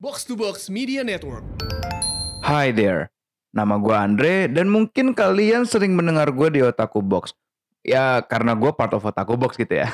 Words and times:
Box 0.00 0.24
to 0.24 0.32
Box 0.32 0.72
Media 0.72 1.04
Network. 1.04 1.44
Hi 2.40 2.72
there, 2.72 3.12
nama 3.52 3.76
gue 3.76 3.92
Andre 3.92 4.48
dan 4.48 4.72
mungkin 4.72 5.12
kalian 5.12 5.68
sering 5.68 5.92
mendengar 5.92 6.32
gue 6.32 6.48
di 6.56 6.64
Otaku 6.64 7.04
Box. 7.04 7.36
Ya 7.84 8.24
karena 8.24 8.56
gue 8.56 8.72
part 8.72 8.96
of 8.96 9.04
Otaku 9.04 9.36
Box 9.36 9.60
gitu 9.60 9.84
ya. 9.84 9.92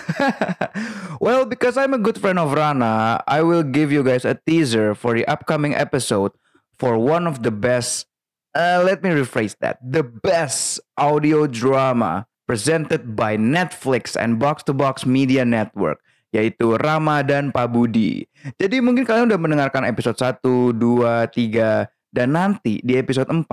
well, 1.26 1.42
because 1.42 1.74
I'm 1.74 1.90
a 1.90 1.98
good 1.98 2.22
friend 2.22 2.38
of 2.38 2.54
Rana, 2.54 3.18
I 3.26 3.42
will 3.42 3.66
give 3.66 3.90
you 3.90 4.06
guys 4.06 4.22
a 4.22 4.38
teaser 4.38 4.94
for 4.94 5.18
the 5.18 5.26
upcoming 5.26 5.74
episode 5.74 6.30
for 6.78 7.02
one 7.02 7.26
of 7.26 7.42
the 7.42 7.50
best, 7.50 8.06
uh, 8.54 8.86
let 8.86 9.02
me 9.02 9.10
rephrase 9.10 9.58
that, 9.58 9.82
the 9.82 10.06
best 10.06 10.78
audio 10.94 11.50
drama 11.50 12.30
presented 12.46 13.18
by 13.18 13.34
Netflix 13.34 14.14
and 14.14 14.38
Box 14.38 14.62
to 14.70 14.72
Box 14.72 15.02
Media 15.02 15.42
Network 15.42 15.98
yaitu 16.34 16.74
Rama 16.76 17.22
dan 17.22 17.54
Pak 17.54 17.70
Budi. 17.70 18.26
Jadi 18.58 18.82
mungkin 18.82 19.06
kalian 19.06 19.30
udah 19.30 19.40
mendengarkan 19.40 19.86
episode 19.86 20.18
1, 20.18 20.42
2, 20.74 21.26
3, 21.30 21.86
dan 22.12 22.28
nanti 22.32 22.80
di 22.80 22.96
episode 22.96 23.28
4, 23.28 23.44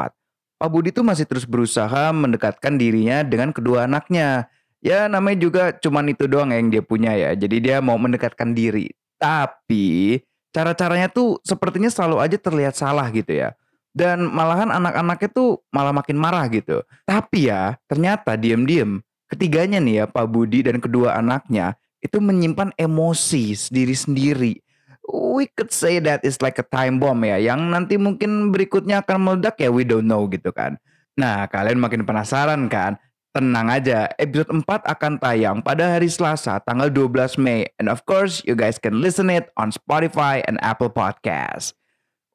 Pak 0.64 0.70
Budi 0.72 0.96
tuh 0.96 1.04
masih 1.04 1.28
terus 1.28 1.44
berusaha 1.44 2.16
mendekatkan 2.16 2.80
dirinya 2.80 3.20
dengan 3.20 3.52
kedua 3.52 3.84
anaknya. 3.84 4.48
Ya 4.80 5.12
namanya 5.12 5.44
juga 5.44 5.64
cuman 5.76 6.12
itu 6.12 6.28
doang 6.28 6.56
yang 6.56 6.72
dia 6.72 6.84
punya 6.84 7.12
ya. 7.16 7.36
Jadi 7.36 7.60
dia 7.60 7.84
mau 7.84 8.00
mendekatkan 8.00 8.56
diri. 8.56 8.92
Tapi 9.20 10.20
cara-caranya 10.56 11.12
tuh 11.12 11.40
sepertinya 11.44 11.92
selalu 11.92 12.24
aja 12.24 12.38
terlihat 12.40 12.76
salah 12.80 13.08
gitu 13.12 13.32
ya. 13.32 13.56
Dan 13.92 14.28
malahan 14.32 14.72
anak-anaknya 14.72 15.30
tuh 15.36 15.60
malah 15.72 15.92
makin 15.92 16.16
marah 16.16 16.48
gitu. 16.48 16.84
Tapi 17.04 17.52
ya 17.52 17.76
ternyata 17.88 18.40
diem-diem 18.40 19.04
ketiganya 19.28 19.82
nih 19.82 20.04
ya 20.04 20.06
Pak 20.06 20.30
Budi 20.30 20.62
dan 20.64 20.78
kedua 20.78 21.18
anaknya 21.18 21.74
itu 22.04 22.20
menyimpan 22.20 22.76
emosi 22.76 23.56
sendiri-sendiri. 23.56 24.60
We 25.08 25.48
could 25.56 25.72
say 25.72 26.04
that 26.04 26.24
is 26.28 26.40
like 26.44 26.60
a 26.60 26.68
time 26.68 27.00
bomb 27.00 27.24
ya, 27.24 27.40
yang 27.40 27.72
nanti 27.72 27.96
mungkin 27.96 28.52
berikutnya 28.52 29.04
akan 29.04 29.20
meledak 29.24 29.60
ya, 29.60 29.72
we 29.72 29.88
don't 29.88 30.08
know 30.08 30.28
gitu 30.28 30.52
kan. 30.52 30.76
Nah, 31.16 31.48
kalian 31.48 31.80
makin 31.80 32.04
penasaran 32.04 32.68
kan? 32.68 33.00
Tenang 33.34 33.66
aja, 33.66 34.14
episode 34.22 34.62
4 34.62 34.64
akan 34.86 35.18
tayang 35.18 35.58
pada 35.66 35.98
hari 35.98 36.06
Selasa 36.06 36.62
tanggal 36.62 36.94
12 36.94 37.42
Mei. 37.42 37.66
And 37.82 37.90
of 37.90 38.06
course, 38.06 38.46
you 38.46 38.54
guys 38.54 38.78
can 38.78 39.02
listen 39.02 39.34
it 39.34 39.50
on 39.58 39.74
Spotify 39.74 40.46
and 40.46 40.62
Apple 40.62 40.94
Podcast. 40.94 41.74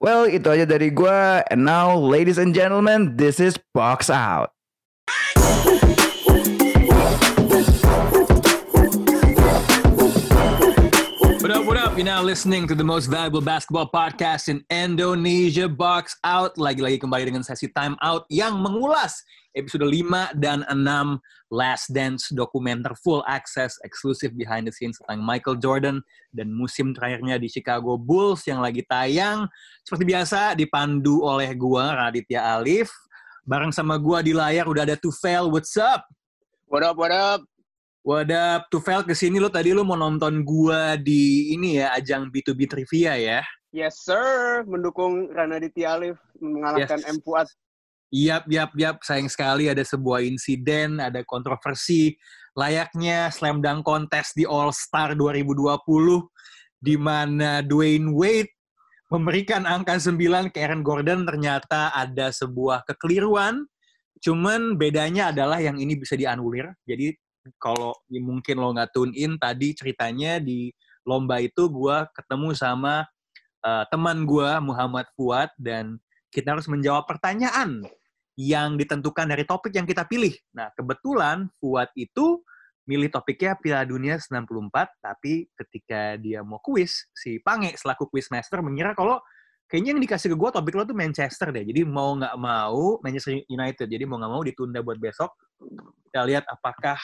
Well, 0.02 0.26
itu 0.26 0.46
aja 0.50 0.66
dari 0.66 0.90
gue. 0.90 1.20
And 1.54 1.62
now, 1.62 1.94
ladies 1.94 2.38
and 2.38 2.50
gentlemen, 2.50 3.14
this 3.14 3.38
is 3.38 3.58
Box 3.74 4.10
Out. 4.10 4.50
What 11.38 11.54
up, 11.54 11.64
what 11.70 11.78
up? 11.78 11.94
You're 11.94 12.02
now 12.02 12.18
listening 12.18 12.66
to 12.66 12.74
the 12.74 12.82
most 12.82 13.06
valuable 13.06 13.38
basketball 13.38 13.86
podcast 13.86 14.50
in 14.50 14.66
Indonesia, 14.74 15.70
Box 15.70 16.18
Out. 16.26 16.58
Lagi-lagi 16.58 16.98
kembali 16.98 17.30
dengan 17.30 17.46
sesi 17.46 17.70
Time 17.70 17.94
Out 18.02 18.26
yang 18.26 18.58
mengulas 18.58 19.22
episode 19.54 19.86
5 19.86 20.34
dan 20.34 20.66
6 20.66 20.74
Last 21.54 21.94
Dance 21.94 22.34
dokumenter 22.34 22.90
full 22.98 23.22
access 23.30 23.78
eksklusif 23.86 24.34
behind 24.34 24.66
the 24.66 24.74
scenes 24.74 24.98
tentang 24.98 25.22
Michael 25.22 25.62
Jordan 25.62 26.02
dan 26.34 26.50
musim 26.50 26.90
terakhirnya 26.90 27.38
di 27.38 27.46
Chicago 27.46 27.94
Bulls 27.94 28.42
yang 28.50 28.58
lagi 28.58 28.82
tayang. 28.90 29.46
Seperti 29.86 30.10
biasa 30.10 30.58
dipandu 30.58 31.22
oleh 31.22 31.54
gua 31.54 31.94
Raditya 31.94 32.58
Alif. 32.58 32.90
Bareng 33.46 33.70
sama 33.70 33.94
gua 33.94 34.26
di 34.26 34.34
layar 34.34 34.66
udah 34.66 34.82
ada 34.82 34.98
Tufel. 34.98 35.46
What's 35.54 35.78
up? 35.78 36.02
What 36.66 36.82
up, 36.82 36.98
what 36.98 37.14
up? 37.14 37.46
Wadah, 38.08 38.64
Tufel 38.72 39.04
ke 39.04 39.12
sini 39.12 39.36
lo 39.36 39.52
tadi 39.52 39.76
lo 39.76 39.84
mau 39.84 39.92
nonton 39.92 40.40
gua 40.40 40.96
di 40.96 41.52
ini 41.52 41.76
ya 41.76 41.92
ajang 41.92 42.32
B2B 42.32 42.64
trivia 42.64 43.20
ya. 43.20 43.44
Yes, 43.68 44.00
sir. 44.00 44.64
Mendukung 44.64 45.28
Rana 45.28 45.60
Ditya 45.60 46.00
Alif 46.00 46.16
mengalahkan 46.40 47.04
Yes. 47.04 47.12
M. 47.12 47.20
Fuad. 47.20 47.44
Yap, 48.08 48.48
yap, 48.48 48.72
yap. 48.80 49.04
Sayang 49.04 49.28
sekali 49.28 49.68
ada 49.68 49.84
sebuah 49.84 50.24
insiden, 50.24 51.04
ada 51.04 51.20
kontroversi 51.20 52.16
layaknya 52.56 53.28
slam 53.28 53.60
dunk 53.60 53.84
contest 53.84 54.32
di 54.32 54.48
All 54.48 54.72
Star 54.72 55.12
2020 55.12 55.76
di 56.80 56.96
mana 56.96 57.60
Dwayne 57.60 58.08
Wade 58.16 58.56
memberikan 59.12 59.68
angka 59.68 60.00
9 60.00 60.48
ke 60.48 60.64
Aaron 60.64 60.80
Gordon 60.80 61.28
ternyata 61.28 61.92
ada 61.92 62.32
sebuah 62.32 62.88
kekeliruan. 62.88 63.68
Cuman 64.24 64.80
bedanya 64.80 65.28
adalah 65.28 65.60
yang 65.60 65.76
ini 65.76 65.92
bisa 65.92 66.16
dianulir. 66.16 66.72
Jadi 66.88 67.12
kalau 67.56 67.96
ya 68.12 68.20
mungkin 68.20 68.60
lo 68.60 68.76
nggak 68.76 68.92
tune 68.92 69.16
in 69.16 69.40
tadi 69.40 69.72
ceritanya 69.72 70.36
di 70.36 70.68
lomba 71.08 71.40
itu 71.40 71.72
gua 71.72 72.04
ketemu 72.12 72.52
sama 72.52 73.08
eh, 73.64 73.84
teman 73.88 74.28
gua 74.28 74.60
Muhammad 74.60 75.08
Fuad 75.16 75.48
dan 75.56 75.96
kita 76.28 76.52
harus 76.52 76.68
menjawab 76.68 77.08
pertanyaan 77.08 77.88
yang 78.38 78.78
ditentukan 78.78 79.26
dari 79.26 79.42
topik 79.42 79.74
yang 79.74 79.88
kita 79.88 80.06
pilih. 80.06 80.30
Nah, 80.54 80.70
kebetulan 80.78 81.50
Fuad 81.58 81.90
itu 81.98 82.38
milih 82.88 83.10
topiknya 83.10 83.58
Piala 83.58 83.84
Dunia 83.84 84.16
94, 84.16 84.72
tapi 85.02 85.50
ketika 85.58 86.16
dia 86.16 86.40
mau 86.40 86.62
kuis, 86.62 87.04
si 87.12 87.36
Pange 87.42 87.74
selaku 87.76 88.08
quiz 88.08 88.32
master 88.32 88.64
mengira 88.64 88.96
kalau 88.96 89.20
kayaknya 89.68 89.92
yang 89.92 90.00
dikasih 90.00 90.32
ke 90.32 90.36
gue 90.40 90.50
topik 90.54 90.72
lo 90.72 90.88
tuh 90.88 90.96
Manchester 90.96 91.52
deh. 91.52 91.68
Jadi 91.68 91.84
mau 91.84 92.16
nggak 92.16 92.34
mau 92.40 92.96
Manchester 93.04 93.44
United. 93.44 93.86
Jadi 93.86 94.04
mau 94.08 94.16
nggak 94.16 94.32
mau 94.32 94.42
ditunda 94.46 94.80
buat 94.80 94.96
besok. 94.96 95.28
Kita 96.08 96.24
lihat 96.24 96.48
apakah 96.48 96.96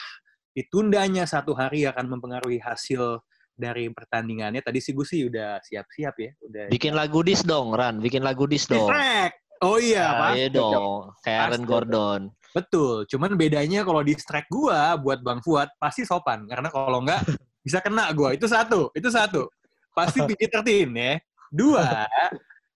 ditundanya 0.55 1.27
satu 1.27 1.51
hari 1.51 1.83
akan 1.83 2.15
mempengaruhi 2.15 2.63
hasil 2.63 3.19
dari 3.51 3.91
pertandingannya. 3.91 4.63
Tadi 4.63 4.79
sih 4.79 4.95
gue 4.95 5.03
sih 5.03 5.27
udah 5.27 5.59
siap-siap 5.59 6.15
ya. 6.15 6.31
Udah 6.47 6.65
Bikin 6.71 6.95
lagu 6.95 7.19
dis 7.21 7.43
dong, 7.43 7.75
Ran. 7.75 7.99
Bikin 7.99 8.23
lagu 8.23 8.47
dis 8.47 8.63
dong. 8.65 8.87
Distract. 8.87 9.35
Oh 9.63 9.79
iya, 9.79 10.05
Ah, 10.07 10.15
Pak. 10.19 10.31
iya 10.35 10.47
dong. 10.51 11.11
Kayak 11.23 11.39
Aaron. 11.47 11.63
Gordon. 11.67 12.21
Betul. 12.55 13.03
Cuman 13.11 13.35
bedanya 13.35 13.83
kalau 13.83 13.99
di 14.03 14.15
strike 14.15 14.47
gua 14.47 14.95
buat 14.95 15.19
Bang 15.19 15.43
Fuad 15.43 15.67
pasti 15.75 16.07
sopan 16.07 16.47
karena 16.47 16.71
kalau 16.71 17.03
enggak 17.03 17.23
bisa 17.63 17.83
kena 17.83 18.07
gua. 18.15 18.31
Itu 18.31 18.47
satu. 18.47 18.91
Itu 18.95 19.11
satu. 19.11 19.47
Pasti 19.95 20.19
PG-13 20.23 20.91
ya. 20.91 21.13
Dua, 21.55 22.03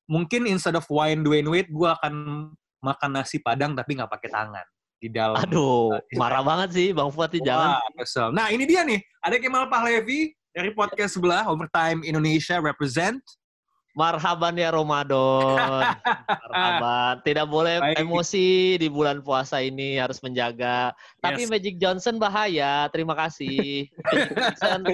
mungkin 0.08 0.48
instead 0.48 0.76
of 0.80 0.88
wine 0.88 1.20
Dwayne 1.20 1.52
Wade 1.52 1.68
gua 1.68 2.00
akan 2.00 2.48
makan 2.80 3.12
nasi 3.12 3.44
padang 3.44 3.76
tapi 3.76 4.00
nggak 4.00 4.08
pakai 4.08 4.32
tangan 4.32 4.64
di 5.00 5.10
dalam. 5.10 5.40
Aduh, 5.40 5.96
uh, 5.96 6.00
marah 6.22 6.44
banget 6.44 6.70
sih 6.76 6.88
Bang 6.92 7.10
Fuad 7.10 7.32
nih 7.32 7.44
jangan. 7.44 7.80
Kesel. 7.96 8.30
Nah, 8.36 8.52
ini 8.52 8.68
dia 8.68 8.84
nih. 8.84 9.00
Ada 9.24 9.40
Kemal 9.40 9.68
Pahlevi 9.72 10.36
dari 10.52 10.72
podcast 10.76 11.16
sebelah 11.16 11.48
Overtime 11.48 12.04
Indonesia 12.04 12.60
represent. 12.60 13.20
Marhaban 13.98 14.56
ya 14.56 14.72
Ramadan. 14.72 15.92
Marhaban. 16.48 17.14
Tidak 17.26 17.44
boleh 17.50 17.84
Baik. 17.84 18.06
emosi 18.06 18.78
di 18.80 18.88
bulan 18.88 19.20
puasa 19.20 19.60
ini 19.60 20.00
harus 20.00 20.24
menjaga. 20.24 20.94
Tapi 21.20 21.44
Yes. 21.44 21.52
Magic 21.52 21.76
Johnson 21.82 22.16
bahaya. 22.16 22.88
Terima 22.96 23.12
kasih. 23.18 23.90
Johnson 24.40 24.88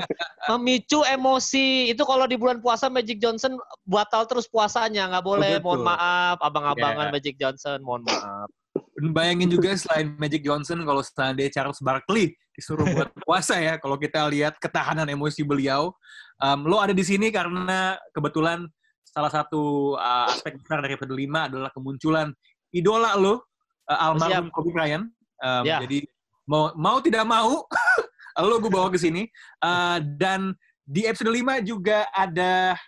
memicu 0.50 1.06
emosi. 1.06 1.92
Itu 1.94 2.02
kalau 2.08 2.26
di 2.26 2.34
bulan 2.40 2.64
puasa 2.66 2.90
Magic 2.90 3.22
Johnson 3.22 3.60
batal 3.86 4.26
terus 4.26 4.50
puasanya. 4.50 5.12
Nggak 5.12 5.26
boleh. 5.28 5.54
Betul. 5.60 5.66
Mohon 5.70 5.82
maaf. 5.86 6.38
Abang-abangan 6.42 7.12
Ya. 7.12 7.14
Magic 7.14 7.36
Johnson. 7.38 7.78
Mohon 7.86 8.10
maaf. 8.10 8.50
Bayangin 8.96 9.52
juga 9.52 9.76
selain 9.76 10.16
Magic 10.16 10.40
Johnson 10.40 10.80
kalau 10.88 11.04
seandainya 11.04 11.52
Charles 11.52 11.84
Barkley 11.84 12.32
disuruh 12.56 12.88
buat 12.96 13.12
puasa 13.28 13.60
ya. 13.60 13.76
Kalau 13.76 14.00
kita 14.00 14.24
lihat 14.32 14.56
ketahanan 14.56 15.04
emosi 15.12 15.44
beliau, 15.44 15.92
um, 16.40 16.64
lo 16.64 16.80
ada 16.80 16.96
di 16.96 17.04
sini 17.04 17.28
karena 17.28 18.00
kebetulan 18.16 18.64
salah 19.04 19.32
satu 19.32 19.96
uh, 20.00 20.32
aspek 20.32 20.56
besar 20.60 20.80
dari 20.80 20.96
episode 20.96 21.16
5 21.16 21.28
adalah 21.52 21.70
kemunculan 21.76 22.32
idola 22.72 23.20
lo, 23.20 23.44
uh, 23.92 24.00
almarhum 24.12 24.48
Kobe 24.56 24.72
Bryant. 24.72 25.12
Um, 25.44 25.64
Ya. 25.68 25.84
Jadi 25.84 26.08
mau 26.48 26.72
mau 26.80 27.04
tidak 27.04 27.28
mau, 27.28 27.68
lo 28.48 28.56
gue 28.64 28.72
bawa 28.72 28.88
ke 28.88 29.00
sini. 29.00 29.28
Uh, 29.60 30.00
dan 30.16 30.56
di 30.88 31.04
episode 31.04 31.36
5 31.36 31.68
juga 31.68 32.08
ada 32.16 32.80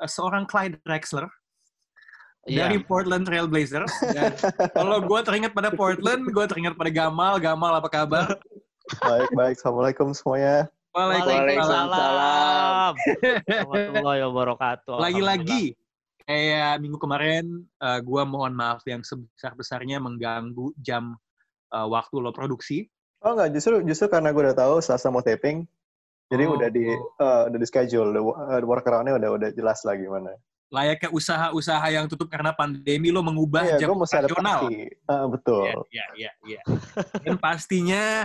uh, 0.00 0.08
seorang 0.08 0.48
Clyde 0.48 0.80
Drexler 0.88 1.28
Iya. 2.42 2.66
dari 2.66 2.82
Portland 2.82 3.22
Trail 3.22 3.46
Blazers. 3.46 3.94
Dan 4.10 4.34
kalau 4.74 4.98
gue 4.98 5.20
teringat 5.22 5.54
pada 5.54 5.70
Portland, 5.70 6.26
gue 6.26 6.44
teringat 6.50 6.74
pada 6.74 6.90
Gamal. 6.90 7.38
Gamal 7.38 7.78
apa 7.78 7.86
kabar? 7.86 8.34
Baik, 8.98 9.30
baik. 9.30 9.54
Assalamualaikum 9.62 10.10
semuanya. 10.10 10.66
Waalaikumsalam. 10.92 12.92
Warahmatullahi 13.70 14.20
wabarakatuh. 14.26 14.96
Lagi-lagi 14.98 15.78
kayak 16.26 16.82
minggu 16.82 16.98
kemarin, 16.98 17.66
uh, 17.82 17.98
gue 18.02 18.22
mohon 18.26 18.54
maaf 18.54 18.82
yang 18.86 19.02
sebesar-besarnya 19.02 20.02
mengganggu 20.02 20.74
jam 20.78 21.18
uh, 21.74 21.86
waktu 21.88 22.14
lo 22.18 22.30
produksi. 22.30 22.86
Oh 23.22 23.38
enggak, 23.38 23.54
justru 23.54 23.82
justru 23.86 24.10
karena 24.10 24.34
gue 24.34 24.42
udah 24.50 24.58
tahu 24.58 24.82
Selasa 24.82 25.10
mau 25.10 25.22
taping, 25.22 25.62
jadi 26.26 26.50
Oh, 26.50 26.58
udah 26.58 26.68
di 26.74 26.90
eh, 26.90 27.42
udah 27.48 27.58
di 27.58 27.66
schedule, 27.66 28.10
udah 28.10 28.22
uh, 28.58 28.62
workaround-nya 28.66 29.14
udah 29.14 29.30
udah 29.38 29.50
jelas 29.54 29.86
lah 29.86 29.94
gimana. 29.94 30.34
Layaknya 30.72 31.12
usaha-usaha 31.12 31.84
yang 31.92 32.08
tutup 32.08 32.32
karena 32.32 32.56
pandemi, 32.56 33.12
lo 33.12 33.20
mengubah 33.20 33.76
Iya, 33.76 33.84
jam 33.84 33.92
operasional. 33.92 34.72
Ah, 35.04 35.28
betul. 35.28 35.68
Iya, 35.68 35.76
iya, 35.92 36.04
iya. 36.16 36.30
iya. 36.48 36.60
Dan 37.20 37.36
pastinya 37.36 38.24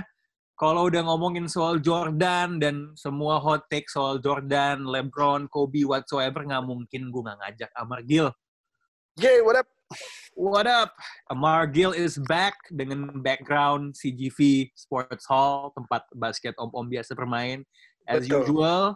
kalau 0.55 0.87
udah 0.87 1.03
ngomongin 1.03 1.51
soal 1.51 1.83
Jordan 1.83 2.55
dan 2.55 2.95
semua 2.95 3.37
hot 3.37 3.67
take 3.67 3.91
soal 3.91 4.23
Jordan, 4.23 4.87
LeBron, 4.87 5.51
Kobe, 5.51 5.83
whatsoever, 5.83 6.41
nggak 6.47 6.63
mungkin 6.63 7.11
gue 7.11 7.21
nggak 7.27 7.39
ngajak 7.43 7.71
Amar 7.75 7.99
Gil. 8.07 8.31
Yay, 9.19 9.43
what 9.43 9.59
up? 9.59 9.67
What 10.33 10.67
up? 10.71 10.95
Amar 11.27 11.67
Gil 11.67 11.91
is 11.91 12.15
back 12.31 12.55
dengan 12.71 13.11
background 13.19 13.99
CGV 13.99 14.71
Sports 14.71 15.27
Hall, 15.27 15.75
tempat 15.75 16.07
basket 16.15 16.55
om-om 16.55 16.87
biasa 16.87 17.11
bermain. 17.11 17.67
As 18.07 18.23
Betul. 18.23 18.47
usual, 18.47 18.95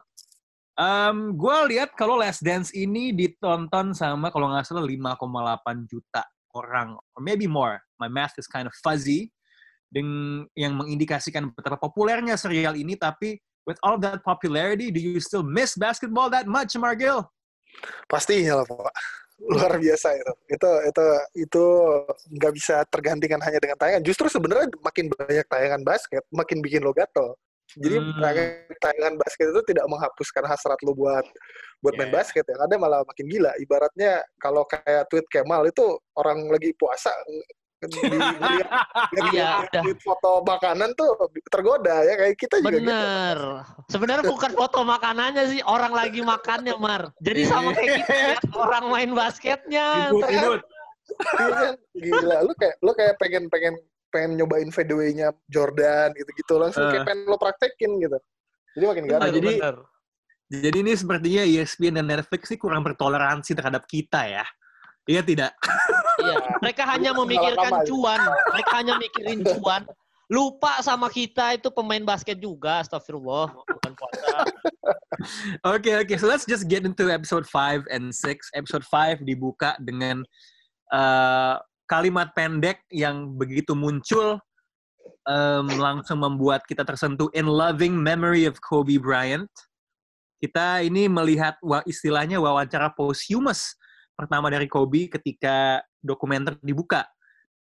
um, 0.79 1.35
gue 1.35 1.57
lihat 1.75 1.95
kalau 1.95 2.19
Last 2.19 2.43
Dance 2.45 2.71
ini 2.75 3.11
ditonton 3.11 3.95
sama 3.95 4.29
kalau 4.29 4.51
nggak 4.51 4.67
salah 4.67 4.85
5,8 4.85 5.89
juta 5.89 6.23
orang, 6.53 6.99
or 7.15 7.19
maybe 7.23 7.47
more. 7.47 7.79
My 7.99 8.11
math 8.11 8.35
is 8.35 8.47
kind 8.47 8.67
of 8.67 8.75
fuzzy, 8.83 9.31
dengan 9.91 10.47
yang 10.55 10.73
mengindikasikan 10.79 11.51
betapa 11.51 11.75
populernya 11.75 12.39
serial 12.39 12.79
ini. 12.79 12.95
Tapi 12.95 13.37
with 13.67 13.77
all 13.83 13.99
that 13.99 14.23
popularity, 14.23 14.89
do 14.89 15.03
you 15.03 15.19
still 15.19 15.43
miss 15.43 15.75
basketball 15.75 16.31
that 16.31 16.47
much, 16.47 16.73
Amar 16.79 16.95
Gil? 16.95 17.27
Pastinya 18.07 18.63
lah, 18.63 18.65
Pak. 18.65 18.95
Luar 19.41 19.75
biasa 19.75 20.15
itu. 20.15 20.33
Itu 20.53 20.69
itu 20.87 21.05
itu 21.49 21.63
nggak 22.39 22.53
bisa 22.55 22.75
tergantikan 22.87 23.41
hanya 23.43 23.59
dengan 23.59 23.77
tayangan. 23.77 24.03
Justru 24.05 24.31
sebenarnya 24.31 24.71
makin 24.79 25.11
banyak 25.11 25.47
tayangan 25.49 25.81
basket, 25.83 26.23
makin 26.31 26.63
bikin 26.63 26.81
lo 26.81 26.95
gatel. 26.95 27.35
Jadi 27.79 27.95
Hmm. 28.01 28.19
tayangan, 28.81 29.13
basket 29.15 29.47
itu 29.53 29.61
tidak 29.71 29.85
menghapuskan 29.87 30.43
hasrat 30.43 30.79
lo 30.83 30.91
buat 30.91 31.23
buat 31.79 31.93
main 31.95 32.11
Yeah. 32.11 32.17
basket 32.19 32.45
ya. 32.45 32.55
Ada 32.59 32.75
malah 32.75 33.01
makin 33.07 33.25
gila. 33.31 33.51
Ibaratnya 33.57 34.19
kalau 34.37 34.67
kayak 34.67 35.07
tweet 35.07 35.25
Kemal 35.31 35.63
itu 35.65 35.83
orang 36.19 36.51
lagi 36.51 36.75
puasa 36.75 37.09
di, 37.81 37.97
ngeliat- 37.97 38.69
Iya, 39.33 39.65
foto 40.05 40.45
makanan 40.45 40.93
tuh 40.93 41.17
tergoda 41.49 42.05
ya 42.05 42.13
kayak 42.13 42.35
kita 42.37 42.61
juga 42.61 42.77
gitu. 42.77 42.85
Bener. 42.85 43.37
Sebenarnya 43.89 44.25
bukan 44.29 44.51
foto 44.53 44.79
makanannya 44.85 45.43
sih, 45.49 45.61
orang 45.65 45.89
lagi 45.89 46.21
makannya, 46.21 46.77
Mar. 46.77 47.09
Jadi 47.25 47.41
sama 47.49 47.73
kayak 47.73 48.05
kita, 48.05 48.13
ya, 48.13 48.37
orang 48.53 48.85
main 48.85 49.11
basketnya. 49.17 50.13
Ribut, 50.13 50.29
ribut. 50.29 50.61
Iya? 51.11 51.69
Gila, 51.97 52.37
lu 52.45 52.53
kayak 52.55 52.75
lu 52.85 52.91
kayak 52.93 53.13
pengen 53.17 53.43
pengen 53.49 53.73
pengen 54.11 54.37
nyobain 54.37 54.69
fadeaway-nya 54.69 55.31
Jordan 55.47 56.11
gitu-gitu 56.13 56.59
langsung 56.59 56.85
Eh. 56.85 56.91
kayak 56.93 57.07
pengen 57.07 57.25
lo 57.25 57.39
praktekin 57.39 57.91
gitu. 57.97 58.17
Jadi 58.75 58.85
makin 58.85 59.03
Ah, 59.03 59.09
gatel. 59.17 59.33
jadi- 59.39 59.57
Bener. 59.59 59.77
Jadi 60.51 60.77
ini 60.83 60.91
sepertinya 60.91 61.43
ESPN 61.47 61.95
dan 61.95 62.11
Netflix 62.11 62.51
sih 62.51 62.59
kurang 62.59 62.83
bertoleransi 62.83 63.55
terhadap 63.55 63.87
kita 63.87 64.27
ya. 64.27 64.43
Iya 65.07 65.23
tidak? 65.23 65.55
Iya, 66.19 66.35
mereka 66.59 66.83
hanya 66.91 67.15
Salah 67.15 67.19
memikirkan 67.23 67.71
cuan. 67.87 68.19
Mereka 68.51 68.71
hanya 68.75 68.93
mikirin 68.99 69.39
cuan. 69.55 69.87
Lupa 70.27 70.79
sama 70.83 71.07
kita 71.07 71.55
itu 71.55 71.71
pemain 71.71 72.03
basket 72.03 72.35
juga, 72.35 72.83
astagfirullah. 72.83 73.51
Bukan 73.63 73.91
puasa. 73.95 74.27
Oke 75.75 75.91
oke, 76.01 76.15
so 76.17 76.25
let's 76.25 76.47
just 76.49 76.65
get 76.65 76.81
into 76.81 77.11
episode 77.11 77.45
5 77.45 77.85
and 77.93 78.09
6. 78.09 78.41
Episode 78.57 78.81
5 78.87 79.21
dibuka 79.21 79.77
dengan 79.77 80.25
uh, 80.89 81.61
kalimat 81.91 82.31
pendek 82.31 82.87
yang 82.87 83.35
begitu 83.35 83.75
muncul 83.75 84.39
um, 85.27 85.67
langsung 85.75 86.23
membuat 86.23 86.63
kita 86.63 86.87
tersentuh 86.87 87.27
in 87.35 87.43
loving 87.43 87.91
memory 87.91 88.47
of 88.47 88.55
Kobe 88.63 88.95
Bryant. 88.95 89.51
Kita 90.39 90.79
ini 90.79 91.11
melihat 91.11 91.59
istilahnya 91.83 92.39
wawancara 92.39 92.95
posthumous 92.95 93.75
pertama 94.15 94.47
dari 94.47 94.71
Kobe 94.71 95.11
ketika 95.11 95.83
dokumenter 95.99 96.55
dibuka 96.63 97.03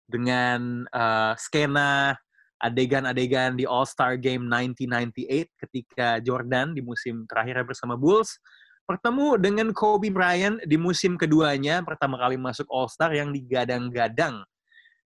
dengan 0.05 0.85
uh, 0.93 1.33
skena 1.35 2.13
adegan-adegan 2.61 3.57
di 3.57 3.65
All-Star 3.65 4.15
Game 4.21 4.45
1998 4.45 5.63
ketika 5.67 6.21
Jordan 6.23 6.77
di 6.77 6.85
musim 6.85 7.25
terakhir 7.27 7.65
bersama 7.65 7.97
Bulls 7.97 8.39
bertemu 8.89 9.37
dengan 9.37 9.69
Kobe 9.69 10.09
Bryant 10.09 10.65
di 10.65 10.73
musim 10.73 11.13
keduanya 11.13 11.85
pertama 11.85 12.17
kali 12.17 12.41
masuk 12.41 12.65
All-Star 12.73 13.13
yang 13.13 13.29
digadang-gadang 13.29 14.41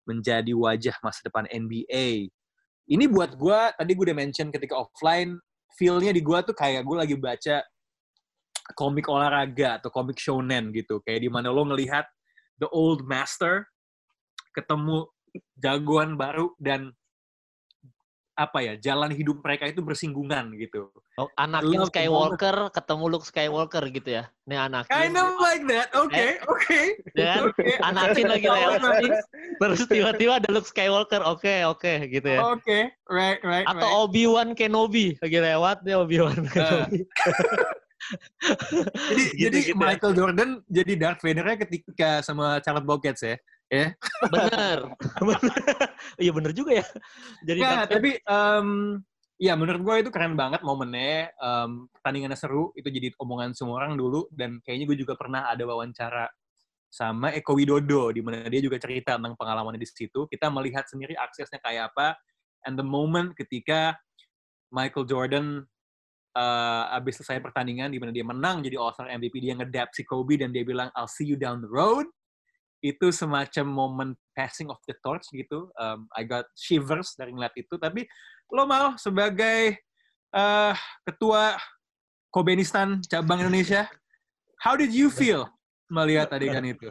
menjadi 0.05 0.53
wajah 0.53 0.93
masa 1.01 1.25
depan 1.25 1.49
NBA. 1.49 2.29
Ini 2.85 3.05
buat 3.09 3.33
gua 3.41 3.73
tadi 3.73 3.97
gue 3.97 4.05
udah 4.05 4.17
mention 4.21 4.53
ketika 4.53 4.77
offline 4.77 5.41
feel-nya 5.73 6.13
di 6.13 6.21
gua 6.21 6.45
tuh 6.45 6.53
kayak 6.53 6.85
gue 6.85 6.93
lagi 6.93 7.17
baca 7.17 7.65
komik 8.77 9.09
olahraga 9.09 9.81
atau 9.81 9.89
komik 9.89 10.21
shonen 10.21 10.69
gitu 10.77 11.01
kayak 11.01 11.25
di 11.25 11.29
mana 11.33 11.49
lo 11.49 11.65
ngelihat 11.65 12.05
the 12.61 12.69
old 12.69 13.01
master 13.09 13.65
ketemu 14.53 15.09
jagoan 15.57 16.21
baru 16.21 16.53
dan 16.61 16.93
apa 18.41 18.57
ya 18.65 18.73
jalan 18.77 19.13
hidup 19.13 19.39
mereka 19.45 19.69
itu 19.69 19.85
bersinggungan 19.85 20.49
gitu. 20.57 20.89
Oh, 21.21 21.29
Anakin 21.37 21.77
Love 21.77 21.93
the 21.93 22.01
Skywalker 22.01 22.57
ketemu 22.73 23.05
Luke 23.11 23.27
Skywalker 23.27 23.83
gitu 23.93 24.09
ya. 24.17 24.23
Ini 24.49 24.57
Anakin. 24.57 24.89
Kind 24.89 25.15
of 25.19 25.37
like 25.37 25.63
that. 25.69 25.87
Oke, 25.93 26.41
oke. 26.49 26.81
Ya 27.13 27.25
kan? 27.37 27.41
Oke. 27.53 27.69
Anakin 27.85 28.25
lagi 28.25 28.47
lewat 28.49 28.79
nih. 28.81 29.11
Terus 29.61 29.79
tiba-tiba 29.85 30.31
ada 30.41 30.49
Luke 30.49 30.69
Skywalker. 30.69 31.21
Oke, 31.21 31.61
oke 31.69 32.09
gitu 32.09 32.27
ya. 32.27 32.41
Oke, 32.41 32.89
right, 33.07 33.39
right, 33.45 33.65
Atau 33.69 33.85
right. 33.85 34.01
Obi-Wan 34.09 34.57
Kenobi 34.57 35.13
lagi 35.21 35.37
lewat 35.37 35.85
dia 35.85 36.01
Obi-Wan 36.01 36.49
Kenobi. 36.49 37.05
Jadi, 38.11 39.23
Gitu, 39.31 39.47
jadi 39.47 39.57
gitu 39.61 39.71
ya. 39.71 39.77
Michael 39.77 40.13
Jordan 40.17 40.49
jadi 40.67 40.93
Darth 40.99 41.21
Vader-nya 41.23 41.57
ketika 41.63 42.09
sama 42.25 42.59
Charlotte 42.65 42.87
Bobcats 42.87 43.23
ya. 43.23 43.37
Bener. 44.27 44.77
Bener. 45.23 45.59
Iya 46.19 46.31
bener 46.35 46.51
juga 46.51 46.83
ya. 46.83 46.85
Jadi 47.47 47.59
Nggak, 47.63 47.75
Vader- 47.79 47.91
tapi 47.95 48.11
em, 48.19 48.67
ya 49.39 49.53
menurut 49.55 49.81
gue 49.81 49.95
itu 50.03 50.09
keren 50.11 50.35
banget 50.35 50.59
momennya. 50.61 51.31
Em, 51.39 51.87
pertandingannya 51.95 52.35
seru, 52.35 52.75
itu 52.75 52.91
jadi 52.91 53.15
omongan 53.15 53.55
semua 53.55 53.79
orang 53.79 53.95
dulu. 53.95 54.27
Dan 54.29 54.59
kayaknya 54.61 54.85
gue 54.91 54.97
juga 54.99 55.15
pernah 55.15 55.47
ada 55.47 55.63
wawancara 55.63 56.27
sama 56.91 57.31
Eko 57.31 57.55
Widodo, 57.55 58.11
di 58.11 58.19
mana 58.19 58.43
dia 58.51 58.59
juga 58.59 58.75
cerita 58.75 59.15
tentang 59.15 59.39
pengalamannya 59.39 59.79
di 59.79 59.87
situ. 59.87 60.27
Kita 60.27 60.51
melihat 60.51 60.83
sendiri 60.91 61.15
aksesnya 61.15 61.63
kayak 61.63 61.95
apa. 61.95 62.19
And 62.67 62.75
the 62.75 62.83
moment 62.85 63.33
ketika 63.39 63.95
Michael 64.69 65.07
Jordan 65.07 65.63
eh 66.31 66.83
abis 66.95 67.19
selesai 67.19 67.43
pertandingan 67.43 67.91
di 67.91 67.99
mana 67.99 68.15
dia 68.15 68.23
menang 68.23 68.63
jadi 68.63 68.79
All-Star 68.79 69.11
MVP 69.11 69.43
dia 69.43 69.51
ngedap 69.51 69.91
si 69.91 70.07
Kobe 70.07 70.39
dan 70.39 70.55
dia 70.55 70.63
bilang 70.63 70.87
I'll 70.95 71.11
see 71.11 71.27
you 71.27 71.35
down 71.35 71.59
the 71.59 71.67
road 71.67 72.07
itu 72.81 73.13
semacam 73.13 73.65
momen 73.69 74.09
passing 74.33 74.67
of 74.67 74.81
the 74.89 74.97
torch 74.99 75.25
gitu 75.31 75.69
Um, 75.77 76.09
I 76.17 76.25
got 76.25 76.49
shivers 76.57 77.13
dari 77.13 77.31
ngeliat 77.31 77.53
itu 77.55 77.77
tapi 77.77 78.09
lo 78.49 78.65
mau 78.65 78.97
sebagai 78.97 79.77
eh 80.31 80.73
ketua 81.05 81.55
Kobenistan 82.33 82.99
cabang 83.05 83.43
Indonesia 83.45 83.85
how 84.65 84.73
did 84.73 84.89
you 84.91 85.07
feel 85.13 85.45
melihat 85.87 86.31
adegan 86.33 86.65
itu 86.65 86.89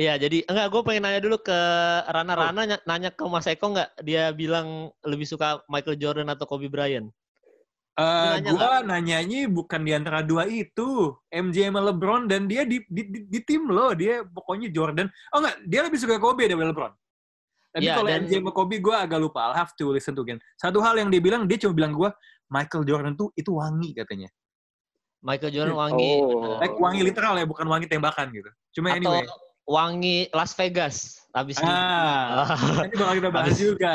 Iya, 0.00 0.16
jadi 0.16 0.48
enggak 0.48 0.72
gue 0.72 0.80
pengen 0.80 1.02
nanya 1.04 1.20
dulu 1.20 1.36
ke 1.44 1.58
Rana 2.08 2.32
Oh. 2.32 2.40
Rana 2.40 2.62
ny- 2.64 2.84
nanya 2.88 3.12
ke 3.12 3.20
Mas 3.28 3.44
Eko 3.44 3.76
nggak 3.76 4.00
dia 4.00 4.32
bilang 4.32 4.88
lebih 5.04 5.28
suka 5.28 5.60
Michael 5.68 6.00
Jordan 6.00 6.32
atau 6.32 6.48
Kobe 6.48 6.72
Bryant? 6.72 7.12
Eh, 7.98 8.04
nanya 8.38 8.50
gua 8.54 8.78
nanyanya 8.86 9.50
bukan 9.50 9.82
di 9.82 9.90
antara 9.90 10.22
dua 10.22 10.46
itu. 10.46 11.18
MJ 11.34 11.66
sama 11.66 11.82
LeBron 11.82 12.30
dan 12.30 12.46
dia 12.46 12.62
di, 12.62 12.78
di, 12.86 13.02
di, 13.10 13.18
di 13.26 13.40
tim 13.42 13.66
lo 13.66 13.90
dia 13.90 14.22
pokoknya 14.22 14.70
Jordan. 14.70 15.10
Oh 15.34 15.42
enggak. 15.42 15.58
Dia 15.66 15.80
lebih 15.82 15.98
suka 15.98 16.22
Kobe 16.22 16.46
daripada 16.46 16.70
LeBron. 16.70 16.92
Tapi 17.74 17.84
Iya, 17.84 17.98
kalau 17.98 18.06
dan- 18.08 18.22
MJ 18.24 18.32
sama 18.38 18.52
Kobe 18.54 18.78
gue 18.78 18.94
agak 18.94 19.18
lupa. 19.18 19.50
I'll 19.50 19.58
have 19.58 19.74
to 19.74 19.90
listen 19.90 20.14
to 20.14 20.22
again. 20.22 20.38
Satu 20.56 20.78
hal 20.78 20.94
yang 20.94 21.10
dia 21.10 21.18
bilang 21.18 21.50
dia 21.50 21.58
cuma 21.58 21.74
bilang 21.74 21.90
gue 21.92 22.06
Michael 22.46 22.86
Jordan 22.86 23.18
tuh 23.18 23.34
itu 23.34 23.50
wangi 23.50 23.98
katanya. 23.98 24.30
Michael 25.18 25.50
Jordan 25.50 25.74
wangi, 25.74 26.12
Oh. 26.22 26.62
like 26.62 26.78
wangi 26.78 27.02
literal 27.02 27.34
ya 27.34 27.42
bukan 27.42 27.66
wangi 27.66 27.90
tembakan 27.90 28.30
gitu. 28.30 28.46
Cuma 28.78 28.94
atau 28.94 29.18
anyway. 29.18 29.26
wangi 29.66 30.30
Las 30.30 30.54
Vegas 30.54 31.17
habis 31.28 31.60
ah 31.60 32.56
nanti 32.80 32.96
bakal 32.96 33.14
kita 33.14 33.28
bahas 33.28 33.52
Habis- 33.52 33.60
juga 33.60 33.92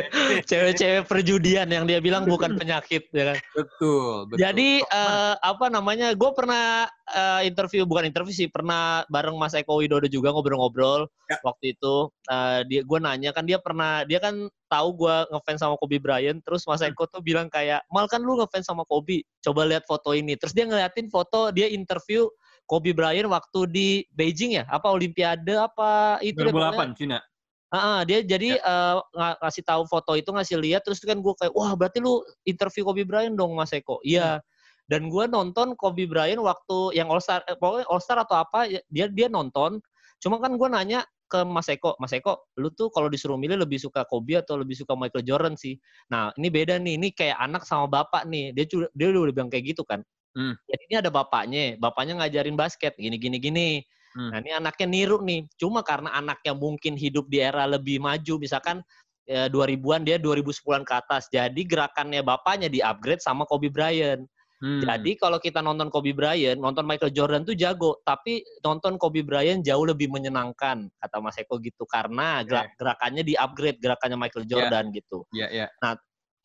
cewek-cewek 0.50 1.02
perjudian 1.04 1.66
yang 1.66 1.84
dia 1.84 1.98
bilang 1.98 2.24
bukan 2.24 2.54
penyakit 2.54 3.10
ya 3.10 3.34
kan. 3.34 3.38
betul, 3.52 4.26
betul. 4.26 4.38
Jadi 4.38 4.70
eh, 4.80 5.34
apa 5.36 5.66
namanya? 5.66 6.14
Gue 6.14 6.30
pernah 6.32 6.86
eh, 7.08 7.42
interview 7.44 7.82
bukan 7.84 8.06
interview 8.06 8.32
sih, 8.32 8.48
pernah 8.48 9.02
bareng 9.06 9.34
Mas 9.34 9.52
Eko 9.52 9.78
Widodo 9.78 10.06
juga 10.06 10.30
ngobrol-ngobrol 10.30 11.10
Ya. 11.26 11.42
waktu 11.42 11.74
itu. 11.74 12.06
Eh, 12.30 12.60
dia 12.70 12.80
gue 12.86 12.98
nanya 13.02 13.34
kan 13.34 13.42
dia 13.42 13.58
pernah 13.58 14.06
dia 14.06 14.22
kan 14.22 14.46
tahu 14.66 14.88
gue 14.96 15.16
ngefans 15.34 15.58
sama 15.58 15.74
Kobe 15.74 15.98
Bryant. 15.98 16.38
Terus 16.42 16.62
Mas 16.64 16.78
Hmm. 16.78 16.94
Eko 16.94 17.10
tuh 17.10 17.18
bilang 17.18 17.50
kayak 17.50 17.82
mal 17.90 18.06
kan 18.06 18.22
lu 18.22 18.38
ngefans 18.38 18.62
sama 18.62 18.86
Kobe. 18.86 19.26
Coba 19.42 19.66
lihat 19.66 19.82
foto 19.84 20.14
ini. 20.14 20.38
Terus 20.38 20.54
dia 20.54 20.70
ngeliatin 20.70 21.10
foto 21.10 21.50
dia 21.50 21.66
interview 21.66 22.30
Kobe 22.66 22.90
Bryant 22.92 23.30
waktu 23.30 23.60
di 23.70 23.88
Beijing 24.12 24.58
ya? 24.58 24.64
Apa 24.66 24.90
Olimpiade 24.90 25.54
apa 25.54 26.18
itu 26.20 26.36
deh 26.42 26.50
pokoknya. 26.50 26.92
2008 26.92 26.98
Cina 26.98 27.18
Ah, 27.66 27.98
ah, 27.98 28.00
dia 28.06 28.22
jadi 28.22 28.62
Ya. 28.62 29.02
nga- 29.10 29.38
ngasih 29.42 29.66
tahu 29.66 29.82
foto 29.90 30.14
itu 30.14 30.30
ngasih 30.30 30.62
lihat 30.62 30.86
terus 30.86 31.02
kan 31.02 31.18
gue 31.18 31.34
kayak 31.34 31.50
wah 31.50 31.74
berarti 31.74 31.98
lu 31.98 32.22
interview 32.46 32.86
Kobe 32.86 33.02
Bryant 33.02 33.34
dong 33.34 33.58
Mas 33.58 33.74
Eko. 33.74 33.98
Iya. 34.06 34.38
Dan 34.86 35.10
gue 35.10 35.26
nonton 35.26 35.74
Kobe 35.74 36.06
Bryant 36.06 36.38
waktu 36.38 36.94
yang 36.94 37.10
All 37.10 37.18
Star 37.18 37.42
eh, 37.50 37.58
pokoknya 37.58 37.90
All 37.90 37.98
Star 37.98 38.22
atau 38.22 38.38
apa 38.38 38.70
ya, 38.70 38.78
dia 38.86 39.10
dia 39.10 39.26
nonton. 39.26 39.82
Cuma 40.22 40.38
kan 40.38 40.54
gue 40.54 40.68
nanya 40.70 41.02
ke 41.26 41.42
Mas 41.42 41.66
Eko, 41.66 41.98
Mas 41.98 42.14
Eko, 42.14 42.46
lu 42.54 42.70
tuh 42.70 42.86
kalau 42.94 43.10
disuruh 43.10 43.34
milih 43.34 43.58
lebih 43.58 43.82
suka 43.82 44.06
Kobe 44.06 44.38
atau 44.38 44.62
lebih 44.62 44.78
suka 44.78 44.94
Michael 44.94 45.26
Jordan 45.26 45.58
sih? 45.58 45.74
Nah, 46.06 46.30
ini 46.38 46.48
beda 46.54 46.78
nih, 46.78 46.94
ini 47.02 47.10
kayak 47.10 47.34
anak 47.42 47.66
sama 47.66 47.90
bapak 47.90 48.30
nih. 48.30 48.54
Dia 48.54 48.64
dia 48.94 49.06
udah 49.10 49.34
bilang 49.34 49.50
kayak 49.50 49.74
gitu 49.74 49.82
kan. 49.82 50.06
Hmm. 50.36 50.52
Jadi 50.68 50.82
ini 50.92 50.96
ada 51.00 51.08
bapaknya, 51.08 51.80
bapaknya 51.80 52.20
ngajarin 52.20 52.54
basket 52.60 52.92
gini 53.00 53.16
gini 53.16 53.40
gini. 53.40 53.68
Hmm. 54.12 54.32
Nah, 54.32 54.38
ini 54.44 54.52
anaknya 54.52 54.86
niru 54.88 55.18
nih. 55.24 55.48
Cuma 55.56 55.80
karena 55.80 56.12
anaknya 56.12 56.52
mungkin 56.52 56.92
hidup 56.96 57.28
di 57.32 57.40
era 57.40 57.64
lebih 57.64 58.00
maju, 58.00 58.36
misalkan 58.36 58.84
ya, 59.24 59.48
2000-an 59.48 60.04
dia 60.04 60.16
2010-an 60.20 60.84
ke 60.84 60.94
atas. 60.96 61.28
Jadi 61.32 61.64
gerakannya 61.64 62.20
bapaknya 62.20 62.68
di-upgrade 62.68 63.24
sama 63.24 63.48
Kobe 63.48 63.72
Bryant. 63.72 64.28
Hmm. 64.56 64.80
Jadi 64.80 65.20
kalau 65.20 65.36
kita 65.36 65.60
nonton 65.60 65.92
Kobe 65.92 66.16
Bryant, 66.16 66.56
nonton 66.56 66.88
Michael 66.88 67.12
Jordan 67.12 67.44
tuh 67.44 67.52
jago, 67.52 68.00
tapi 68.08 68.40
nonton 68.64 68.96
Kobe 68.96 69.20
Bryant 69.20 69.60
jauh 69.60 69.84
lebih 69.84 70.08
menyenangkan 70.08 70.88
kata 70.96 71.16
Mas 71.20 71.36
Eko 71.36 71.60
gitu 71.60 71.84
karena 71.84 72.40
gerak- 72.48 72.72
gerakannya 72.80 73.20
di-upgrade 73.20 73.76
gerakannya 73.84 74.16
Michael 74.16 74.48
Jordan 74.48 74.88
gitu. 74.96 75.28
ya 75.36 75.48
ya. 75.52 75.68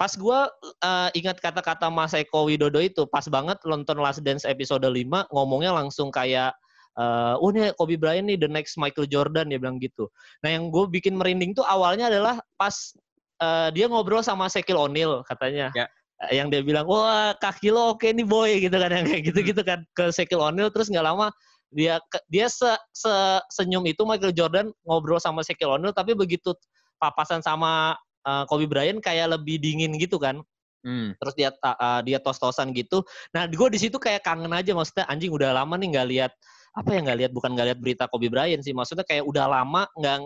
Pas 0.02 0.18
gua 0.18 0.50
eh, 0.82 1.10
ingat 1.22 1.38
kata-kata 1.38 1.94
Mas 1.94 2.18
Eko 2.18 2.50
Widodo 2.50 2.82
itu, 2.82 3.06
pas 3.06 3.22
banget 3.30 3.62
nonton 3.62 4.02
Last 4.02 4.26
Dance 4.26 4.50
episode 4.50 4.82
5 4.82 5.30
ngomongnya 5.30 5.78
langsung 5.78 6.10
kayak 6.10 6.58
eh, 6.98 7.34
oh 7.38 7.54
nih 7.54 7.70
Kobe 7.78 8.02
Bryant 8.02 8.26
nih 8.26 8.42
the 8.42 8.50
next 8.50 8.82
Michael 8.82 9.06
Jordan 9.06 9.54
dia 9.54 9.62
bilang 9.62 9.78
gitu. 9.78 10.10
Nah 10.42 10.50
yang 10.58 10.74
gue 10.74 10.90
bikin 10.90 11.14
merinding 11.14 11.54
tuh 11.54 11.62
awalnya 11.70 12.10
adalah 12.10 12.42
pas 12.58 12.74
eh, 13.46 13.70
dia 13.78 13.86
ngobrol 13.86 14.26
sama 14.26 14.50
Shaquille 14.50 14.82
O'Neal 14.82 15.22
katanya. 15.30 15.70
Ya. 15.78 15.86
Eh, 16.30 16.42
Yang 16.42 16.48
dia 16.58 16.62
bilang, 16.66 16.86
wah 16.90 17.38
kaki 17.38 17.70
lo 17.70 17.94
oke 17.94 18.10
nih 18.10 18.26
boy 18.26 18.58
gitu 18.58 18.74
kan 18.74 18.90
yang 18.90 19.06
kayak 19.06 19.22
gitu-gitu 19.30 19.62
kan 19.62 19.86
ke 19.94 20.10
Shaquille 20.10 20.42
O'Neal 20.42 20.74
terus 20.74 20.90
nggak 20.90 21.06
lama 21.06 21.30
dia 21.72 22.02
dia 22.28 22.50
se, 22.52 22.68
se- 22.92 23.42
senyum 23.54 23.86
itu 23.88 24.02
Michael 24.04 24.34
Jordan 24.36 24.74
ngobrol 24.84 25.22
sama 25.22 25.46
Shaquille 25.46 25.78
O'Neal 25.78 25.94
tapi 25.94 26.18
begitu 26.18 26.58
papasan 27.02 27.42
sama 27.42 27.98
eh, 28.26 28.44
Kobe 28.48 28.66
Bryant 28.70 29.00
kayak 29.02 29.38
lebih 29.38 29.58
dingin 29.62 29.98
gitu 29.98 30.22
kan 30.22 30.42
Hmm. 30.82 31.14
terus 31.22 31.38
dia 31.38 31.54
uh, 31.62 32.02
dia 32.02 32.18
tos-tosan 32.18 32.74
gitu. 32.74 33.06
Nah, 33.38 33.46
gue 33.46 33.70
di 33.70 33.78
situ 33.78 34.02
kayak 34.02 34.26
kangen 34.26 34.50
aja 34.50 34.74
maksudnya 34.74 35.06
anjing 35.06 35.30
udah 35.30 35.54
lama 35.54 35.78
nih 35.78 35.94
nggak 35.94 36.08
lihat 36.10 36.32
apa 36.74 36.90
ya 36.90 37.00
nggak 37.06 37.18
lihat 37.22 37.32
bukan 37.36 37.54
nggak 37.54 37.68
lihat 37.70 37.80
berita 37.84 38.04
Kobe 38.10 38.32
Bryant 38.34 38.64
sih 38.66 38.74
maksudnya 38.74 39.06
kayak 39.06 39.28
udah 39.28 39.46
lama 39.46 39.86
nggak 39.94 40.18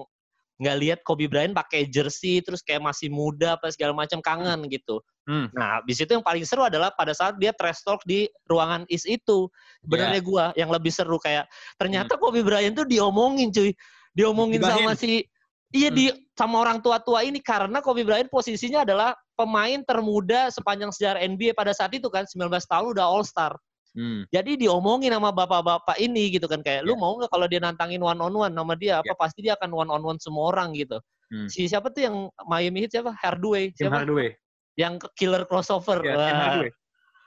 nggak 0.56 0.78
lihat 0.80 1.00
Kobe 1.04 1.28
Bryant 1.28 1.52
pakai 1.52 1.92
jersey 1.92 2.40
terus 2.40 2.64
kayak 2.64 2.80
masih 2.80 3.12
muda 3.12 3.60
apa 3.60 3.68
segala 3.76 3.92
macam 3.92 4.24
kangen 4.24 4.72
gitu. 4.72 5.04
Hmm. 5.28 5.52
Nah, 5.52 5.84
di 5.84 5.92
situ 5.92 6.16
yang 6.16 6.24
paling 6.24 6.48
seru 6.48 6.64
adalah 6.64 6.96
pada 6.96 7.12
saat 7.12 7.36
dia 7.36 7.52
trash 7.52 7.84
talk 7.84 8.00
di 8.08 8.32
ruangan 8.48 8.88
is 8.88 9.04
itu. 9.04 9.52
Sebenarnya 9.84 10.22
gua 10.24 10.46
yang 10.56 10.72
lebih 10.72 10.96
seru 10.96 11.20
kayak 11.20 11.52
ternyata 11.76 12.16
Kobe 12.16 12.40
Bryant 12.40 12.72
tuh 12.80 12.88
diomongin 12.88 13.52
cuy. 13.52 13.76
Diomongin 14.16 14.64
Digibahin. 14.64 14.88
sama 14.88 14.92
si 14.96 15.28
Iya 15.76 15.90
di 15.92 16.06
sama 16.40 16.64
orang 16.64 16.80
tua-tua 16.80 17.28
ini 17.28 17.44
karena 17.44 17.84
Kobe 17.84 18.08
Bryant 18.08 18.32
posisinya 18.32 18.88
adalah 18.88 19.12
pemain 19.36 19.84
termuda 19.84 20.48
sepanjang 20.48 20.96
sejarah 20.96 21.20
NBA 21.28 21.52
pada 21.52 21.76
saat 21.76 21.92
itu 21.92 22.08
kan 22.08 22.24
19 22.24 22.48
tahun 22.48 22.96
udah 22.96 23.04
All 23.04 23.28
Star. 23.28 23.60
Hmm. 23.96 24.24
Jadi 24.32 24.60
diomongin 24.60 25.12
sama 25.12 25.32
bapak-bapak 25.32 25.96
ini 26.00 26.32
gitu 26.36 26.48
kan 26.52 26.60
kayak 26.60 26.84
lu 26.84 26.96
Ya. 26.96 27.00
mau 27.00 27.16
nggak 27.16 27.32
kalau 27.32 27.48
dia 27.48 27.60
nantangin 27.64 28.00
one 28.04 28.20
on 28.20 28.32
one 28.32 28.52
sama 28.56 28.76
dia 28.76 29.00
apa 29.00 29.12
Ya. 29.12 29.16
pasti 29.16 29.40
dia 29.44 29.54
akan 29.56 29.72
one 29.72 29.90
on 29.92 30.04
one 30.04 30.20
semua 30.20 30.52
orang 30.52 30.72
gitu. 30.76 31.00
Hmm. 31.32 31.48
Si 31.52 31.68
siapa 31.68 31.92
tuh 31.92 32.08
yang 32.08 32.16
Miami 32.48 32.84
Heat 32.88 33.00
siapa? 33.00 33.12
Hardaway 33.16 33.72
Tim 33.76 33.88
siapa? 33.88 34.04
Hardaway. 34.04 34.36
Yang 34.76 35.08
killer 35.16 35.44
crossover. 35.48 36.04
Ya, 36.04 36.12
Tim 36.12 36.20
Wah. 36.20 36.40
Hardaway. 36.40 36.72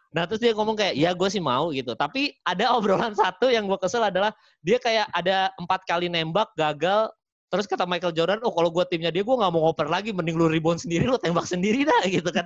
Nah 0.09 0.25
terus 0.25 0.41
dia 0.41 0.57
ngomong 0.57 0.73
kayak, 0.77 0.97
ya 0.97 1.13
gue 1.13 1.29
sih 1.29 1.41
mau 1.41 1.69
gitu. 1.73 1.93
Tapi 1.93 2.33
ada 2.45 2.73
obrolan 2.77 3.13
satu 3.13 3.49
yang 3.53 3.69
gue 3.69 3.77
kesel 3.81 4.05
adalah 4.05 4.33
dia 4.65 4.81
kayak 4.81 5.09
ada 5.13 5.53
empat 5.61 5.85
kali 5.89 6.09
nembak 6.13 6.53
gagal. 6.57 7.13
Terus 7.49 7.65
kata 7.65 7.89
Michael 7.89 8.13
Jordan, 8.13 8.41
oh 8.45 8.53
kalau 8.53 8.69
gue 8.69 8.85
timnya 8.93 9.09
dia 9.09 9.25
gue 9.25 9.37
nggak 9.37 9.53
mau 9.53 9.69
ngoper 9.69 9.89
lagi, 9.89 10.13
mending 10.13 10.37
lu 10.37 10.53
rebound 10.53 10.85
sendiri, 10.85 11.09
lu 11.09 11.17
tembak 11.17 11.49
sendiri 11.49 11.89
dah 11.89 12.05
gitu 12.21 12.29
kan. 12.29 12.45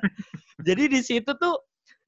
Jadi 0.63 0.87
di 0.87 1.01
situ 1.03 1.31
tuh 1.39 1.59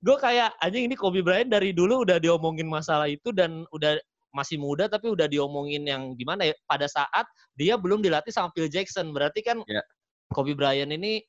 gue 0.05 0.17
kayak 0.21 0.55
anjing 0.61 0.87
ini 0.87 0.95
Kobe 0.95 1.25
Bryant 1.25 1.49
dari 1.49 1.73
dulu 1.73 2.05
udah 2.05 2.21
diomongin 2.21 2.69
masalah 2.69 3.09
itu 3.09 3.33
dan 3.33 3.65
udah 3.73 3.97
masih 4.35 4.59
muda 4.59 4.91
tapi 4.91 5.09
udah 5.09 5.31
diomongin 5.31 5.87
yang 5.87 6.13
gimana 6.19 6.51
ya 6.51 6.55
pada 6.67 6.91
saat 6.91 7.25
dia 7.55 7.79
belum 7.79 8.03
dilatih 8.03 8.35
sama 8.35 8.51
Phil 8.53 8.67
Jackson 8.67 9.15
berarti 9.15 9.41
kan 9.41 9.63
Ya. 9.65 9.81
Kobe 10.35 10.53
Bryant 10.59 10.91
ini 10.91 11.23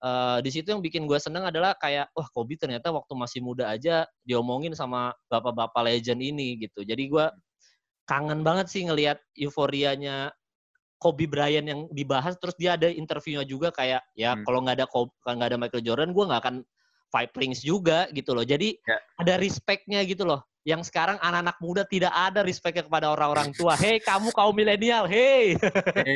eh, 0.00 0.38
di 0.40 0.50
situ 0.54 0.70
yang 0.70 0.80
bikin 0.80 1.04
gue 1.04 1.18
seneng 1.18 1.44
adalah 1.44 1.74
kayak 1.76 2.08
wah 2.14 2.24
Kobe 2.30 2.54
ternyata 2.54 2.94
waktu 2.94 3.12
masih 3.18 3.42
muda 3.42 3.68
aja 3.68 4.06
diomongin 4.22 4.72
sama 4.72 5.12
bapak-bapak 5.26 5.82
legend 5.82 6.22
ini 6.22 6.56
gitu 6.62 6.86
jadi 6.86 7.02
gue 7.02 7.26
kangen 8.06 8.46
banget 8.46 8.70
sih 8.70 8.86
ngelihat 8.86 9.18
euforianya 9.34 10.30
Kobe 11.02 11.26
Bryant 11.26 11.66
yang 11.66 11.80
dibahas 11.90 12.38
terus 12.38 12.54
dia 12.54 12.78
ada 12.78 12.86
interviewnya 12.86 13.42
juga 13.42 13.74
kayak 13.74 14.06
ya 14.14 14.38
Hmm. 14.38 14.46
kalau 14.46 14.62
nggak 14.62 14.76
ada 14.78 14.86
kalau 14.86 15.10
nggak 15.26 15.48
ada 15.50 15.58
Michael 15.58 15.82
Jordan 15.82 16.14
gue 16.14 16.24
nggak 16.30 16.40
akan 16.46 16.56
five 17.10 17.34
rings 17.34 17.60
juga 17.66 18.06
gitu 18.14 18.38
loh 18.38 18.46
jadi 18.46 18.78
Ya. 18.86 18.98
ada 19.18 19.34
respectnya 19.42 19.98
gitu 20.06 20.22
loh 20.22 20.46
yang 20.62 20.86
sekarang 20.86 21.18
anak-anak 21.18 21.58
muda 21.58 21.82
tidak 21.82 22.14
ada 22.14 22.46
respectnya 22.46 22.86
kepada 22.86 23.10
orang-orang 23.10 23.50
tua 23.58 23.74
hei 23.74 23.98
kamu 23.98 24.30
kaum 24.30 24.54
milenial 24.54 25.10
hei 25.10 25.58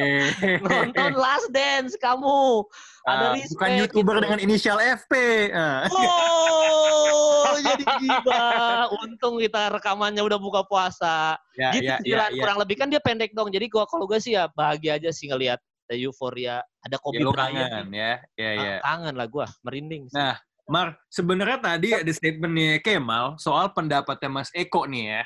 nonton 0.66 1.18
Last 1.18 1.50
Dance 1.50 1.98
kamu 1.98 2.62
ada 3.06 3.30
ah, 3.30 3.32
respect 3.34 3.54
bukan 3.54 3.70
youtuber 3.82 4.14
gitu. 4.18 4.24
dengan 4.26 4.38
inisial 4.42 4.78
FP. 4.82 5.12
Ah. 5.54 5.86
Oh, 5.94 7.54
jadi 7.70 7.84
gibah. 8.02 8.90
Untung 8.98 9.38
kita 9.38 9.70
rekamannya 9.78 10.26
udah 10.26 10.34
buka 10.42 10.66
puasa. 10.66 11.38
Ya, 11.54 11.70
gitu 11.70 11.86
ya, 11.86 11.96
sih, 12.02 12.10
ya, 12.10 12.26
ya. 12.34 12.42
kurang 12.42 12.58
lebih 12.58 12.74
kan 12.82 12.90
dia 12.90 12.98
pendek 12.98 13.30
dong. 13.30 13.54
Jadi 13.54 13.70
gua 13.70 13.86
kalau 13.86 14.10
gue 14.10 14.18
sih 14.18 14.34
ya 14.34 14.50
bahagia 14.58 14.98
aja 14.98 15.14
sih 15.14 15.30
ngelihat 15.30 15.62
euforia 15.86 16.66
ada 16.82 16.98
Kobe 16.98 17.22
Ya, 17.22 17.30
Bryant. 17.30 17.54
kangen 17.70 17.88
ya. 17.94 18.12
Ya, 18.34 18.50
Ah, 18.50 18.54
ya. 18.58 18.74
Kangen 18.82 19.14
lah 19.14 19.26
gua, 19.30 19.46
merinding. 19.62 20.10
sih. 20.10 20.18
Nah, 20.18 20.34
Mar, 20.66 20.98
sebenarnya 21.06 21.58
tadi 21.62 21.94
ada 21.94 22.10
statementnya 22.10 22.82
Kemal 22.82 23.38
soal 23.38 23.70
pendapatnya 23.70 24.26
Mas 24.26 24.50
Eko 24.50 24.82
nih 24.90 25.04
ya. 25.14 25.22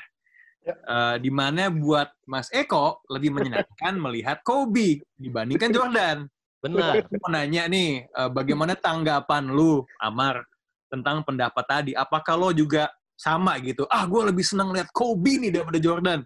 Ya. 0.61 0.75
Eh, 0.77 1.15
di 1.25 1.33
mana 1.33 1.73
buat 1.73 2.13
Mas 2.29 2.53
Eko 2.53 3.01
lebih 3.09 3.33
menyenangkan 3.33 3.93
melihat 4.05 4.45
Kobe 4.45 5.01
dibandingkan 5.17 5.73
Jordan. 5.73 6.17
Benar. 6.61 7.01
Aku 7.01 7.17
mau 7.25 7.33
nanya 7.33 7.65
nih, 7.65 8.05
eh, 8.05 8.29
bagaimana 8.29 8.77
tanggapan 8.77 9.49
lu, 9.49 9.81
Amar, 9.97 10.45
tentang 10.93 11.25
pendapat 11.25 11.65
tadi? 11.65 11.91
Apakah 11.97 12.37
lo 12.37 12.53
juga 12.53 12.93
sama 13.17 13.57
gitu? 13.65 13.89
Ah, 13.89 14.05
gue 14.05 14.21
lebih 14.29 14.45
senang 14.45 14.69
lihat 14.69 14.93
Kobe 14.93 15.41
nih 15.41 15.49
daripada 15.49 15.81
Jordan. 15.81 16.21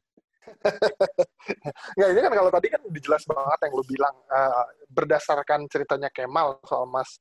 Nggak, 1.96 2.10
ini 2.12 2.20
kan 2.20 2.34
kalau 2.36 2.52
tadi 2.52 2.68
kan 2.68 2.82
dijelas 2.92 3.24
banget 3.24 3.60
yang 3.64 3.74
lu 3.80 3.84
bilang 3.88 4.16
eh, 4.28 4.66
berdasarkan 4.92 5.72
ceritanya 5.72 6.12
Kemal 6.12 6.60
soal 6.68 6.84
Mas 6.92 7.16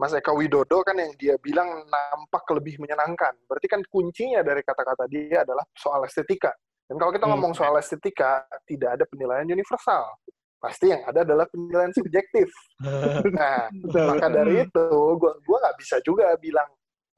Mas 0.00 0.16
Eka 0.16 0.32
Widodo 0.32 0.80
kan 0.80 0.96
yang 0.96 1.12
dia 1.20 1.36
bilang 1.36 1.84
nampak 1.84 2.48
lebih 2.56 2.80
menyenangkan. 2.80 3.36
Berarti 3.44 3.68
kan 3.68 3.84
kuncinya 3.84 4.40
dari 4.40 4.64
kata-kata 4.64 5.04
dia 5.04 5.44
adalah 5.44 5.60
soal 5.76 6.08
estetika. 6.08 6.56
Dan 6.88 6.96
kalau 6.96 7.12
kita 7.12 7.28
Hmm. 7.28 7.36
ngomong 7.36 7.52
soal 7.52 7.76
estetika, 7.76 8.48
tidak 8.64 8.96
ada 8.96 9.04
penilaian 9.04 9.44
universal. 9.44 10.08
Pasti 10.56 10.88
yang 10.88 11.04
ada 11.04 11.20
adalah 11.20 11.44
penilaian 11.46 11.92
subjektif. 11.92 12.48
Nah, 13.36 13.68
maka 14.08 14.26
dari 14.32 14.64
itu, 14.64 14.86
gua 15.20 15.36
gua 15.44 15.58
nggak 15.60 15.76
bisa 15.76 16.00
juga 16.00 16.32
bilang 16.40 16.66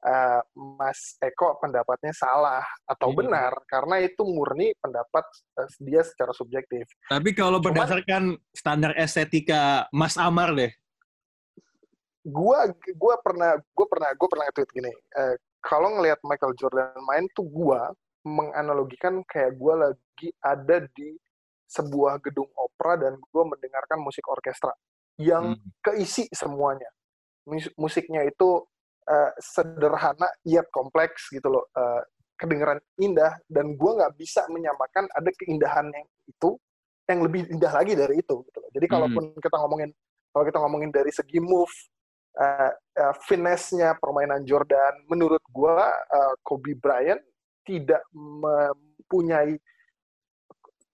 eh, 0.03 0.41
Mas 0.75 1.15
Eko 1.23 1.55
pendapatnya 1.63 2.11
salah 2.11 2.59
atau 2.83 3.07
Iya. 3.07 3.17
benar 3.23 3.51
karena 3.63 4.03
itu 4.03 4.27
murni 4.27 4.75
pendapat 4.75 5.23
eh, 5.63 5.69
dia 5.79 6.03
secara 6.03 6.35
subjektif. 6.35 6.83
Tapi 7.07 7.31
kalau 7.31 7.63
Cuman- 7.63 7.71
berdasarkan 7.71 8.23
standar 8.51 8.91
estetika 8.99 9.87
Mas 9.95 10.19
Amar 10.19 10.51
deh, 10.51 10.75
Gua 12.23 12.71
gua 12.95 13.15
pernah 13.19 13.59
gua 13.75 13.87
pernah 13.91 14.09
gua 14.15 14.29
pernah 14.31 14.47
tweet 14.55 14.71
gini. 14.71 14.91
eh, 14.91 15.35
kalau 15.59 15.99
ngelihat 15.99 16.19
Michael 16.23 16.55
Jordan 16.55 16.95
main 17.03 17.27
tuh 17.35 17.43
gua 17.47 17.91
menganalogikan 18.23 19.19
kayak 19.27 19.59
gua 19.59 19.91
lagi 19.91 20.31
ada 20.39 20.87
di 20.95 21.19
sebuah 21.67 22.23
gedung 22.23 22.47
opera 22.55 22.95
dan 22.95 23.19
gua 23.27 23.43
mendengarkan 23.43 23.99
musik 23.99 24.23
orkestra 24.31 24.71
yang 25.19 25.51
Hmm. 25.55 25.59
keisi 25.83 26.31
semuanya. 26.31 26.87
Mus- 27.47 27.73
Musiknya 27.75 28.23
itu 28.23 28.63
eh, 29.03 29.31
sederhana 29.43 30.31
yet 30.47 30.63
kompleks 30.71 31.27
gitu 31.27 31.51
loh. 31.51 31.67
Eh, 31.75 32.01
kedengeran 32.39 32.79
indah 32.95 33.35
dan 33.51 33.75
gua 33.75 33.99
nggak 33.99 34.15
bisa 34.15 34.47
menyamakan 34.47 35.11
ada 35.11 35.27
keindahan 35.35 35.91
yang 35.91 36.07
itu 36.23 36.55
yang 37.03 37.19
lebih 37.19 37.51
indah 37.51 37.67
lagi 37.67 37.99
dari 37.99 38.23
itu 38.23 38.35
gitu 38.47 38.57
loh. 38.63 38.71
Jadi 38.71 38.85
Hmm. 38.87 38.93
kalaupun 38.95 39.23
kita 39.43 39.59
ngomongin 39.59 39.91
kalau 40.31 40.43
kita 40.47 40.57
ngomongin 40.63 40.87
dari 40.89 41.11
segi 41.11 41.43
move 41.43 41.71
eh, 42.33 42.71
eh, 42.73 43.13
finesse-nya 43.29 43.97
permainan 44.01 44.41
Jordan 44.45 45.05
menurut 45.09 45.41
gua 45.53 45.89
eh, 45.89 46.33
Kobe 46.41 46.73
Bryant 46.77 47.21
tidak 47.63 48.03
mempunyai 48.11 49.55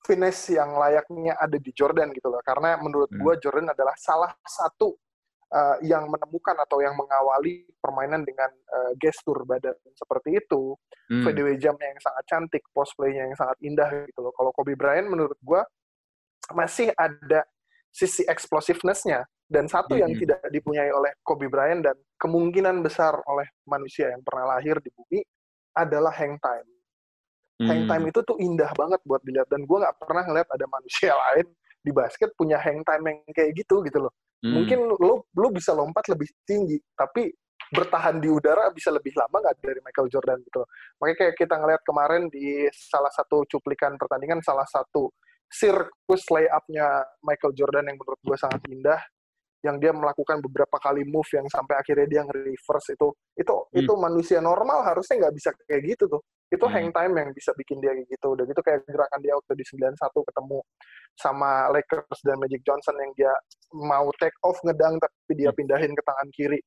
finesse 0.06 0.58
yang 0.58 0.74
layaknya 0.74 1.38
ada 1.38 1.58
di 1.58 1.70
Jordan 1.70 2.10
gitu 2.14 2.34
loh. 2.34 2.42
Karena 2.42 2.78
menurut 2.82 3.10
Hmm. 3.14 3.22
gua 3.22 3.34
Jordan 3.38 3.70
adalah 3.70 3.94
salah 3.98 4.32
satu 4.42 4.98
uh, 5.50 5.78
yang 5.82 6.06
menemukan 6.10 6.58
atau 6.62 6.82
yang 6.82 6.94
mengawali 6.94 7.66
permainan 7.82 8.22
dengan 8.22 8.50
uh, 8.50 8.94
gestur 9.02 9.46
badan 9.46 9.74
seperti 9.98 10.38
itu, 10.42 10.78
Hmm. 11.10 11.26
fadeaway 11.26 11.58
jump 11.58 11.78
yang 11.82 11.98
sangat 12.02 12.24
cantik, 12.30 12.64
post 12.74 12.94
play-nya 12.98 13.26
yang 13.30 13.38
sangat 13.38 13.58
indah 13.62 13.90
gitu 14.06 14.20
loh. 14.22 14.34
Kalau 14.34 14.54
Kobe 14.54 14.74
Bryant 14.78 15.10
menurut 15.10 15.38
gua 15.42 15.66
masih 16.54 16.90
ada 16.98 17.46
sisi 17.94 18.26
explosiveness-nya 18.26 19.26
dan 19.50 19.66
satu 19.66 19.98
yang 19.98 20.14
Mhm. 20.14 20.20
tidak 20.22 20.40
dipunyai 20.54 20.94
oleh 20.94 21.18
Kobe 21.26 21.50
Bryant 21.50 21.82
dan 21.82 21.98
kemungkinan 22.22 22.86
besar 22.86 23.18
oleh 23.26 23.50
manusia 23.66 24.14
yang 24.14 24.22
pernah 24.22 24.56
lahir 24.56 24.78
di 24.78 24.94
bumi 24.94 25.20
adalah 25.74 26.14
hang 26.14 26.38
time. 26.38 26.70
Hang 27.60 27.92
time 27.92 28.08
itu 28.08 28.24
tuh 28.24 28.40
indah 28.40 28.72
banget 28.72 29.04
buat 29.04 29.20
dilihat 29.20 29.52
dan 29.52 29.68
gue 29.68 29.78
nggak 29.84 29.98
pernah 30.00 30.24
ngeliat 30.24 30.48
ada 30.48 30.64
manusia 30.70 31.12
lain 31.28 31.44
di 31.84 31.92
basket 31.92 32.32
punya 32.40 32.56
hang 32.56 32.86
time 32.88 33.04
yang 33.04 33.20
kayak 33.36 33.52
gitu 33.52 33.84
gitu 33.84 34.00
loh. 34.08 34.14
Hmm. 34.40 34.56
Mungkin 34.56 34.80
lo 34.88 35.28
lo 35.28 35.48
bisa 35.52 35.76
lompat 35.76 36.08
lebih 36.08 36.30
tinggi, 36.48 36.80
tapi 36.96 37.28
bertahan 37.70 38.18
di 38.24 38.32
udara 38.32 38.72
bisa 38.72 38.90
lebih 38.90 39.12
lama 39.14 39.44
nggak 39.44 39.60
dari 39.60 39.82
Michael 39.84 40.08
Jordan 40.08 40.40
gitu. 40.40 40.64
loh. 40.64 40.70
Makanya 41.04 41.18
kayak 41.20 41.36
kita 41.36 41.56
ngeliat 41.60 41.82
kemarin 41.84 42.22
di 42.32 42.64
salah 42.72 43.12
satu 43.12 43.44
cuplikan 43.44 44.00
pertandingan, 44.00 44.40
salah 44.40 44.66
satu 44.66 45.12
sirkus 45.50 46.24
layup-nya 46.32 47.04
Michael 47.26 47.54
Jordan 47.58 47.92
yang 47.92 47.98
menurut 48.00 48.22
gue 48.24 48.38
sangat 48.40 48.62
indah, 48.72 49.02
yang 49.60 49.76
dia 49.76 49.92
melakukan 49.92 50.40
beberapa 50.40 50.80
kali 50.80 51.04
move 51.04 51.28
yang 51.36 51.44
sampai 51.52 51.76
akhirnya 51.76 52.08
dia 52.08 52.22
nge-reverse 52.24 52.96
itu, 52.96 53.08
itu 53.36 53.52
Hmm. 53.54 53.76
itu 53.76 53.94
manusia 54.00 54.40
normal 54.40 54.88
harusnya 54.88 55.28
nggak 55.28 55.36
bisa 55.36 55.50
kayak 55.68 55.84
gitu 55.84 56.08
tuh. 56.08 56.22
Itu 56.48 56.66
Hmm. 56.66 56.74
hang 56.74 56.88
time 56.96 57.14
yang 57.20 57.30
bisa 57.36 57.52
bikin 57.54 57.84
dia 57.84 57.92
kayak 57.92 58.08
gitu. 58.08 58.28
Udah 58.40 58.46
gitu 58.48 58.62
kayak 58.64 58.88
gerakan 58.88 59.20
dia 59.20 59.34
waktu 59.36 59.54
di 59.54 59.66
91 59.68 60.24
ketemu 60.24 60.60
sama 61.14 61.68
Lakers 61.70 62.20
dan 62.24 62.40
Magic 62.40 62.64
Johnson 62.64 62.96
yang 62.96 63.12
dia 63.14 63.34
mau 63.76 64.08
take 64.16 64.36
off 64.42 64.56
ngedang 64.64 64.96
tapi 64.96 65.32
dia 65.36 65.52
Hmm. 65.52 65.58
pindahin 65.60 65.92
ke 65.92 66.04
tangan 66.08 66.30
kiri. 66.32 66.60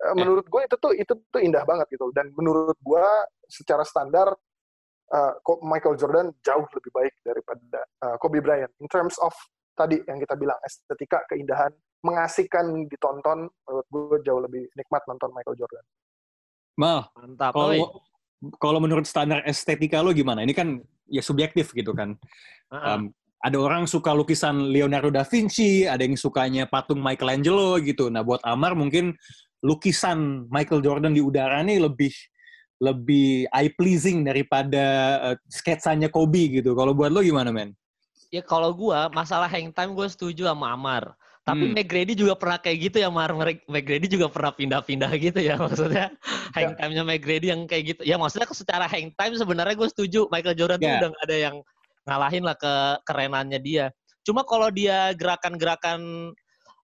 Eh, 0.00 0.14
Menurut 0.16 0.48
gue 0.48 0.62
itu 0.64 0.76
tuh 0.80 0.92
itu 0.96 1.12
tuh 1.28 1.40
indah 1.44 1.68
banget 1.68 1.92
gitu. 1.92 2.08
Dan 2.16 2.32
menurut 2.32 2.78
gue 2.80 3.06
secara 3.46 3.84
standar 3.84 4.32
eh, 5.10 5.34
Ko- 5.42 5.58
Michael 5.60 5.98
Jordan 5.98 6.30
jauh 6.38 6.62
lebih 6.70 6.90
baik 6.94 7.14
daripada 7.20 7.82
eh, 7.82 8.16
Kobe 8.16 8.38
Bryant 8.38 8.70
in 8.78 8.86
terms 8.86 9.18
of 9.18 9.34
tadi 9.74 9.98
yang 10.06 10.16
kita 10.16 10.38
bilang 10.38 10.54
estetika, 10.62 11.26
keindahan, 11.26 11.74
mengasihkan 12.04 12.88
ditonton. 12.88 13.48
Menurut 13.68 13.86
gue 13.88 14.18
jauh 14.26 14.40
lebih 14.42 14.68
nikmat 14.76 15.02
nonton 15.08 15.30
Michael 15.32 15.56
Jordan. 15.58 15.84
Mal, 16.80 16.98
Mantap. 17.12 17.52
Kalau 17.52 18.02
kalau 18.56 18.78
menurut 18.80 19.04
standar 19.04 19.44
estetika 19.44 20.00
lo 20.00 20.16
gimana? 20.16 20.40
Ini 20.40 20.56
kan 20.56 20.80
ya 21.08 21.20
subjektif 21.20 21.76
gitu 21.76 21.92
kan. 21.92 22.16
Heeh. 22.72 22.96
Um, 22.96 23.12
ada 23.40 23.56
orang 23.56 23.88
suka 23.88 24.12
lukisan 24.12 24.68
Leonardo 24.68 25.08
da 25.08 25.24
Vinci, 25.24 25.88
ada 25.88 26.04
yang 26.04 26.12
sukanya 26.12 26.68
patung 26.68 27.00
Michelangelo 27.00 27.80
gitu. 27.80 28.12
Nah, 28.12 28.20
buat 28.20 28.44
Amar 28.44 28.76
mungkin 28.76 29.16
lukisan 29.64 30.48
Michael 30.52 30.84
Jordan 30.84 31.16
di 31.16 31.24
udara 31.24 31.64
nih 31.64 31.80
lebih 31.80 32.12
lebih 32.80 33.44
eye 33.52 33.72
pleasing 33.76 34.24
daripada 34.24 34.84
uh, 35.20 35.36
sketsanya 35.48 36.08
Kobe 36.08 36.60
gitu. 36.60 36.72
Kalau 36.72 36.96
buat 36.96 37.12
lo 37.12 37.20
gimana, 37.20 37.52
men? 37.52 37.76
Ya 38.32 38.40
kalau 38.40 38.72
gua 38.72 39.12
masalah 39.12 39.48
hang 39.48 39.72
time 39.72 39.92
gue 39.92 40.08
setuju 40.08 40.48
sama 40.48 40.72
Amar. 40.72 41.12
Tapi 41.40 41.72
Hmm. 41.72 41.74
McGrady 41.74 42.12
juga 42.12 42.36
pernah 42.36 42.60
kayak 42.60 42.78
gitu 42.90 42.96
ya, 43.00 43.08
Mar. 43.08 43.32
McGrady 43.64 44.06
juga 44.12 44.28
pernah 44.28 44.52
pindah-pindah 44.52 45.10
gitu 45.16 45.40
ya. 45.40 45.56
Maksudnya 45.64 46.12
hang 46.52 46.76
time-nya 46.76 47.02
McGrady 47.02 47.48
yang 47.48 47.64
kayak 47.64 47.96
gitu. 47.96 48.02
Ya 48.04 48.20
maksudnya 48.20 48.46
secara 48.52 48.84
hang 48.84 49.10
time 49.16 49.34
sebenarnya 49.34 49.72
gue 49.74 49.88
setuju. 49.88 50.28
Michael 50.28 50.56
Jordan 50.56 50.78
tuh 50.78 50.90
Ya. 50.90 51.00
udah 51.00 51.10
ada 51.24 51.36
yang 51.36 51.56
ngalahin 52.04 52.44
lah 52.44 52.56
ke 52.56 52.72
kerenannya 53.08 53.58
dia. 53.58 53.88
Cuma 54.20 54.44
kalau 54.44 54.68
dia 54.68 55.16
gerakan-gerakan 55.16 56.32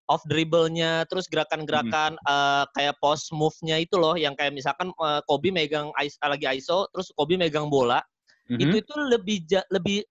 off 0.07 0.23
dribble-nya, 0.25 1.05
terus 1.05 1.27
gerakan-gerakan 1.27 2.15
eh, 2.17 2.63
kayak 2.73 2.95
post 2.97 3.29
move-nya 3.29 3.77
itu 3.77 3.99
loh, 3.99 4.17
yang 4.17 4.33
kayak 4.33 4.55
misalkan 4.55 4.89
eh, 4.89 5.21
Kobe 5.29 5.53
megang 5.53 5.93
is- 6.01 6.17
lagi 6.17 6.47
ISO, 6.57 6.87
terus 6.95 7.13
Kobe 7.13 7.37
megang 7.37 7.69
bola, 7.69 8.01
Mhm. 8.49 8.57
itu 8.57 8.75
itu 8.81 8.93
lebih 9.05 9.37
ja- 9.45 9.67
lebih 9.69 10.01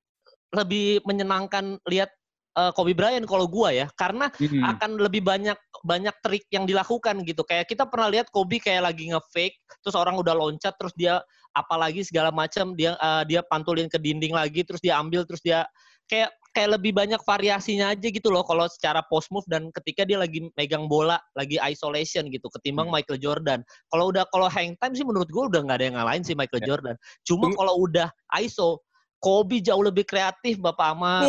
lebih 0.55 1.01
menyenangkan 1.03 1.81
lihat 1.91 2.13
eh, 2.57 2.73
Kobe 2.73 2.97
Bryant 2.97 3.29
kalau 3.29 3.45
gua 3.47 3.69
ya 3.71 3.87
karena 3.95 4.33
Mhm. 4.41 4.65
akan 4.77 4.91
lebih 4.97 5.21
banyak 5.21 5.55
banyak 5.85 6.17
trik 6.21 6.49
yang 6.51 6.65
dilakukan 6.65 7.21
gitu 7.23 7.45
kayak 7.45 7.69
kita 7.69 7.85
pernah 7.85 8.09
lihat 8.09 8.33
Kobe 8.33 8.57
kayak 8.57 8.89
lagi 8.89 9.13
nge-fake 9.13 9.55
terus 9.81 9.95
orang 9.95 10.17
udah 10.17 10.33
loncat 10.33 10.73
terus 10.75 10.97
dia 10.97 11.21
apalagi 11.53 12.01
segala 12.03 12.29
macam 12.29 12.73
dia 12.73 12.97
eh, 12.97 13.23
dia 13.25 13.41
pantulin 13.45 13.87
ke 13.87 13.97
dinding 13.97 14.33
lagi 14.33 14.65
terus 14.65 14.81
dia 14.81 14.97
ambil 14.97 15.23
terus 15.23 15.41
dia 15.41 15.69
kayak 16.07 16.29
kayak 16.53 16.81
lebih 16.81 16.97
banyak 16.97 17.21
variasinya 17.21 17.93
aja 17.93 18.09
gitu 18.09 18.33
loh 18.33 18.41
kalau 18.41 18.65
secara 18.65 19.05
post 19.13 19.29
move 19.29 19.45
dan 19.45 19.69
ketika 19.77 20.09
dia 20.09 20.17
lagi 20.17 20.49
megang 20.57 20.89
bola 20.89 21.21
lagi 21.35 21.61
isolation 21.61 22.33
gitu 22.33 22.49
ketimbang 22.49 22.89
Hmm. 22.89 22.97
Michael 22.97 23.21
Jordan 23.21 23.61
kalau 23.91 24.09
udah 24.09 24.25
kalau 24.31 24.49
hang 24.49 24.73
time 24.81 24.97
sih 24.97 25.05
menurut 25.05 25.29
gua 25.29 25.53
udah 25.53 25.61
nggak 25.61 25.77
ada 25.77 25.85
yang 25.85 25.97
ngalahin 26.01 26.25
sih 26.25 26.33
Michael 26.33 26.65
Ya. 26.65 26.69
Jordan 26.73 26.97
cuma 27.23 27.45
Tunggu. 27.47 27.61
kalau 27.61 27.75
udah 27.85 28.09
ISO 28.41 28.81
Kobe 29.17 29.61
jauh 29.61 29.81
lebih 29.81 30.05
kreatif 30.05 30.57
Bapak 30.57 30.93
Amar. 30.93 31.25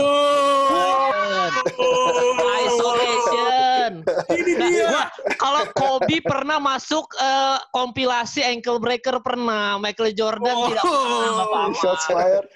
Isolation. 2.67 3.91
Ini 4.29 4.51
Nah, 4.57 4.67
dia. 4.67 4.85
gua- 4.87 5.09
kalau 5.37 5.63
Kobe 5.71 6.17
pernah 6.19 6.57
masuk 6.57 7.05
eh, 7.15 7.57
kompilasi 7.69 8.43
ankle 8.43 8.79
breaker 8.79 9.19
pernah, 9.21 9.77
Michael 9.77 10.13
Jordan 10.13 10.55
Oh. 10.55 10.67
tidak 10.69 10.83
pernah 10.83 11.31
Bapak 11.37 11.59
Amar. 11.61 11.77
Shots 11.77 12.05
fired. 12.05 12.47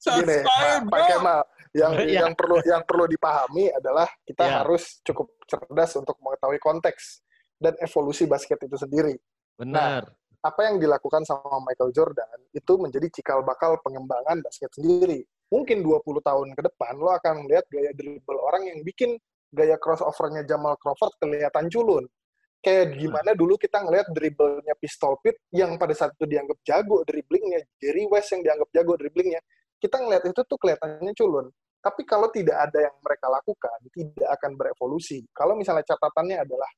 Shots 0.00 0.16
Gini, 0.24 0.36
fired, 0.40 0.82
Pak 0.88 0.90
Pak 0.90 1.00
Kemal, 1.12 1.40
yang 1.72 1.92
Iya. 1.94 2.20
yang 2.24 2.32
perlu 2.32 2.56
yang 2.64 2.82
perlu 2.82 3.04
dipahami 3.04 3.68
adalah 3.70 4.08
kita 4.24 4.44
Iya. 4.44 4.54
harus 4.64 4.98
cukup 5.04 5.28
cerdas 5.44 5.92
untuk 5.94 6.16
mengetahui 6.18 6.58
konteks 6.58 7.20
dan 7.56 7.76
evolusi 7.78 8.24
basket 8.24 8.56
itu 8.60 8.76
sendiri. 8.76 9.14
Benar. 9.54 10.08
Apa 10.40 10.72
yang 10.72 10.80
dilakukan 10.80 11.20
sama 11.22 11.60
Michael 11.60 11.92
Jordan 11.92 12.24
itu 12.50 12.72
menjadi 12.80 13.12
cikal 13.12 13.44
bakal 13.44 13.76
pengembangan 13.84 14.40
basket 14.40 14.72
sendiri. 14.72 15.20
Mungkin 15.50 15.82
20 15.82 16.22
tahun 16.22 16.48
ke 16.54 16.62
depan 16.70 16.94
lo 16.96 17.10
akan 17.10 17.46
melihat 17.46 17.66
gaya 17.66 17.90
dribble 17.92 18.38
orang 18.38 18.70
yang 18.70 18.78
bikin 18.86 19.18
gaya 19.50 19.74
crossover-nya 19.82 20.46
Jamal 20.46 20.78
Crawford 20.78 21.18
kelihatan 21.18 21.66
culun. 21.66 22.06
Kayak 22.60 23.00
gimana 23.00 23.32
dulu 23.32 23.56
kita 23.56 23.82
ngelihat 23.82 24.12
dribblenya 24.12 24.76
Pistol 24.76 25.16
Pete 25.24 25.40
yang 25.50 25.80
pada 25.80 25.96
saat 25.96 26.12
itu 26.14 26.28
dianggap 26.28 26.60
jago 26.62 27.02
dribblingnya, 27.08 27.64
Jerry 27.80 28.04
West 28.06 28.30
yang 28.36 28.44
dianggap 28.44 28.68
jago 28.70 28.94
dribblingnya. 29.00 29.40
Kita 29.80 29.96
ngelihat 29.96 30.28
itu 30.28 30.40
tuh 30.44 30.58
kelihatannya 30.60 31.12
culun. 31.16 31.48
Tapi 31.80 32.04
kalau 32.04 32.28
tidak 32.28 32.68
ada 32.68 32.84
yang 32.84 32.94
mereka 33.00 33.26
lakukan, 33.32 33.78
tidak 33.88 34.28
akan 34.36 34.52
berevolusi. 34.60 35.24
Kalau 35.32 35.56
misalnya 35.56 35.88
catatannya 35.88 36.44
adalah 36.44 36.70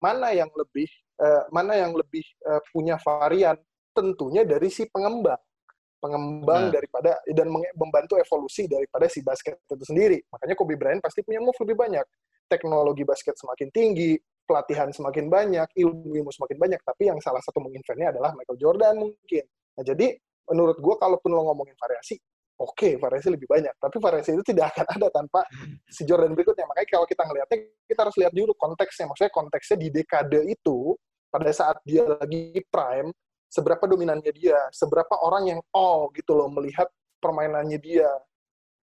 mana 0.00 0.32
yang 0.32 0.48
lebih 0.56 0.88
eh, 1.20 1.44
mana 1.52 1.76
yang 1.76 1.92
lebih 1.92 2.24
eh, 2.24 2.62
punya 2.72 2.96
varian, 2.96 3.60
tentunya 3.92 4.48
dari 4.48 4.72
si 4.72 4.88
pengembang, 4.88 5.36
pengembang 6.00 6.68
Nah. 6.68 6.72
daripada 6.72 7.20
dan 7.28 7.46
membantu 7.76 8.16
evolusi 8.16 8.64
daripada 8.66 9.06
si 9.06 9.20
basket 9.20 9.60
itu 9.68 9.84
sendiri. 9.84 10.18
Makanya 10.32 10.56
Kobe 10.56 10.74
Bryant 10.74 11.04
pasti 11.04 11.20
punya 11.20 11.38
move 11.38 11.56
lebih 11.60 11.76
banyak. 11.76 12.06
Teknologi 12.50 13.04
basket 13.06 13.36
semakin 13.38 13.68
tinggi, 13.70 14.18
pelatihan 14.48 14.90
semakin 14.90 15.30
banyak, 15.30 15.68
ilmu-ilmu 15.76 16.32
semakin 16.34 16.56
banyak. 16.58 16.80
Tapi 16.82 17.12
yang 17.12 17.20
salah 17.22 17.38
satu 17.44 17.62
menginventnya 17.62 18.10
adalah 18.10 18.34
Michael 18.34 18.58
Jordan 18.58 18.94
mungkin. 18.98 19.44
Nah 19.78 19.84
jadi 19.86 20.16
menurut 20.50 20.82
gue 20.82 20.94
kalaupun 20.98 21.30
lo 21.30 21.46
ngomongin 21.46 21.78
variasi, 21.78 22.18
oke 22.58 22.98
variasi 22.98 23.30
lebih 23.30 23.46
banyak. 23.46 23.70
Tapi 23.78 23.96
variasi 24.02 24.34
itu 24.34 24.42
tidak 24.50 24.74
akan 24.74 24.86
ada 24.98 25.08
tanpa 25.14 25.46
si 25.86 26.02
Jordan 26.02 26.34
berikutnya. 26.34 26.66
Makanya 26.66 26.88
kalau 26.90 27.06
kita 27.06 27.22
ngelihatnya, 27.22 27.58
kita 27.86 28.00
harus 28.02 28.16
lihat 28.18 28.32
dulu 28.34 28.52
konteksnya. 28.58 29.06
Maksudnya 29.06 29.30
konteksnya 29.30 29.76
di 29.78 29.88
dekade 29.94 30.40
itu, 30.50 30.98
pada 31.30 31.50
saat 31.54 31.78
dia 31.86 32.02
lagi 32.02 32.58
prime, 32.66 33.14
seberapa 33.50 33.82
dominannya 33.84 34.30
dia, 34.30 34.56
seberapa 34.70 35.18
orang 35.18 35.50
yang 35.50 35.60
all 35.74 36.08
gitu 36.14 36.38
loh 36.38 36.46
melihat 36.46 36.86
permainannya 37.18 37.82
dia. 37.82 38.08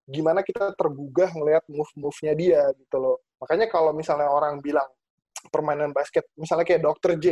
Gimana 0.08 0.44
kita 0.44 0.76
tergugah 0.76 1.32
ngelihat 1.32 1.64
move-move-nya 1.72 2.34
dia 2.36 2.62
gitu 2.76 2.98
loh. 3.00 3.18
Makanya 3.40 3.72
kalau 3.72 3.96
misalnya 3.96 4.28
orang 4.28 4.60
bilang 4.60 4.88
permainan 5.48 5.96
basket, 5.96 6.28
misalnya 6.36 6.68
kayak 6.68 6.84
Dr. 6.84 7.16
J, 7.16 7.26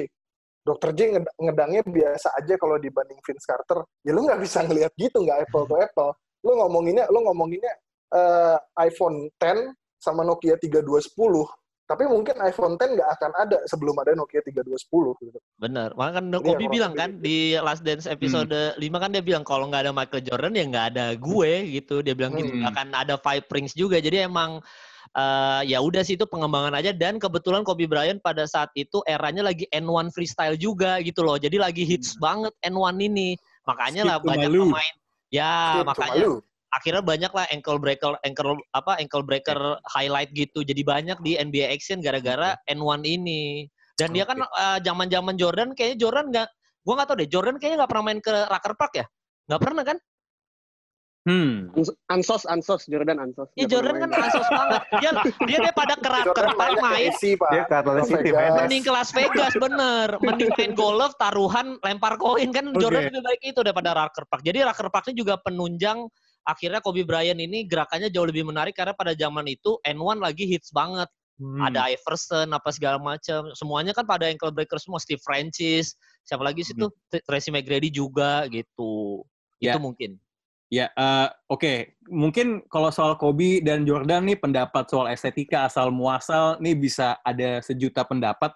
Dr. 0.65 0.91
J 0.95 0.99
nged- 1.19 1.35
ngedangnya 1.37 1.81
biasa 1.83 2.33
aja 2.39 2.55
kalau 2.55 2.79
dibanding 2.79 3.19
Vince 3.21 3.45
Carter, 3.45 3.83
ya 4.01 4.11
lu 4.15 4.23
nggak 4.23 4.39
bisa 4.41 4.63
ngelihat 4.63 4.91
gitu, 4.95 5.21
nggak 5.21 5.45
apple 5.45 5.67
to 5.67 5.75
apple. 5.77 6.11
Lu 6.41 6.55
ngomonginnya, 6.55 7.05
lu 7.11 7.19
ngomonginnya 7.21 7.73
eh, 8.15 8.57
iPhone 8.87 9.27
10 9.37 9.75
sama 9.99 10.21
Nokia 10.23 10.55
3210, 10.57 11.15
tapi 11.85 12.09
mungkin 12.09 12.33
iPhone 12.41 12.81
10 12.81 12.97
nggak 12.97 13.09
akan 13.21 13.31
ada 13.45 13.57
sebelum 13.69 13.93
ada 14.01 14.17
Nokia 14.17 14.41
3210 14.41 15.21
gitu. 15.21 15.37
Benar. 15.61 15.93
Makanya 15.93 16.15
kan 16.17 16.25
Kobe 16.41 16.65
bilang 16.65 16.93
kan 16.97 17.21
gitu. 17.21 17.25
di 17.29 17.37
Last 17.61 17.85
Dance 17.85 18.09
episode 18.09 18.49
5 18.49 18.81
kan 18.81 19.13
dia 19.13 19.21
bilang 19.21 19.45
kalau 19.45 19.69
nggak 19.69 19.85
ada 19.85 19.93
Michael 19.93 20.25
Jordan 20.25 20.57
ya 20.57 20.65
nggak 20.65 20.85
ada 20.97 21.05
gue 21.13 21.51
gitu. 21.77 22.01
Dia 22.01 22.17
bilang 22.17 22.33
gitu. 22.41 22.49
Hmm. 22.49 22.65
Nggak 22.65 22.73
akan 22.73 22.87
ada 22.97 23.15
Five 23.21 23.45
Rings 23.53 23.77
juga. 23.77 24.01
Jadi 24.01 24.25
emang 24.25 24.65
eh, 25.13 25.61
ya 25.69 25.77
udah 25.77 26.01
sih 26.01 26.17
itu 26.17 26.25
pengembangan 26.25 26.73
aja 26.73 26.89
dan 26.89 27.21
kebetulan 27.21 27.61
Kobe 27.61 27.85
Bryant 27.85 28.17
pada 28.17 28.49
saat 28.49 28.73
itu 28.73 29.05
eranya 29.05 29.45
lagi 29.45 29.69
N1 29.69 30.09
freestyle 30.09 30.57
juga 30.57 30.97
gitu 31.05 31.21
loh. 31.21 31.37
Jadi 31.37 31.61
lagi 31.61 31.85
hits 31.85 32.17
banget 32.17 32.51
N1 32.65 32.97
ini. 32.97 33.37
Makanya 33.69 34.01
lah 34.09 34.17
Skip 34.17 34.25
to 34.25 34.29
banyak 34.33 34.49
Malu. 34.49 34.63
pemain 34.73 34.95
ya 35.29 35.53
Skip 35.77 35.85
makanya 35.85 36.13
Malu. 36.17 36.33
Akhirnya 36.75 36.99
banyak 36.99 37.31
lah 37.31 37.47
ankle 37.49 37.79
breaker 37.79 38.19
ankle 38.21 38.59
apa 38.75 38.99
ankle 38.99 39.23
breaker 39.23 39.79
highlight 39.87 40.29
gitu 40.35 40.61
jadi 40.61 40.83
banyak 40.83 41.17
di 41.23 41.39
NBA 41.39 41.71
Action 41.71 42.03
gara-gara 42.03 42.59
N1 42.67 43.01
ini 43.07 43.65
dan 43.95 44.11
dia 44.11 44.27
kan 44.27 44.43
eh, 44.43 44.79
zaman-zaman 44.83 45.39
Jordan 45.39 45.71
kayaknya 45.71 45.97
Jordan 46.03 46.25
nggak 46.35 46.47
gua 46.83 46.93
nggak 46.99 47.07
tahu 47.07 47.17
deh 47.23 47.29
Jordan 47.31 47.55
kayaknya 47.55 47.77
nggak 47.83 47.91
pernah 47.95 48.05
main 48.05 48.19
ke 48.19 48.33
Rucker 48.51 48.73
Park 48.75 48.93
ya 48.99 49.05
nggak 49.47 49.61
pernah 49.63 49.83
kan 49.87 49.97
Hmm. 51.25 51.73
Ans- 51.73 51.97
Ansos, 52.05 52.45
Ansos, 52.45 52.85
Jordan 52.85 53.17
Ansos. 53.17 53.49
Ya 53.57 53.65
Nggak 53.65 53.69
Jordan 53.73 53.95
kan 53.97 54.09
main. 54.13 54.23
ansos 54.29 54.45
banget. 54.45 54.81
Dia 55.01 55.11
dia 55.49 55.57
daripada 55.57 55.93
kerak 55.97 56.21
Jordan 56.29 56.37
kerak 56.37 56.53
mainnya 56.53 56.77
ke 56.77 56.85
main. 56.85 57.09
AC, 57.09 57.21
Pak. 57.33 57.49
Dia 57.49 57.63
ke 57.65 57.73
Atlanta 57.73 57.97
Ke 57.97 58.09
City, 58.13 58.29
men. 58.29 58.51
Mending 58.53 58.81
ke 58.85 58.91
Las 58.93 59.09
Vegas 59.09 59.53
bener. 59.57 60.07
Mending 60.21 60.49
main 60.53 60.71
golf, 60.77 61.11
taruhan, 61.17 61.67
lempar 61.81 62.13
koin 62.21 62.49
kan. 62.53 62.69
Jordan 62.77 63.09
lebih 63.09 63.25
baik 63.25 63.41
itu 63.41 63.59
daripada 63.65 63.97
Rucker 63.97 64.29
Park. 64.29 64.41
Jadi 64.45 64.59
Rucker 64.61 64.89
Park 64.93 65.05
ini 65.09 65.15
juga 65.17 65.33
penunjang 65.41 66.05
akhirnya 66.45 66.79
Kobe 66.79 67.03
Bryant 67.03 67.41
ini 67.41 67.65
gerakannya 67.65 68.13
jauh 68.13 68.29
lebih 68.29 68.45
menarik 68.45 68.77
karena 68.77 68.93
pada 68.93 69.17
zaman 69.17 69.49
itu 69.49 69.81
N1 69.81 70.21
lagi 70.21 70.45
hits 70.45 70.69
banget. 70.71 71.09
Hmm. 71.35 71.59
Ada 71.59 71.91
Iverson 71.91 72.47
apa 72.55 72.71
segala 72.71 72.95
macam. 72.95 73.51
Semuanya 73.59 73.91
kan 73.91 74.07
pada 74.07 74.29
ankle 74.29 74.55
breaker 74.55 74.79
semua. 74.79 75.03
Steve 75.03 75.19
Francis, 75.19 75.99
siapa 76.23 76.45
lagi 76.47 76.63
sih 76.63 76.71
Hmm. 76.77 76.87
tuh? 76.87 77.19
Tracy 77.27 77.51
McGrady 77.51 77.91
juga 77.91 78.47
gitu. 78.47 79.25
Ya. 79.59 79.75
Itu 79.75 79.83
mungkin. 79.83 80.15
Ya, 80.71 80.89
eh, 80.95 81.27
oke. 81.51 81.99
Mungkin 82.09 82.65
kalau 82.71 82.89
soal 82.89 83.19
Kobe 83.19 83.61
dan 83.61 83.85
Jordan 83.85 84.25
nih 84.25 84.39
pendapat 84.39 84.89
soal 84.89 85.11
estetika 85.11 85.67
asal 85.69 85.93
muasal 85.93 86.57
nih 86.63 86.73
bisa 86.73 87.19
ada 87.21 87.61
sejuta 87.61 88.01
pendapat. 88.07 88.55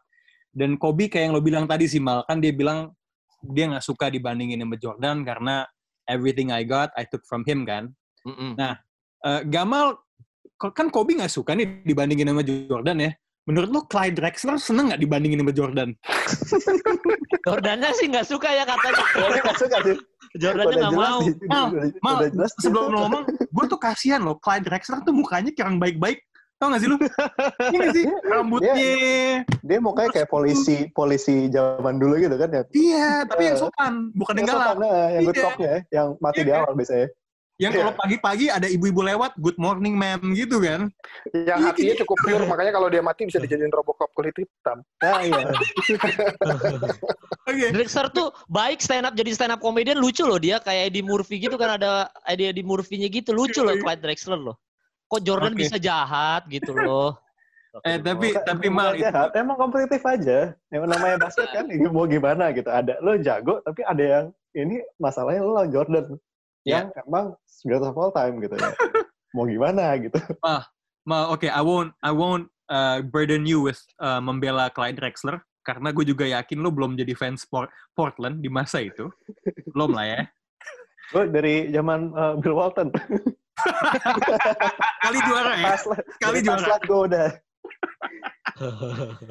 Dan 0.50 0.80
Kobe 0.82 1.12
kayak 1.12 1.30
yang 1.30 1.34
lo 1.38 1.44
bilang 1.44 1.70
tadi 1.70 1.86
sih 1.86 2.02
Mal, 2.02 2.26
kan 2.26 2.42
dia 2.42 2.50
bilang 2.50 2.96
dia 3.44 3.70
nggak 3.70 3.86
suka 3.86 4.10
dibandingin 4.10 4.60
sama 4.60 4.76
Jordan 4.76 5.22
karena 5.24 5.64
everything 6.10 6.50
I 6.50 6.66
got 6.66 6.90
I 6.98 7.06
took 7.06 7.22
from 7.30 7.46
him 7.46 7.64
kan. 7.64 7.94
Mm-mm. 8.26 8.58
Eh, 8.60 9.42
Gamal 9.48 9.96
ko- 10.58 10.74
kan 10.74 10.90
Kobe 10.90 11.16
nggak 11.16 11.32
suka 11.32 11.54
nih 11.56 11.86
dibandingin 11.86 12.28
sama 12.34 12.44
Jordan 12.44 12.98
ya. 13.00 13.12
Menurut 13.48 13.70
lo 13.72 13.82
Clyde 13.90 14.18
Drexler 14.20 14.58
seneng 14.62 14.94
nggak 14.94 15.02
dibandingin 15.02 15.42
sama 15.42 15.54
Jordan? 15.56 15.90
Jordannya 17.48 17.90
sih 17.98 18.06
nggak 18.12 18.28
suka 18.28 18.50
ya 18.52 18.64
katanya. 18.68 19.04
Dia 19.16 19.42
nggak 19.42 19.58
suka 19.58 19.78
sih. 19.86 19.96
Jordannya 20.38 20.76
nggak 20.78 20.94
mau. 20.94 21.20
sih. 21.26 21.34
Mal, 21.50 21.66
Mal, 22.06 22.18
sebelum 22.62 22.94
lo 22.94 22.98
ngomong, 23.08 23.24
gue 23.26 23.66
tuh 23.66 23.80
kasihan 23.82 24.22
loh, 24.22 24.38
Clyde 24.38 24.66
Drexler 24.70 25.02
tuh 25.02 25.14
mukanya 25.16 25.50
kurang 25.58 25.82
baik-baik. 25.82 26.22
Tau 26.60 26.68
gak 26.76 26.82
sih 26.84 26.90
lu? 26.92 26.98
Iya 27.00 27.78
gak 27.80 27.96
sih? 27.96 28.06
Rambutnya. 28.36 28.74
Dia 29.64 29.78
mukanya 29.80 30.10
kayak 30.12 30.28
polisi 30.28 30.92
polisi 30.92 31.48
zaman 31.48 31.96
dulu 31.96 32.20
gitu 32.20 32.36
kan 32.36 32.52
ya. 32.52 32.64
Iya, 32.76 33.10
tapi 33.24 33.48
yang 33.48 33.58
sopan, 33.58 34.12
bukan 34.12 34.34
yang 34.36 34.44
Yang 34.44 34.52
galak. 34.52 34.68
sopan, 34.68 34.78
nah, 34.84 35.06
yang 35.08 35.24
good 35.24 35.38
Iya. 35.40 35.44
cop-nya 35.48 35.70
ya, 35.72 35.80
yang 35.96 36.08
mati 36.20 36.36
Iya 36.36 36.44
di 36.44 36.52
kan? 36.52 36.60
awal 36.60 36.74
biasanya. 36.76 37.08
Yang 37.60 37.72
kalau 37.76 37.92
pagi-pagi 37.92 38.46
ada 38.48 38.68
ibu-ibu 38.72 39.04
lewat, 39.04 39.36
good 39.36 39.60
morning 39.60 40.00
ma'am 40.00 40.32
gitu 40.32 40.64
kan. 40.64 40.88
Yang 41.36 41.60
hatinya 41.60 41.96
cukup 42.04 42.18
pure, 42.24 42.44
makanya 42.48 42.72
kalau 42.72 42.88
dia 42.88 43.04
mati 43.04 43.28
bisa 43.28 43.36
dijadiin 43.36 43.68
Robocop 43.72 44.08
kulit 44.16 44.32
hitam. 44.36 44.80
Nah, 45.04 45.20
iya. 45.24 45.44
Oke. 47.52 47.66
Drexler 47.76 48.08
tuh 48.16 48.32
baik 48.48 48.80
stand 48.80 49.04
up 49.04 49.16
jadi 49.16 49.32
stand 49.36 49.52
up 49.52 49.60
comedian 49.60 50.00
lucu 50.00 50.24
loh 50.24 50.40
dia 50.40 50.64
kayak 50.64 50.92
Eddie 50.92 51.04
Murphy 51.04 51.36
gitu 51.44 51.60
kan 51.60 51.76
ada 51.76 52.08
Eddie 52.28 52.64
Murphy-nya 52.64 53.12
gitu 53.12 53.36
lucu 53.36 53.60
loh 53.60 53.76
Clyde 53.76 54.04
Drexler 54.08 54.40
loh. 54.40 54.56
Kok 55.10 55.22
Jordan 55.26 55.54
Oke. 55.58 55.66
bisa 55.66 55.76
jahat 55.76 56.46
gitu 56.48 56.72
loh. 56.72 57.18
Eh, 57.86 58.02
tapi 58.02 58.34
Bukan- 58.34 58.46
tapi 58.50 58.66
Mal 58.66 58.98
itu, 58.98 59.06
jahat, 59.06 59.30
emang 59.38 59.54
kompetitif 59.54 60.02
aja. 60.02 60.58
Yang 60.74 60.90
namanya 60.90 61.22
basket 61.22 61.54
kan, 61.54 61.70
mau 61.94 62.10
gimana 62.10 62.50
gitu. 62.50 62.66
Ada 62.66 62.98
lo 62.98 63.14
jago, 63.22 63.62
tapi 63.62 63.86
ada 63.86 64.02
yang 64.04 64.26
ini 64.58 64.82
masalahnya 64.98 65.46
lo 65.46 65.54
lawan 65.54 65.70
Jordan 65.70 66.18
Ya. 66.66 66.82
yang 66.82 66.90
emang 67.06 67.38
greatest 67.62 67.94
of 67.94 68.02
all 68.02 68.10
time 68.10 68.42
gitu 68.42 68.58
ya. 68.58 68.74
mau 69.38 69.46
gimana 69.46 69.86
gitu. 70.02 70.18
Mal, 71.06 71.24
oke, 71.30 71.46
I 71.46 71.62
won't 71.62 71.94
I 72.02 72.10
won't 72.10 72.50
uh, 72.74 73.06
burden 73.06 73.46
you 73.46 73.62
with 73.62 73.78
uh, 74.02 74.18
membela 74.18 74.74
Clyde 74.74 74.98
Drexler 74.98 75.38
karena 75.62 75.94
gue 75.94 76.10
juga 76.10 76.26
yakin 76.26 76.66
lo 76.66 76.74
belum 76.74 76.98
jadi 76.98 77.14
fans 77.14 77.46
Port- 77.46 77.70
Portland 77.94 78.42
di 78.42 78.50
masa 78.50 78.82
itu. 78.82 79.14
Belum 79.78 79.94
lah 79.94 80.10
ya. 80.10 80.22
Lo 81.14 81.22
dari 81.30 81.70
zaman 81.70 82.18
uh, 82.18 82.34
Bill 82.42 82.58
Walton 82.58 82.90
kali 85.06 85.18
juara 85.26 85.54
ya. 85.56 85.66
Pasla, 85.76 85.96
kali 86.20 86.40
juara. 86.44 86.66
pas 86.68 86.82
gue 86.84 87.00
udah. 87.12 87.28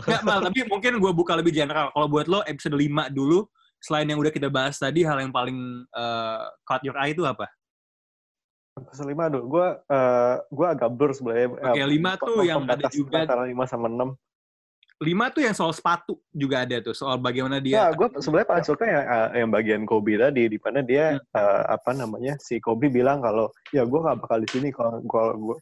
Nggak, 0.08 0.22
Mal, 0.24 0.40
tapi 0.48 0.60
mungkin 0.68 0.92
gue 1.00 1.12
buka 1.12 1.32
lebih 1.36 1.52
general. 1.52 1.92
Kalau 1.92 2.06
buat 2.08 2.26
lo, 2.26 2.40
episode 2.48 2.76
5 2.76 3.12
dulu, 3.12 3.44
selain 3.78 4.08
yang 4.08 4.18
udah 4.20 4.32
kita 4.32 4.48
bahas 4.48 4.80
tadi, 4.80 5.04
hal 5.04 5.20
yang 5.20 5.32
paling 5.32 5.84
uh, 5.92 6.48
caught 6.64 6.82
your 6.84 6.96
eye 6.96 7.12
itu 7.12 7.24
apa? 7.24 7.44
Episode 8.78 9.10
5, 9.10 9.28
aduh, 9.28 9.42
gue 9.44 9.66
uh, 9.90 10.36
gue 10.48 10.66
agak 10.66 10.90
blur 10.94 11.10
sebenarnya. 11.12 11.48
Oke, 11.50 11.82
okay, 11.82 11.84
5 11.84 12.26
tuh 12.28 12.36
yang 12.46 12.62
ada 12.64 12.86
juga. 12.88 13.26
Antara 13.26 13.44
5 13.44 13.54
sama 13.66 13.86
6 13.90 14.16
lima 14.98 15.30
tuh 15.30 15.46
yang 15.46 15.54
soal 15.54 15.70
sepatu 15.70 16.18
juga 16.34 16.66
ada 16.66 16.82
tuh 16.82 16.90
soal 16.90 17.22
bagaimana 17.22 17.62
dia. 17.62 17.86
Nah, 17.86 17.94
gue 17.94 18.18
sebenarnya 18.18 18.48
paling 18.50 18.66
suka 18.66 18.82
yang 18.82 19.04
eh, 19.06 19.28
yang 19.38 19.50
bagian 19.54 19.82
Kobe 19.86 20.18
tadi 20.18 20.50
di 20.50 20.58
mana 20.58 20.82
dia 20.82 21.14
hmm. 21.14 21.38
uh, 21.38 21.62
apa 21.78 21.94
namanya 21.94 22.34
si 22.42 22.58
Kobe 22.58 22.90
bilang 22.90 23.22
kalau 23.22 23.54
ya 23.70 23.86
gue 23.86 24.00
gak 24.02 24.18
bakal 24.18 24.42
di 24.42 24.48
sini 24.50 24.74
kalau 24.74 24.98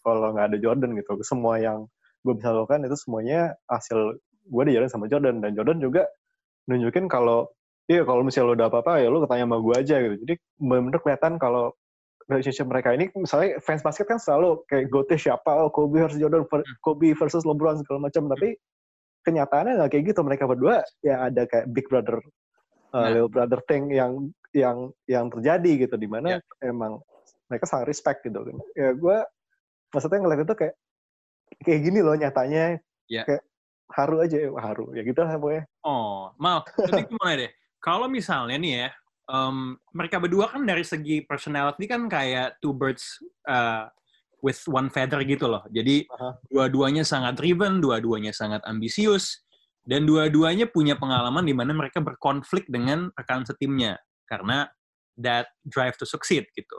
kalau 0.01 0.33
nggak 0.33 0.47
ada 0.53 0.59
Jordan 0.59 0.97
gitu. 0.97 1.21
Semua 1.21 1.61
yang 1.61 1.85
gue 2.25 2.33
bisa 2.33 2.49
lakukan 2.49 2.89
itu 2.89 2.97
semuanya 2.97 3.53
hasil 3.69 4.17
gue 4.47 4.63
dijalan 4.73 4.89
sama 4.89 5.05
Jordan 5.05 5.45
dan 5.45 5.53
Jordan 5.53 5.85
juga 5.85 6.09
nunjukin 6.73 7.05
kalau 7.07 7.53
iya 7.93 8.09
kalau 8.09 8.25
misalnya 8.25 8.49
lo 8.49 8.55
udah 8.57 8.69
apa-apa 8.73 9.05
ya 9.05 9.13
lo 9.13 9.21
ketanya 9.29 9.45
sama 9.45 9.59
gue 9.61 9.75
aja 9.77 9.97
gitu. 10.01 10.17
Jadi 10.25 10.35
benar-benar 10.65 11.01
kelihatan 11.05 11.33
kalau 11.37 11.77
relationship 12.27 12.67
mereka 12.67 12.91
ini 12.97 13.13
misalnya 13.15 13.61
fans 13.61 13.85
basket 13.85 14.09
kan 14.09 14.19
selalu 14.19 14.65
kayak 14.67 14.89
gote 14.91 15.15
siapa 15.15 15.61
oh 15.61 15.69
Kobe 15.69 16.03
versus 16.03 16.19
Jordan 16.19 16.49
hmm. 16.49 16.81
Kobe 16.81 17.13
versus 17.13 17.45
LeBron 17.45 17.85
segala 17.85 18.09
macam 18.11 18.33
tapi 18.33 18.57
kenyataannya 19.27 19.83
nggak 19.83 19.91
kayak 19.91 20.05
gitu 20.15 20.21
mereka 20.23 20.47
berdua 20.47 20.87
ya 21.03 21.27
ada 21.27 21.43
kayak 21.45 21.67
big 21.69 21.91
brother 21.91 22.23
uh, 22.95 23.03
Nah. 23.03 23.11
little 23.11 23.27
brother 23.29 23.59
thing 23.67 23.91
yang 23.91 24.31
yang 24.55 24.89
yang 25.05 25.27
terjadi 25.29 25.85
gitu 25.85 25.99
di 25.99 26.07
mana 26.07 26.39
Ya. 26.39 26.71
emang 26.71 27.03
mereka 27.51 27.67
sangat 27.67 27.91
respect 27.91 28.23
gitu 28.23 28.41
kan 28.41 28.57
ya 28.73 28.95
gue 28.95 29.17
maksudnya 29.91 30.23
ngeliat 30.23 30.47
itu 30.47 30.55
kayak 30.55 30.75
kayak 31.61 31.81
gini 31.83 31.99
loh 32.01 32.15
nyatanya 32.15 32.79
Ya. 33.07 33.27
kayak 33.27 33.43
haru 33.95 34.19
aja 34.19 34.37
ya 34.39 34.51
haru 34.55 34.91
ya 34.95 35.03
gitu 35.03 35.19
lah 35.23 35.35
pokoknya 35.37 35.65
Oh, 35.83 36.35
Mal, 36.39 36.67
tapi 36.67 37.07
gimana 37.11 37.35
deh? 37.39 37.51
Kalau 37.79 38.11
misalnya 38.11 38.59
nih 38.59 38.73
ya, 38.83 38.89
em, 39.31 39.79
mereka 39.95 40.19
berdua 40.19 40.51
kan 40.51 40.67
dari 40.67 40.83
segi 40.83 41.23
personality 41.23 41.87
kan 41.87 42.11
kayak 42.11 42.59
two 42.59 42.75
birds 42.75 43.23
uh, 43.47 43.87
with 44.47 44.63
one 44.71 44.87
feather 44.87 45.19
gitu 45.27 45.51
loh. 45.51 45.67
Jadi 45.75 46.07
Aha. 46.07 46.39
dua-duanya 46.47 47.03
sangat 47.03 47.35
driven, 47.35 47.83
dua-duanya 47.83 48.31
sangat 48.31 48.63
ambisius, 48.63 49.43
dan 49.83 50.07
dua-duanya 50.07 50.71
punya 50.71 50.95
pengalaman 50.95 51.43
di 51.43 51.51
mana 51.51 51.75
mereka 51.75 51.99
berkonflik 51.99 52.71
dengan 52.71 53.11
rekan 53.19 53.43
setimnya 53.43 53.99
karena 54.31 54.71
that 55.19 55.51
drive 55.67 55.99
to 55.99 56.07
succeed 56.07 56.47
gitu. 56.55 56.79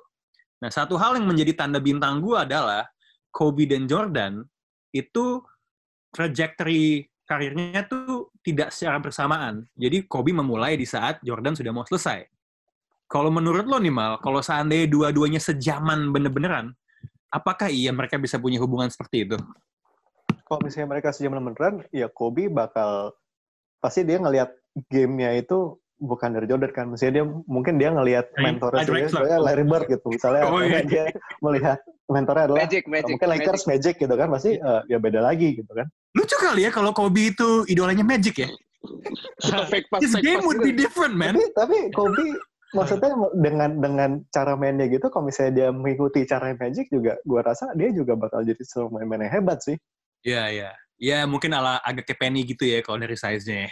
Nah, 0.63 0.71
satu 0.71 0.95
hal 0.95 1.19
yang 1.19 1.27
menjadi 1.27 1.53
tanda 1.55 1.83
bintang 1.83 2.23
gue 2.23 2.39
adalah 2.39 2.87
Kobe 3.31 3.67
dan 3.67 3.85
Jordan 3.85 4.43
itu 4.95 5.43
trajectory 6.15 7.05
karirnya 7.27 7.83
tuh 7.85 8.31
tidak 8.41 8.71
secara 8.71 8.97
bersamaan. 9.03 9.67
Jadi 9.75 10.07
Kobe 10.07 10.31
memulai 10.31 10.79
di 10.79 10.87
saat 10.87 11.19
Jordan 11.21 11.53
sudah 11.53 11.71
mau 11.75 11.83
selesai. 11.83 12.23
Kalau 13.07 13.31
menurut 13.31 13.63
lo 13.63 13.79
nih 13.79 13.91
Mal, 13.91 14.19
kalau 14.19 14.43
seandainya 14.43 14.87
dua-duanya 14.91 15.39
sejaman 15.39 16.11
bener-beneran, 16.11 16.75
apakah 17.29 17.67
iya 17.67 17.91
mereka 17.91 18.15
bisa 18.17 18.39
punya 18.39 18.59
hubungan 18.61 18.87
seperti 18.87 19.27
itu? 19.27 19.37
kalau 20.47 20.63
misalnya 20.63 20.87
mereka 20.95 21.11
sejam 21.11 21.35
beneran 21.35 21.83
ya 21.91 22.07
Kobe 22.07 22.47
bakal 22.47 23.11
pasti 23.83 24.07
dia 24.07 24.15
ngelihat 24.15 24.47
gamenya 24.87 25.35
itu 25.35 25.75
bukan 25.99 26.29
dari 26.39 26.47
Jordan 26.47 26.71
kan 26.71 26.85
misalnya 26.87 27.13
dia 27.19 27.25
mungkin 27.49 27.75
dia 27.75 27.89
ngelihat 27.91 28.31
mentornya 28.39 28.85
sendiri 28.87 29.11
misalnya 29.11 29.37
Larry 29.43 29.65
Bird 29.67 29.85
gitu 29.91 30.07
misalnya 30.07 30.47
Oh, 30.47 30.61
atau 30.61 30.69
iya. 30.69 30.81
dia 30.87 31.03
melihat 31.43 31.77
mentornya 32.07 32.43
adalah 32.47 32.59
Magic, 32.63 32.83
Magic, 32.87 33.13
mungkin 33.17 33.29
Lakers 33.33 33.63
Magic. 33.67 33.95
gitu 33.99 34.13
kan 34.15 34.27
pasti 34.31 34.51
eh, 34.55 34.81
ya 34.87 34.97
beda 35.03 35.19
lagi 35.19 35.57
gitu 35.59 35.71
kan 35.75 35.89
Lucu 36.15 36.35
kali 36.39 36.63
ya 36.63 36.71
kalau 36.71 36.95
Kobe 36.95 37.35
itu 37.35 37.67
idolanya 37.67 38.07
Magic 38.07 38.47
ya. 38.47 38.49
Suka 39.43 39.67
fake 39.73 39.91
pass, 39.91 39.99
His 40.05 40.15
game 40.23 40.41
would 40.47 40.63
be 40.63 40.71
different, 40.71 41.13
man. 41.13 41.35
tapi 41.35 41.43
tapi 41.53 41.77
Kobe 41.91 42.23
maksudnya 42.75 43.15
dengan 43.39 43.79
dengan 43.79 44.09
cara 44.31 44.59
mainnya 44.59 44.91
gitu 44.91 45.07
kalau 45.07 45.31
misalnya 45.31 45.53
dia 45.55 45.67
mengikuti 45.71 46.27
cara 46.27 46.51
Magic 46.51 46.91
juga 46.91 47.15
gua 47.23 47.45
rasa 47.45 47.71
dia 47.79 47.91
juga 47.95 48.19
bakal 48.19 48.43
jadi 48.43 48.59
seorang 48.59 48.99
main-main 48.99 49.23
yang 49.27 49.39
hebat 49.39 49.63
sih 49.63 49.79
Iya, 50.25 50.43
iya. 50.51 50.71
Ya, 50.97 51.19
mungkin 51.29 51.53
ala 51.53 51.77
agak 51.85 52.09
kayak 52.09 52.19
Penny 52.19 52.41
gitu 52.41 52.65
ya 52.65 52.81
kalau 52.81 52.97
dari 52.97 53.13
size-nya. 53.13 53.69
ya. 53.69 53.71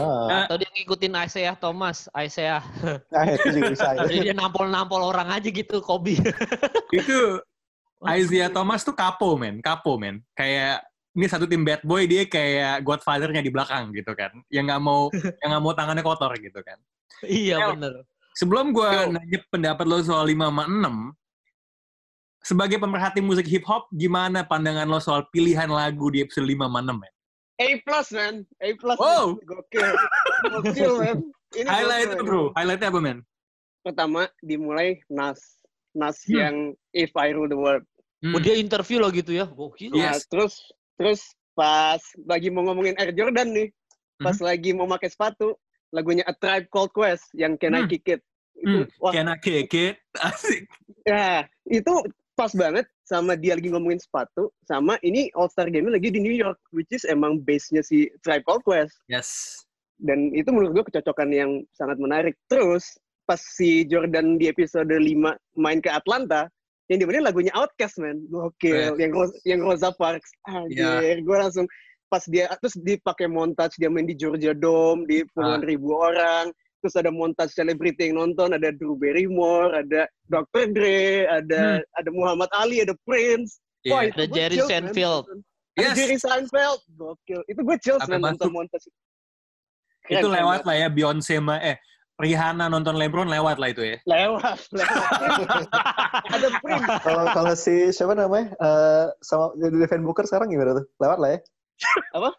ah, 0.00 0.48
Atau 0.48 0.60
dia 0.60 0.68
ngikutin 0.72 1.12
Isaiah 1.28 1.56
Thomas, 1.56 2.08
Isaiah. 2.16 2.64
nah 3.12 3.24
itu 3.28 3.48
juga 3.52 3.68
bisa 3.72 3.86
Jadi 4.08 4.32
dia 4.32 4.34
nampol-nampol 4.36 5.04
orang 5.04 5.28
aja 5.28 5.48
gitu 5.48 5.84
Kobe. 5.84 6.16
Itu 6.88 7.40
Isaiah 8.04 8.48
Thomas 8.48 8.80
tuh 8.84 8.96
kapo, 8.96 9.36
men. 9.36 9.60
Kapo, 9.60 10.00
men. 10.00 10.24
Kayak 10.32 10.84
ini 11.14 11.26
satu 11.28 11.44
tim 11.46 11.62
bad 11.62 11.84
boy 11.84 12.08
dia 12.08 12.26
kayak 12.26 12.82
godfather-nya 12.82 13.44
di 13.44 13.52
belakang 13.52 13.92
gitu 13.92 14.16
kan. 14.16 14.32
Yang 14.48 14.64
nggak 14.72 14.82
mau 14.82 15.12
yang 15.44 15.48
nggak 15.52 15.64
mau 15.64 15.72
tangannya 15.76 16.04
kotor 16.04 16.32
gitu 16.40 16.60
kan. 16.64 16.80
iya 17.28 17.60
Ya, 17.60 17.66
bener. 17.76 18.08
Sebelum 18.34 18.74
gue 18.74 18.90
nanya 19.14 19.38
pendapat 19.48 19.86
lo 19.86 20.02
soal 20.02 20.26
5 20.26 20.50
sama 20.50 20.64
6, 20.66 21.14
sebagai 22.44 22.76
pemerhati 22.76 23.22
musik 23.22 23.46
hip 23.46 23.64
hop, 23.64 23.88
gimana 23.90 24.42
pandangan 24.42 24.84
lo 24.84 24.98
soal 24.98 25.24
pilihan 25.30 25.70
lagu 25.70 26.10
di 26.10 26.20
episode 26.20 26.44
5 26.44 26.66
sama 26.66 26.80
6 26.82 26.98
ya? 27.00 27.12
A 27.54 27.68
plus 27.80 28.08
man, 28.10 28.34
A 28.58 28.68
plus. 28.74 28.98
Wow. 28.98 29.38
man. 29.38 29.46
Gokil, 29.46 29.86
gokil 30.50 30.92
man. 30.98 31.18
Ini 31.54 31.68
Highlight 31.70 32.08
gokil, 32.10 32.18
man. 32.18 32.26
bro, 32.26 32.42
highlightnya 32.52 32.88
apa 32.90 33.00
men? 33.00 33.18
Pertama 33.80 34.20
dimulai 34.42 34.98
Nas. 35.06 35.38
Nas 35.94 36.18
Hmm. 36.26 36.34
yang 36.34 36.56
If 36.90 37.14
I 37.14 37.30
Rule 37.30 37.46
the 37.46 37.54
World. 37.54 37.86
Hmm. 38.18 38.34
Oh, 38.34 38.42
dia 38.42 38.58
interview 38.58 38.98
loh 38.98 39.14
gitu 39.14 39.30
ya. 39.30 39.46
Gokil. 39.46 39.94
Nah, 39.94 40.10
Yes. 40.10 40.26
terus 40.26 40.58
terus 40.98 41.22
pas 41.54 42.02
lagi 42.26 42.50
mau 42.50 42.66
ngomongin 42.66 42.98
Air 42.98 43.14
Jordan 43.14 43.54
nih, 43.54 43.68
pas 44.18 44.34
Hmm. 44.34 44.50
lagi 44.50 44.74
mau 44.74 44.90
pakai 44.90 45.14
sepatu, 45.14 45.54
lagunya 45.94 46.26
A 46.26 46.34
Tribe 46.34 46.66
Called 46.68 46.90
Quest 46.90 47.30
yang 47.32 47.54
Can 47.54 47.78
I 47.78 47.86
Hmm. 47.86 47.90
Kick 47.90 48.06
It. 48.10 48.20
Itu 48.54 48.82
Hmm. 48.82 48.90
wah, 48.98 49.12
Kena 49.14 49.34
keke. 49.38 49.94
Asik. 50.26 50.66
ya, 51.06 51.46
itu 51.66 51.94
pas 52.34 52.50
banget 52.50 52.86
sama 53.06 53.34
dia 53.34 53.54
lagi 53.54 53.70
ngomongin 53.70 53.98
sepatu, 53.98 54.50
sama 54.66 54.98
ini 55.02 55.30
All 55.38 55.46
Star 55.46 55.70
Game 55.70 55.86
lagi 55.86 56.10
di 56.10 56.18
New 56.18 56.34
York, 56.34 56.58
which 56.70 56.90
is 56.90 57.06
emang 57.06 57.38
base-nya 57.38 57.82
si 57.82 58.10
Tribe 58.22 58.42
Called 58.42 58.66
Quest. 58.66 58.94
Yes. 59.06 59.62
Dan 60.02 60.34
itu 60.34 60.50
menurut 60.50 60.74
gue 60.74 60.84
kecocokan 60.90 61.30
yang 61.30 61.50
sangat 61.72 62.02
menarik. 62.02 62.34
Terus, 62.50 62.98
pas 63.24 63.38
si 63.38 63.86
Jordan 63.86 64.34
di 64.34 64.50
episode 64.50 64.90
5 64.90 64.98
main 65.54 65.78
ke 65.78 65.86
Atlanta, 65.86 66.50
yang 66.90 66.98
dimainin 67.00 67.22
lagunya 67.24 67.54
Outkast, 67.54 67.96
man. 68.02 68.26
Gokil. 68.28 68.98
Yang, 68.98 69.12
Ro- 69.14 69.40
yang 69.46 69.60
Rosa 69.62 69.94
Parks. 69.94 70.28
Iya. 70.68 70.98
Anjir, 71.00 71.16
gue 71.22 71.36
langsung 71.38 71.66
pas 72.14 72.22
dia 72.30 72.46
terus 72.62 72.78
dipakai 72.78 73.26
montage 73.26 73.74
dia 73.74 73.90
main 73.90 74.06
di 74.06 74.14
Georgia 74.14 74.54
Dome 74.54 75.02
di 75.02 75.26
puluhan 75.34 75.58
Ah. 75.58 75.66
ribu 75.66 75.90
orang 75.90 76.54
terus 76.78 76.94
ada 76.94 77.10
montage 77.10 77.50
selebriti 77.50 78.06
yang 78.06 78.22
nonton 78.22 78.54
ada 78.54 78.70
Drew 78.70 78.94
Barrymore 78.94 79.74
ada 79.74 80.06
Dr. 80.28 80.70
Dre 80.70 81.26
ada 81.26 81.82
ada 81.82 82.10
Muhammad 82.10 82.46
Ali 82.54 82.78
ada 82.78 82.94
Prince 83.02 83.58
Iya. 83.82 84.08
itu 84.08 84.16
Ada 84.16 84.26
Jerry 84.30 84.54
chills, 84.54 84.64
man. 84.64 84.72
Seinfeld. 84.86 85.24
ada 85.26 85.82
Yes. 85.82 85.92
Jerry 85.92 86.16
Seinfeld 86.16 86.80
gokil 86.94 87.40
itu 87.44 87.60
gue 87.60 87.76
chills 87.82 88.00
Sampai 88.00 88.16
man 88.16 88.32
nonton 88.32 88.48
montage 88.48 88.86
Keren, 90.04 90.20
Itu 90.22 90.28
lewat 90.30 90.60
lah 90.62 90.76
ya 90.76 90.86
Beyonce 90.86 91.36
ma 91.36 91.58
eh 91.58 91.76
Rihanna 92.14 92.70
nonton 92.70 92.94
LeBron 92.94 93.26
lewat 93.26 93.58
lah 93.58 93.68
itu 93.68 93.82
ya. 93.82 93.96
lewat 94.06 94.56
lewat 94.70 95.08
ada 96.36 96.48
Prince 96.62 96.88
Kalau 97.02 97.24
kalau 97.32 97.52
si 97.54 97.90
siapa 97.90 98.14
namanya? 98.14 98.54
Eh 98.54 99.04
sama 99.18 99.50
Devin 99.58 100.06
Booker 100.06 100.22
sekarang 100.22 100.46
gimana 100.46 100.78
tuh? 100.78 100.86
Lewat 100.96 101.18
lah 101.18 101.30
ya. 101.34 101.38
Apa? 102.16 102.30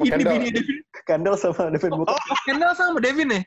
Ini 0.00 0.24
bini 0.24 0.48
Devin. 0.50 0.78
Kendall 1.04 1.36
sama 1.36 1.68
Devin 1.68 1.92
Booker. 1.92 2.16
Oh, 2.16 2.38
Kendall 2.48 2.72
sama 2.76 2.98
Devin 2.98 3.28
ya? 3.28 3.40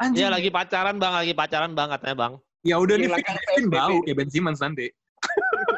Anjing. 0.00 0.24
Iya 0.24 0.28
lagi 0.32 0.50
pacaran 0.50 0.96
bang, 0.98 1.12
lagi 1.12 1.34
pacaran 1.36 1.76
bang 1.76 1.88
katanya 1.92 2.16
bang. 2.16 2.32
Ya 2.64 2.80
udah 2.80 2.96
nih 2.96 3.08
Hilangkan 3.12 3.36
Devin 3.36 3.66
bau 3.70 3.96
kayak 4.02 4.16
Ben 4.16 4.30
Simmons 4.32 4.60
nanti. 4.64 4.88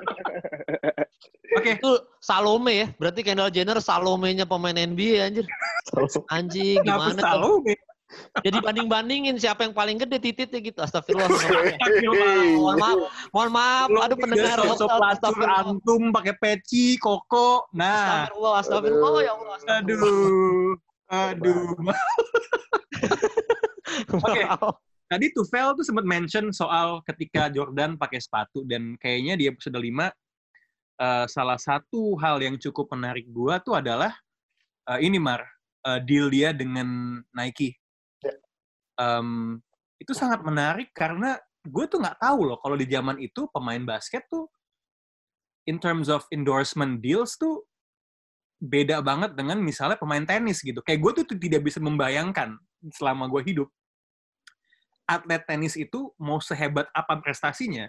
Oke. 1.57 1.81
Itu 1.81 1.93
Salome 2.21 2.75
ya, 2.75 2.87
berarti 3.01 3.25
Kendall 3.25 3.51
Jenner 3.51 3.81
Salome-nya 3.81 4.45
pemain 4.45 4.77
NBA 4.77 5.25
anjir. 5.25 5.49
Anjing 6.29 6.85
Kenapa 6.85 7.17
gimana? 7.17 7.49
nih? 7.65 7.79
Jadi 8.45 8.59
banding-bandingin 8.61 9.37
siapa 9.41 9.65
yang 9.65 9.73
paling 9.73 9.97
gede 9.97 10.21
titiknya 10.21 10.61
gitu. 10.61 10.79
Astagfirullah. 10.85 11.29
Mohon 12.57 12.77
maaf, 12.79 12.99
mohon 13.33 13.51
maaf. 13.53 13.89
Aduh 13.89 14.17
pendengar. 14.21 14.57
sosok 14.61 14.91
Astagfirullah. 14.93 15.73
antum 15.73 16.03
pakai 16.13 16.35
peci, 16.37 17.01
koko. 17.01 17.65
Nah, 17.73 18.29
Astagfirullah, 18.29 18.55
astagfirullah. 18.61 19.09
Oh 19.09 19.21
ya 19.25 19.33
Allah. 19.33 19.57
aduh. 19.81 20.71
Aduh. 21.07 21.75
Oke. 24.21 24.43
Tadi 25.07 25.31
Tufel 25.31 25.71
tuh 25.79 25.87
sempat 25.87 26.03
mention 26.03 26.51
soal 26.51 26.99
ketika 27.07 27.47
Jordan 27.47 27.95
pakai 27.95 28.19
sepatu 28.19 28.67
dan 28.67 28.99
kayaknya 28.99 29.39
di 29.39 29.47
episode 29.47 29.79
5 29.79 29.87
eh, 29.87 31.27
salah 31.31 31.59
satu 31.63 32.19
hal 32.19 32.43
yang 32.43 32.59
cukup 32.59 32.91
menarik 32.91 33.31
gua 33.31 33.63
tuh 33.63 33.79
adalah 33.79 34.11
eh, 34.91 34.99
ini 35.07 35.23
Mar, 35.23 35.47
eh, 35.87 36.03
deal 36.03 36.27
dia 36.27 36.51
dengan 36.51 37.23
Nike. 37.31 37.79
Em, 38.97 39.61
itu 40.01 40.13
sangat 40.17 40.41
menarik 40.41 40.93
karena 40.97 41.37
gue 41.67 41.85
tuh 41.89 42.01
nggak 42.01 42.21
tahu 42.21 42.53
loh 42.53 42.59
kalau 42.61 42.77
di 42.79 42.87
zaman 42.89 43.17
itu 43.21 43.49
pemain 43.51 43.81
basket 43.83 44.25
tuh 44.31 44.47
in 45.67 45.77
terms 45.83 46.07
of 46.07 46.25
endorsement 46.31 47.03
deals 47.03 47.35
tuh 47.37 47.67
beda 48.57 49.05
banget 49.05 49.37
dengan 49.37 49.61
misalnya 49.61 50.01
pemain 50.01 50.25
tenis 50.25 50.65
gitu. 50.65 50.81
Kayak 50.81 51.01
gue 51.05 51.13
tuh 51.23 51.25
tuh 51.35 51.39
tidak 51.41 51.61
bisa 51.67 51.83
membayangkan 51.83 52.57
selama 52.95 53.29
gue 53.29 53.43
hidup 53.45 53.69
atlet 55.07 55.43
tenis 55.47 55.79
itu 55.79 56.11
mau 56.19 56.43
sehebat 56.43 56.91
apa 56.91 57.23
prestasinya, 57.23 57.87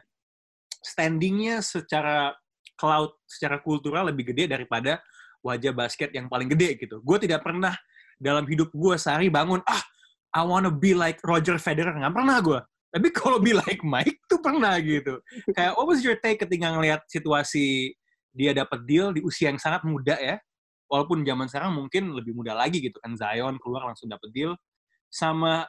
standingnya 0.86 1.66
secara 1.66 2.38
cloud, 2.78 3.18
secara 3.26 3.58
kultural 3.60 4.14
lebih 4.14 4.32
gede 4.32 4.54
daripada 4.54 5.02
wajah 5.42 5.74
basket 5.74 6.14
yang 6.14 6.30
paling 6.30 6.46
gede 6.46 6.78
gitu. 6.78 7.02
Gue 7.02 7.18
tidak 7.18 7.42
pernah 7.42 7.74
dalam 8.22 8.46
hidup 8.46 8.70
gue 8.70 8.96
sehari 9.02 9.34
bangun, 9.34 9.66
ah, 9.66 9.82
I 10.38 10.46
wanna 10.46 10.70
be 10.70 10.94
like 10.94 11.18
Roger 11.26 11.58
Federer. 11.58 11.98
Nggak 11.98 12.14
pernah 12.14 12.38
gue. 12.46 12.60
Tapi 12.94 13.08
kalau 13.10 13.42
be 13.42 13.58
like 13.58 13.82
Mike 13.82 14.22
tuh 14.30 14.38
pernah 14.38 14.78
gitu. 14.78 15.18
Kayak, 15.58 15.74
what 15.74 15.90
was 15.90 16.06
your 16.06 16.22
take 16.22 16.38
ketika 16.38 16.70
ngelihat 16.70 17.02
situasi 17.10 17.98
dia 18.38 18.54
dapat 18.54 18.86
deal 18.86 19.10
di 19.10 19.26
usia 19.26 19.50
yang 19.50 19.58
sangat 19.58 19.82
muda 19.82 20.14
ya? 20.22 20.38
Walaupun 20.88 21.26
zaman 21.26 21.50
sekarang 21.50 21.74
mungkin 21.74 22.14
lebih 22.14 22.38
muda 22.38 22.54
lagi 22.54 22.80
gitu 22.80 23.02
kan. 23.02 23.18
Zion 23.18 23.58
keluar 23.58 23.90
langsung 23.90 24.14
dapat 24.14 24.30
deal. 24.30 24.54
Sama 25.10 25.66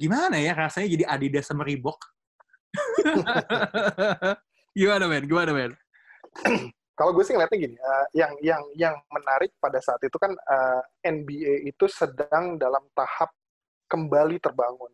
gimana 0.00 0.40
ya 0.40 0.56
rasanya 0.56 0.88
jadi 0.88 1.04
Adidas 1.04 1.44
sama 1.44 1.68
Reebok? 1.68 2.00
gimana 4.78 5.04
men? 5.04 5.24
Gimana 5.28 5.52
men? 5.52 5.72
Kalau 6.98 7.14
gue 7.14 7.22
sih 7.22 7.30
ngeliatnya 7.30 7.58
gini, 7.62 7.76
eh, 7.78 8.06
yang 8.18 8.32
yang 8.42 8.62
yang 8.74 8.94
menarik 9.14 9.54
pada 9.62 9.78
saat 9.78 10.02
itu 10.02 10.18
kan 10.18 10.34
eh, 10.34 10.82
NBA 11.06 11.70
itu 11.70 11.86
sedang 11.86 12.58
dalam 12.58 12.82
tahap 12.90 13.30
kembali 13.88 14.36
terbangun. 14.38 14.92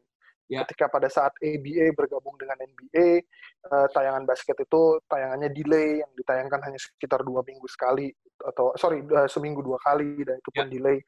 Ya. 0.49 0.61
Ketika 0.63 0.93
pada 0.93 1.09
saat 1.09 1.33
ABA 1.41 1.97
bergabung 1.97 2.37
dengan 2.37 2.61
NBA, 2.61 3.25
eh, 3.65 3.89
tayangan 3.97 4.29
basket 4.29 4.61
itu 4.61 5.01
tayangannya 5.09 5.51
delay, 5.51 6.05
yang 6.05 6.13
ditayangkan 6.21 6.61
hanya 6.69 6.77
sekitar 6.77 7.25
dua 7.25 7.41
minggu 7.43 7.65
sekali 7.65 8.13
atau 8.45 8.77
sorry 8.77 9.01
eh, 9.01 9.29
seminggu 9.31 9.65
dua 9.65 9.81
kali 9.81 10.21
dan 10.21 10.37
itu 10.37 10.51
pun 10.53 10.69
delay 10.69 10.99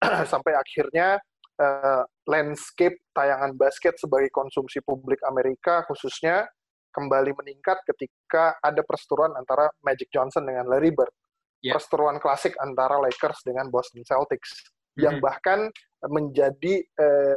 sampai 0.32 0.56
akhirnya 0.56 1.20
eh, 1.60 2.02
landscape 2.24 2.96
tayangan 3.12 3.52
basket 3.60 4.00
sebagai 4.00 4.32
konsumsi 4.32 4.80
publik 4.80 5.20
Amerika 5.28 5.84
khususnya 5.84 6.48
kembali 6.88 7.36
meningkat 7.36 7.84
ketika 7.84 8.56
ada 8.64 8.80
perseteruan 8.80 9.36
antara 9.36 9.68
Magic 9.84 10.08
Johnson 10.08 10.48
dengan 10.48 10.64
Larry 10.64 10.90
Bird. 10.90 11.12
Ya. 11.60 11.76
Perseteruan 11.76 12.16
klasik 12.22 12.56
antara 12.62 12.96
Lakers 13.02 13.44
dengan 13.44 13.68
Boston 13.68 14.00
Celtics 14.06 14.77
yang 14.98 15.16
bahkan 15.22 15.70
menjadi 16.06 16.74
eh, 16.82 17.36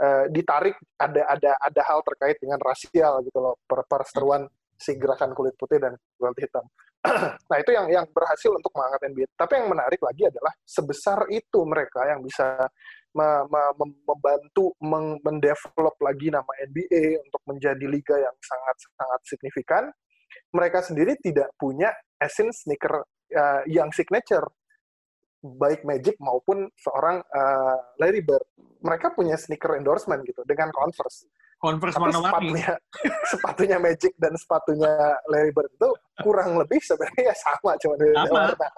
eh, 0.00 0.24
ditarik 0.28 0.76
ada 1.00 1.22
ada 1.28 1.52
ada 1.56 1.82
hal 1.88 2.00
terkait 2.04 2.36
dengan 2.40 2.60
rasial 2.60 3.24
gitu 3.24 3.38
loh 3.40 3.56
per 3.64 3.84
perseteruan 3.88 4.44
si 4.76 4.98
gerakan 4.98 5.30
kulit 5.32 5.54
putih 5.54 5.78
dan 5.78 5.94
kulit 6.18 6.38
hitam. 6.42 6.66
nah 7.50 7.58
itu 7.58 7.70
yang 7.74 7.86
yang 7.90 8.06
berhasil 8.14 8.50
untuk 8.50 8.70
mengangkat 8.74 9.10
NBA. 9.10 9.26
Tapi 9.34 9.52
yang 9.58 9.68
menarik 9.70 9.98
lagi 10.02 10.22
adalah 10.26 10.54
sebesar 10.62 11.26
itu 11.34 11.60
mereka 11.66 12.06
yang 12.06 12.22
bisa 12.22 12.62
me- 13.14 13.46
me- 13.50 13.74
mem- 13.78 14.02
membantu 14.06 14.70
meng- 14.82 15.18
mendevelop 15.22 15.96
lagi 15.98 16.30
nama 16.30 16.52
NBA 16.62 17.22
untuk 17.26 17.42
menjadi 17.46 17.84
liga 17.90 18.16
yang 18.18 18.36
sangat 18.38 18.76
sangat 18.86 19.20
signifikan. 19.26 19.84
Mereka 20.54 20.78
sendiri 20.82 21.18
tidak 21.20 21.50
punya 21.58 21.90
essence 22.22 22.64
sneaker 22.64 23.02
uh, 23.34 23.62
yang 23.66 23.90
signature 23.90 24.46
baik 25.42 25.82
Magic 25.82 26.14
maupun 26.22 26.70
seorang 26.78 27.18
uh, 27.34 27.78
Larry 27.98 28.22
Bird. 28.22 28.46
Mereka 28.82 29.14
punya 29.14 29.34
sneaker 29.34 29.74
endorsement 29.74 30.22
gitu 30.22 30.46
dengan 30.46 30.70
Converse. 30.70 31.26
Converse 31.58 31.94
Tapi 31.94 32.10
sepatunya 32.10 32.70
sepatunya 33.34 33.78
Magic 33.78 34.12
dan 34.18 34.34
sepatunya 34.38 34.94
Larry 35.30 35.50
Bird 35.54 35.70
itu 35.70 35.90
kurang 36.22 36.58
lebih 36.58 36.78
sebenarnya 36.82 37.34
sama 37.38 37.78
cuma 37.78 37.94
beda 37.98 38.22
Sama. 38.26 38.34
warna. 38.34 38.68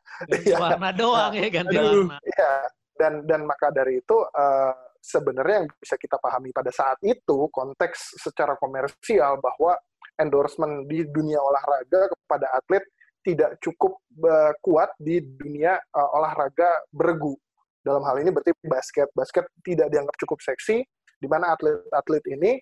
Warna 0.61 0.91
doang 0.93 1.33
ya, 1.37 1.49
ganti 1.49 1.77
Aduh. 1.77 2.09
warna. 2.09 2.17
Iya, 2.21 2.53
dan 3.01 3.13
dan 3.25 3.41
maka 3.49 3.73
dari 3.73 4.01
itu 4.05 4.17
eh, 4.21 4.75
sebenarnya 5.05 5.55
yang 5.65 5.69
bisa 5.77 5.97
kita 6.01 6.17
pahami 6.17 6.49
pada 6.53 6.73
saat 6.73 6.97
itu 7.05 7.49
konteks 7.53 8.21
secara 8.21 8.57
komersial 8.57 9.37
bahwa 9.41 9.77
endorsement 10.17 10.89
di 10.89 11.05
dunia 11.09 11.41
olahraga 11.41 12.09
kepada 12.09 12.47
atlet 12.57 12.85
tidak 13.25 13.57
cukup 13.59 13.99
eh, 14.21 14.53
kuat 14.61 14.93
di 15.01 15.25
dunia 15.25 15.81
eh, 15.81 16.09
olahraga 16.15 16.85
bergu. 16.93 17.35
Dalam 17.81 18.05
hal 18.05 18.21
ini 18.21 18.31
berarti 18.33 18.53
basket. 18.65 19.09
Basket 19.17 19.45
tidak 19.65 19.89
dianggap 19.93 20.17
cukup 20.21 20.41
seksi, 20.41 20.85
di 21.21 21.29
mana 21.29 21.57
atlet-atlet 21.57 22.25
ini 22.33 22.57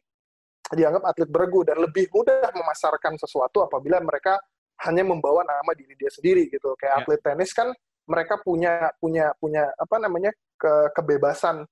dianggap 0.72 1.02
atlet 1.04 1.30
bergu 1.30 1.66
dan 1.66 1.82
lebih 1.82 2.06
mudah 2.14 2.54
memasarkan 2.54 3.18
sesuatu 3.18 3.66
apabila 3.66 3.98
mereka 4.02 4.38
hanya 4.86 5.06
membawa 5.06 5.46
nama 5.46 5.74
diri 5.74 5.94
dia 5.98 6.10
sendiri 6.10 6.48
gitu. 6.48 6.74
Kayak 6.78 6.94
Ya. 6.94 6.98
atlet 7.04 7.20
tenis 7.22 7.50
kan 7.54 7.68
mereka 8.06 8.38
punya 8.42 8.90
punya 8.98 9.30
punya 9.38 9.70
apa 9.78 9.96
namanya 10.02 10.30
ke 10.58 10.72
kebebasan 10.94 11.62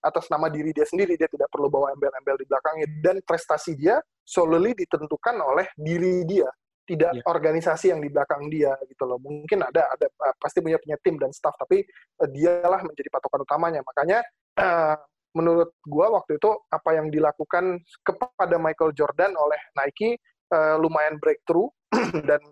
atas 0.00 0.28
nama 0.32 0.48
diri 0.48 0.72
dia 0.72 0.84
sendiri 0.88 1.16
dia 1.16 1.28
tidak 1.28 1.48
perlu 1.52 1.68
bawa 1.68 1.92
embel-embel 1.92 2.36
di 2.40 2.48
belakangnya 2.48 2.88
dan 3.04 3.16
prestasi 3.24 3.76
dia 3.76 4.00
solely 4.24 4.72
ditentukan 4.72 5.36
oleh 5.40 5.68
diri 5.76 6.24
dia 6.24 6.48
tidak 6.90 7.12
Ya. 7.14 7.22
organisasi 7.22 7.94
yang 7.94 8.02
di 8.02 8.10
belakang 8.10 8.50
dia 8.50 8.74
gitu 8.90 9.06
loh 9.06 9.22
mungkin 9.22 9.62
ada 9.62 9.86
ada 9.94 10.10
uh, 10.10 10.34
pasti 10.42 10.58
punya 10.58 10.74
punya 10.82 10.98
tim 11.06 11.14
dan 11.22 11.30
staff 11.30 11.54
tapi 11.54 11.86
uh, 12.18 12.26
dialah 12.26 12.82
menjadi 12.82 13.06
patokan 13.14 13.46
utamanya 13.46 13.80
makanya 13.86 14.18
uh, 14.58 14.98
menurut 15.34 15.70
gua 15.86 16.10
waktu 16.10 16.42
itu 16.42 16.50
apa 16.74 16.90
yang 16.98 17.06
dilakukan 17.06 17.78
kepada 18.02 18.58
Michael 18.58 18.90
Jordan 18.98 19.38
oleh 19.38 19.60
Nike 19.78 20.18
eh, 20.50 20.76
lumayan 20.78 21.22
breakthrough 21.22 21.70
dan 22.28 22.42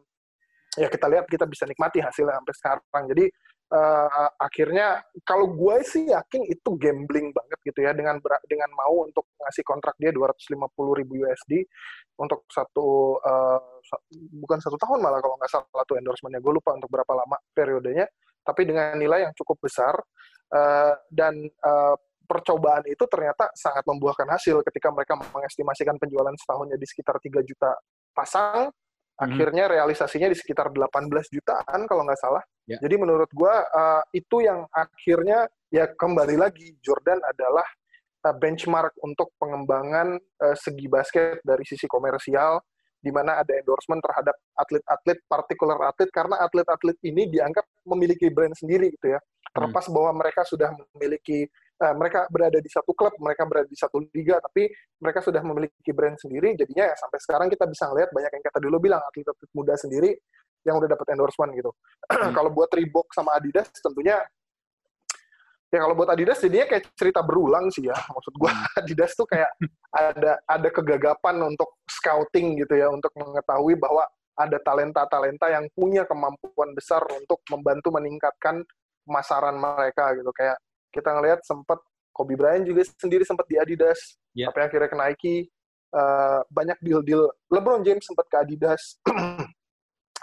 ya 0.79 0.87
kita 0.87 1.11
lihat 1.11 1.27
kita 1.27 1.43
bisa 1.51 1.67
nikmati 1.67 1.99
hasilnya 1.99 2.39
sampai 2.39 2.55
sekarang. 2.55 3.05
Jadi 3.11 3.25
eh, 3.69 4.29
akhirnya 4.41 5.03
kalau 5.25 5.53
gue 5.53 5.77
sih 5.85 6.09
yakin 6.09 6.43
itu 6.49 6.71
gambling 6.81 7.33
banget 7.33 7.59
gitu 7.65 7.81
ya 7.85 7.93
dengan 7.93 8.17
dengan 8.49 8.71
mau 8.73 9.05
untuk 9.05 9.29
ngasih 9.37 9.65
kontrak 9.65 9.95
dia 10.01 10.11
250 10.13 10.99
ribu 10.99 11.25
USD 11.25 11.65
untuk 12.19 12.49
satu 12.51 13.21
sa- 13.85 14.03
bukan 14.13 14.59
satu 14.59 14.75
tahun 14.75 14.99
malah 15.05 15.23
kalau 15.23 15.39
nggak 15.39 15.53
salah 15.53 15.85
tuh 15.87 15.97
endorsementnya. 16.01 16.43
Gue 16.43 16.59
lupa 16.59 16.75
untuk 16.75 16.91
berapa 16.91 17.13
lama 17.15 17.37
periodenya 17.55 18.09
tapi 18.49 18.65
dengan 18.65 18.97
nilai 18.97 19.29
yang 19.29 19.35
cukup 19.37 19.61
besar 19.61 19.93
eh, 20.57 20.95
dan 21.13 21.37
eh, 21.45 21.97
percobaan 22.29 22.85
itu 22.85 23.05
ternyata 23.09 23.49
sangat 23.57 23.85
membuahkan 23.89 24.29
hasil 24.29 24.61
ketika 24.69 24.93
mereka 24.93 25.17
mengestimasikan 25.17 25.97
penjualan 25.97 26.33
setahunnya 26.37 26.77
di 26.77 26.85
sekitar 26.85 27.17
3 27.21 27.41
juta 27.45 27.73
pasang. 28.13 28.69
Akhirnya 29.19 29.67
realisasinya 29.67 30.31
di 30.31 30.37
sekitar 30.39 30.71
18 30.71 31.11
jutaan 31.35 31.91
kalau 31.91 32.07
nggak 32.07 32.21
salah. 32.21 32.45
Ya. 32.69 32.77
Jadi 32.85 33.01
menurut 33.01 33.33
gua 33.33 33.65
uh, 33.73 34.05
itu 34.13 34.45
yang 34.45 34.69
akhirnya 34.69 35.49
ya 35.73 35.89
kembali 35.89 36.37
lagi 36.37 36.77
Jordan 36.85 37.17
adalah 37.25 37.65
uh, 38.29 38.37
benchmark 38.37 38.93
untuk 39.01 39.33
pengembangan 39.41 40.21
uh, 40.21 40.53
segi 40.53 40.85
basket 40.85 41.41
dari 41.41 41.65
sisi 41.65 41.89
komersial 41.89 42.61
di 42.99 43.09
mana 43.15 43.39
ada 43.41 43.55
endorsement 43.55 44.03
terhadap 44.03 44.37
atlet-atlet 44.59 45.19
partikular 45.31 45.79
atlet 45.87 46.11
karena 46.11 46.37
atlet-atlet 46.45 46.99
ini 47.07 47.31
dianggap 47.31 47.65
memiliki 47.87 48.29
brand 48.29 48.53
sendiri 48.53 48.91
gitu 48.91 49.15
ya. 49.15 49.21
Terlepas 49.55 49.87
bahwa 49.89 50.19
mereka 50.19 50.43
sudah 50.43 50.75
memiliki 50.93 51.47
eh, 51.79 51.95
mereka 51.95 52.27
berada 52.27 52.59
di 52.59 52.67
satu 52.67 52.91
klub, 52.93 53.15
mereka 53.23 53.47
berada 53.47 53.71
di 53.71 53.79
satu 53.79 54.03
liga, 54.13 54.43
tapi 54.43 54.67
mereka 54.99 55.23
sudah 55.23 55.41
memiliki 55.47 55.91
brand 55.95 56.19
sendiri. 56.19 56.59
Jadinya 56.59 56.91
ya 56.91 56.95
sampai 56.99 57.19
sekarang 57.23 57.49
kita 57.49 57.65
bisa 57.71 57.87
ngelihat 57.87 58.11
banyak 58.11 58.33
yang 58.35 58.45
kata 58.51 58.59
dulu 58.59 58.77
bilang 58.83 59.03
atlet-atlet 59.07 59.51
muda 59.55 59.75
sendiri 59.79 60.11
yang 60.67 60.79
udah 60.79 60.89
dapat 60.91 61.07
endorsement 61.15 61.53
gitu. 61.55 61.71
kalau 62.37 62.51
buat 62.51 62.71
Reebok 62.73 63.11
sama 63.15 63.37
Adidas 63.39 63.71
tentunya 63.79 64.19
ya 65.69 65.79
kalau 65.85 65.93
buat 65.93 66.09
Adidas 66.13 66.41
jadinya 66.41 66.67
kayak 66.67 66.95
cerita 66.97 67.21
berulang 67.21 67.69
sih 67.69 67.87
ya. 67.87 67.95
Maksud 67.95 68.35
gua 68.39 68.51
Adidas 68.81 69.13
tuh 69.15 69.27
kayak 69.29 69.51
ada 69.93 70.41
ada 70.45 70.69
kegagapan 70.73 71.37
untuk 71.45 71.79
scouting 71.89 72.63
gitu 72.65 72.75
ya 72.79 72.89
untuk 72.91 73.13
mengetahui 73.15 73.79
bahwa 73.79 74.05
ada 74.39 74.59
talenta-talenta 74.63 75.51
yang 75.51 75.67
punya 75.75 76.07
kemampuan 76.07 76.71
besar 76.71 77.03
untuk 77.11 77.43
membantu 77.51 77.91
meningkatkan 77.91 78.63
pemasaran 79.03 79.59
mereka 79.59 80.15
gitu 80.15 80.31
kayak 80.31 80.55
kita 80.95 81.11
ngelihat 81.11 81.43
sempat 81.43 81.83
Kobe 82.15 82.39
Bryant 82.39 82.63
juga 82.63 82.87
sendiri 82.99 83.27
sempat 83.27 83.47
di 83.51 83.59
Adidas 83.59 84.19
Ya. 84.39 84.55
tapi 84.55 84.71
akhirnya 84.71 84.87
ke 84.87 84.95
Nike 84.95 85.37
Eh, 85.89 86.41
banyak 86.53 86.77
deal-deal 86.85 87.33
LeBron 87.49 87.81
James 87.81 88.05
sempat 88.05 88.29
ke 88.29 88.37
Adidas 88.37 89.01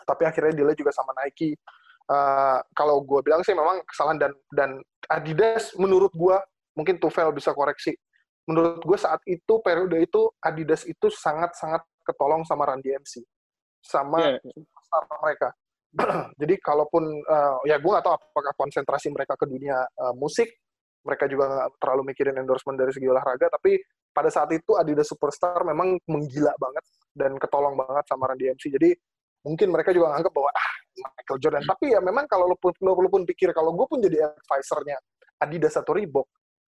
tapi 0.06 0.24
akhirnya 0.30 0.54
dealnya 0.54 0.78
juga 0.78 0.94
sama 0.94 1.12
Nike. 1.22 1.58
Eh, 2.06 2.60
kalau 2.78 3.02
gue 3.02 3.20
bilang 3.26 3.42
sih 3.42 3.58
memang 3.58 3.82
kesalahan 3.90 4.22
dan 4.22 4.32
dan 4.54 4.70
Adidas 5.10 5.74
menurut 5.82 6.14
gue 6.14 6.38
mungkin 6.78 7.02
Tufel 7.02 7.34
bisa 7.34 7.52
koreksi. 7.52 7.98
Menurut 8.46 8.86
gue 8.86 8.98
saat 9.02 9.20
itu 9.26 9.58
periode 9.66 9.98
itu 9.98 10.30
Adidas 10.38 10.86
itu 10.86 11.10
sangat-sangat 11.10 11.82
ketolong 12.06 12.46
sama 12.46 12.70
Run 12.70 12.82
DMC 12.86 13.26
sama 13.82 14.22
Iya. 14.22 14.38
star 14.86 15.04
mereka. 15.22 15.50
Jadi 16.42 16.54
kalaupun 16.62 17.04
eh, 17.10 17.58
ya 17.74 17.82
gue 17.82 17.90
nggak 17.90 18.06
tahu 18.06 18.14
apakah 18.14 18.54
konsentrasi 18.54 19.10
mereka 19.10 19.34
ke 19.34 19.50
dunia 19.50 19.82
eh, 19.82 20.14
musik 20.14 20.50
mereka 21.06 21.30
juga 21.30 21.46
nggak 21.46 21.70
terlalu 21.78 22.02
mikirin 22.12 22.38
endorsement 22.42 22.78
dari 22.82 22.90
segi 22.90 23.06
olahraga 23.06 23.46
tapi 23.54 23.78
pada 24.10 24.28
saat 24.34 24.50
itu 24.58 24.74
Adidas 24.74 25.06
Superstar 25.06 25.62
memang 25.62 26.02
menggila 26.10 26.50
banget 26.58 26.86
dan 27.14 27.38
ketolong 27.38 27.78
banget 27.78 28.06
sama 28.10 28.34
Run 28.34 28.42
DMC 28.42 28.74
jadi 28.74 28.90
mungkin 29.46 29.70
mereka 29.70 29.94
juga 29.94 30.18
nganggap 30.18 30.34
bahwa 30.34 30.50
ah 30.52 30.72
Michael 30.96 31.40
Jordan 31.40 31.64
tapi 31.70 31.86
ya 31.94 32.00
memang 32.02 32.26
kalau 32.26 32.50
lu 32.50 32.58
pun, 32.58 32.74
lu, 32.82 32.92
lu 32.98 33.10
pun 33.14 33.22
pikir 33.24 33.54
kalau 33.54 33.72
gue 33.78 33.86
pun 33.86 34.02
jadi 34.02 34.26
advisernya 34.34 34.98
Adidas 35.38 35.78
atau 35.78 35.94
Reebok 35.94 36.26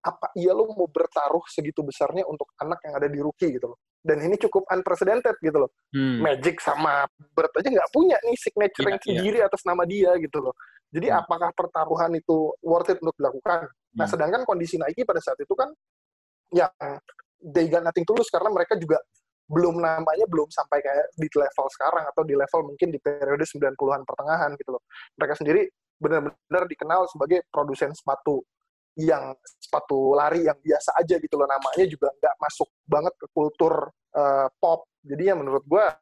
apa 0.02 0.30
iya 0.38 0.54
lo 0.54 0.70
mau 0.70 0.86
bertaruh 0.86 1.42
segitu 1.50 1.82
besarnya 1.82 2.22
untuk 2.26 2.50
anak 2.62 2.78
yang 2.86 2.94
ada 2.98 3.08
di 3.10 3.18
rookie 3.18 3.54
gitu 3.54 3.74
loh 3.74 3.78
dan 4.06 4.22
ini 4.22 4.38
cukup 4.38 4.66
unprecedented 4.70 5.34
gitu 5.38 5.58
loh 5.62 5.70
Hmm. 5.96 6.20
Magic 6.20 6.60
sama 6.60 7.08
Bird 7.32 7.48
aja 7.56 7.68
nggak 7.72 7.90
punya 7.94 8.20
nih 8.20 8.36
signature 8.36 8.84
Iya, 8.84 8.90
yang 8.92 9.00
sendiri 9.00 9.38
atas 9.40 9.62
nama 9.64 9.82
dia 9.88 10.12
gitu 10.20 10.44
loh. 10.44 10.52
Jadi 10.92 11.08
Hmm. 11.08 11.24
apakah 11.24 11.48
pertaruhan 11.56 12.12
itu 12.12 12.52
worth 12.60 12.92
it 12.92 13.00
untuk 13.00 13.16
dilakukan? 13.16 13.64
Nah 13.96 14.04
Hmm. 14.04 14.12
sedangkan 14.12 14.44
kondisi 14.44 14.76
Nike 14.76 15.08
pada 15.08 15.24
saat 15.24 15.40
itu 15.40 15.56
kan 15.56 15.72
yang 16.52 16.68
they 17.40 17.66
got 17.72 17.80
nothing 17.80 18.04
tulus 18.04 18.28
karena 18.28 18.52
mereka 18.52 18.76
juga 18.76 19.00
belum 19.46 19.78
namanya 19.78 20.26
belum 20.26 20.50
sampai 20.50 20.82
kayak 20.82 21.06
di 21.14 21.30
level 21.30 21.66
sekarang 21.70 22.04
atau 22.10 22.22
di 22.26 22.34
level 22.34 22.74
mungkin 22.74 22.88
di 22.90 22.98
periode 22.98 23.46
90-an 23.46 24.02
pertengahan 24.02 24.50
gitu 24.58 24.74
loh. 24.74 24.82
Mereka 25.18 25.34
sendiri 25.38 25.62
benar-benar 25.96 26.64
dikenal 26.68 27.08
sebagai 27.08 27.46
produsen 27.48 27.94
sepatu 27.94 28.44
yang 28.96 29.36
sepatu 29.60 30.16
lari 30.16 30.48
yang 30.48 30.56
biasa 30.56 30.96
aja 30.96 31.20
gitu 31.20 31.36
loh 31.36 31.44
namanya 31.44 31.84
juga 31.84 32.08
nggak 32.16 32.36
masuk 32.40 32.68
banget 32.88 33.12
ke 33.20 33.26
kultur 33.28 33.92
eh, 34.16 34.48
pop 34.56 34.88
jadi 35.04 35.32
ya 35.32 35.34
menurut 35.36 35.64
gua 35.68 35.92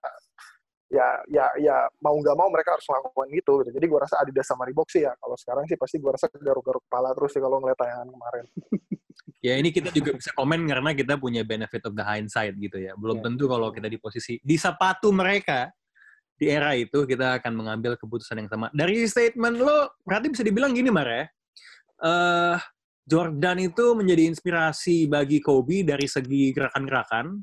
ya 0.92 1.08
ya 1.32 1.46
ya 1.58 1.76
mau 2.04 2.14
nggak 2.20 2.36
mau 2.36 2.48
mereka 2.52 2.76
harus 2.76 2.86
melakukan 2.86 3.26
gitu, 3.32 3.52
gitu. 3.64 3.70
jadi 3.72 3.86
gua 3.88 4.00
rasa 4.04 4.20
Adidas 4.20 4.46
sama 4.46 4.68
Reebok 4.68 4.88
sih 4.92 5.02
ya 5.02 5.12
kalau 5.16 5.34
sekarang 5.34 5.64
sih 5.64 5.76
pasti 5.80 5.96
gua 5.96 6.14
rasa 6.14 6.28
garuk-garuk 6.28 6.84
kepala 6.86 7.16
terus 7.16 7.30
sih 7.32 7.40
kalau 7.40 7.58
ngeliat 7.58 7.78
tayangan 7.80 8.08
kemarin 8.12 8.46
Ya 9.44 9.60
ini 9.60 9.68
kita 9.70 9.92
juga 9.92 10.16
bisa 10.16 10.32
komen 10.32 10.64
karena 10.64 10.96
kita 10.96 11.20
punya 11.20 11.44
benefit 11.44 11.84
of 11.84 11.92
the 11.92 12.00
hindsight 12.00 12.56
gitu 12.56 12.80
ya. 12.80 12.96
Belum 12.96 13.20
Ya. 13.20 13.28
tentu 13.28 13.44
kalau 13.44 13.68
kita 13.76 13.92
di 13.92 14.00
posisi 14.00 14.40
di 14.40 14.56
sepatu 14.56 15.12
mereka 15.12 15.68
di 16.34 16.48
era 16.48 16.72
itu 16.72 17.04
kita 17.04 17.38
akan 17.38 17.52
mengambil 17.52 17.94
keputusan 18.00 18.40
yang 18.40 18.48
sama. 18.48 18.72
Dari 18.72 19.04
statement 19.04 19.60
lo 19.60 20.00
berarti 20.00 20.32
bisa 20.32 20.42
dibilang 20.42 20.72
gini 20.72 20.88
Mar 20.88 21.06
ya. 21.06 21.24
Eh, 22.04 22.56
Jordan 23.04 23.60
itu 23.60 23.92
menjadi 23.92 24.32
inspirasi 24.32 25.12
bagi 25.12 25.44
Kobe 25.44 25.84
dari 25.84 26.08
segi 26.08 26.48
gerakan-gerakan 26.50 27.36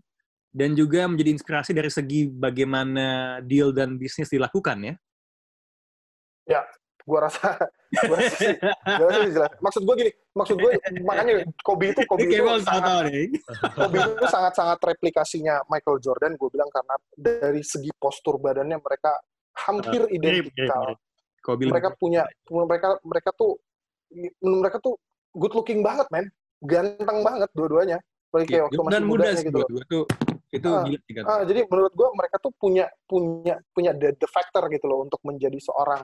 dan 0.52 0.76
juga 0.76 1.08
menjadi 1.08 1.32
inspirasi 1.40 1.72
dari 1.72 1.88
segi 1.88 2.28
bagaimana 2.28 3.40
deal 3.40 3.72
dan 3.72 3.96
bisnis 3.96 4.28
dilakukan 4.28 4.78
ya. 4.84 4.96
gua 7.02 7.26
rasa 7.26 7.58
gua 8.06 8.16
rasa 8.22 8.36
sih, 8.38 8.56
gua 8.62 9.06
rasa 9.10 9.20
sih 9.26 9.34
jelas. 9.34 9.52
Maksud 9.58 9.82
gua 9.88 9.96
gini 9.98 10.12
maksud 10.38 10.56
gua 10.62 10.70
makanya 11.02 11.34
Kobe 11.66 11.86
itu 11.98 12.02
Kobe 12.06 12.30
itu 12.30 12.46
sangat. 12.62 13.10
Kobe 13.74 13.98
itu 14.06 14.26
sangat-sangat 14.30 14.80
replikasinya 14.86 15.66
Michael 15.66 15.98
Jordan 15.98 16.38
gue 16.38 16.50
bilang 16.54 16.70
karena 16.70 16.96
dari 17.18 17.66
segi 17.66 17.90
postur 17.98 18.38
badannya 18.38 18.78
mereka 18.78 19.18
hampir 19.66 20.06
identikal. 20.14 20.94
Kobe 21.42 21.66
lebih- 21.66 21.74
mereka 21.74 21.90
punya 21.98 22.22
mereka 22.54 22.88
mereka 23.02 23.30
tuh 23.34 23.58
mereka 24.46 24.78
tuh 24.78 24.94
good 25.34 25.56
looking 25.58 25.82
banget 25.82 26.06
men. 26.14 26.30
Ganteng 26.62 27.26
banget 27.26 27.50
dua-duanya. 27.58 27.98
Balik 28.30 28.48
kayak 28.48 28.64
waktu 28.70 28.78
masih 28.78 28.94
dan 28.94 29.04
muda 29.04 29.10
mudanya 29.26 29.36
sih 29.36 29.46
gitu 29.50 29.58
buat 29.58 29.70
gue 29.74 29.84
tuh 29.90 30.04
itu 30.52 30.68
Ah, 30.68 30.84
gila 30.84 31.00
sih. 31.00 31.14
Ah, 31.24 31.42
jadi 31.48 31.64
menurut 31.66 31.94
gue 31.96 32.10
mereka 32.12 32.36
tuh 32.38 32.52
punya 32.54 32.86
punya 33.08 33.56
punya 33.72 33.92
the, 33.96 34.12
the 34.16 34.28
factor 34.28 34.68
gitu 34.68 34.84
loh 34.86 35.02
untuk 35.02 35.24
menjadi 35.24 35.56
seorang 35.58 36.04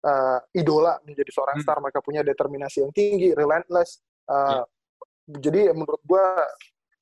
eh, 0.00 0.38
idola 0.56 0.96
menjadi 1.04 1.30
seorang 1.32 1.56
Hmm. 1.60 1.64
star 1.64 1.78
mereka 1.80 2.00
punya 2.00 2.20
determinasi 2.20 2.84
yang 2.84 2.92
tinggi 2.92 3.32
relentless 3.32 4.00
Ya. 4.24 4.64
Eh, 4.64 4.64
jadi 5.36 5.72
menurut 5.72 6.00
gue 6.00 6.24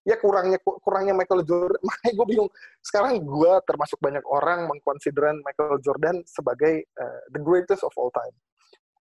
ya 0.02 0.18
kurangnya 0.18 0.58
kurangnya 0.58 1.14
Michael 1.14 1.46
Jordan 1.46 1.78
makanya 1.86 2.12
gue 2.18 2.26
bingung 2.26 2.50
sekarang 2.82 3.22
gue 3.22 3.52
termasuk 3.62 4.02
banyak 4.02 4.26
orang 4.26 4.66
mengkonsideran 4.66 5.38
Michael 5.46 5.78
Jordan 5.78 6.18
sebagai 6.26 6.82
eh, 6.82 7.20
the 7.30 7.38
greatest 7.38 7.86
of 7.86 7.94
all 7.94 8.10
time 8.10 8.34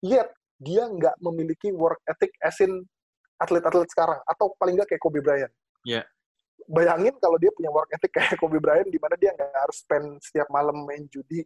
yet 0.01 0.29
dia 0.61 0.85
nggak 0.85 1.17
memiliki 1.17 1.73
work 1.73 1.97
ethic 2.05 2.29
as 2.45 2.61
in 2.61 2.85
atlet-atlet 3.41 3.89
sekarang 3.89 4.21
atau 4.21 4.53
paling 4.53 4.77
nggak 4.77 4.93
kayak 4.93 5.01
Kobe 5.01 5.21
Bryant 5.21 5.49
Ya. 5.81 6.05
Bayangin 6.67 7.15
kalau 7.17 7.37
dia 7.37 7.49
punya 7.53 7.71
work 7.71 7.89
ethic 7.93 8.11
kayak 8.11 8.37
Kobe 8.37 8.57
Bryant 8.57 8.87
di 8.87 8.99
mana 9.01 9.15
dia 9.15 9.31
nggak 9.33 9.51
harus 9.55 9.81
spend 9.81 10.19
setiap 10.21 10.47
malam 10.49 10.85
main 10.85 11.05
judi 11.07 11.41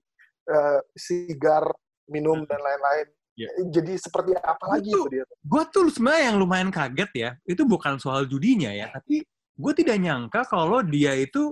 eh, 0.45 0.79
sigar 0.95 1.67
minum 2.07 2.43
dan 2.45 2.59
lain-lain 2.59 3.07
Ya. 3.35 3.51
jadi 3.67 3.99
seperti 3.99 4.31
apa 4.39 4.63
lagi 4.79 4.87
Itu- 4.87 5.11
itu 5.11 5.19
dia 5.19 5.23
gue 5.27 5.63
tuh 5.67 5.91
sebenarnya 5.91 6.31
yang 6.31 6.37
lumayan 6.39 6.71
kaget 6.71 7.11
ya 7.11 7.29
itu 7.43 7.67
bukan 7.67 7.99
soal 7.99 8.23
judinya 8.23 8.71
ya 8.71 8.87
tapi 8.87 9.27
gue 9.59 9.73
tidak 9.75 9.99
nyangka 9.99 10.47
kalau 10.47 10.79
dia 10.79 11.11
itu 11.19 11.51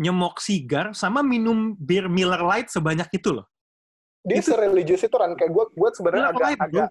nyemok 0.00 0.40
sigar 0.40 0.96
sama 0.96 1.20
minum 1.20 1.76
bir 1.76 2.08
Miller 2.08 2.40
Lite 2.40 2.72
sebanyak 2.72 3.12
itu 3.12 3.28
loh 3.28 3.44
dia 4.24 4.40
Itu- 4.40 4.56
sereligius 4.56 5.04
itu 5.04 5.12
kan 5.12 5.36
kayak 5.36 5.52
gue 5.52 5.64
gue 5.68 5.88
sebenarnya 5.92 6.24
agak 6.32 6.48
bro. 6.72 6.84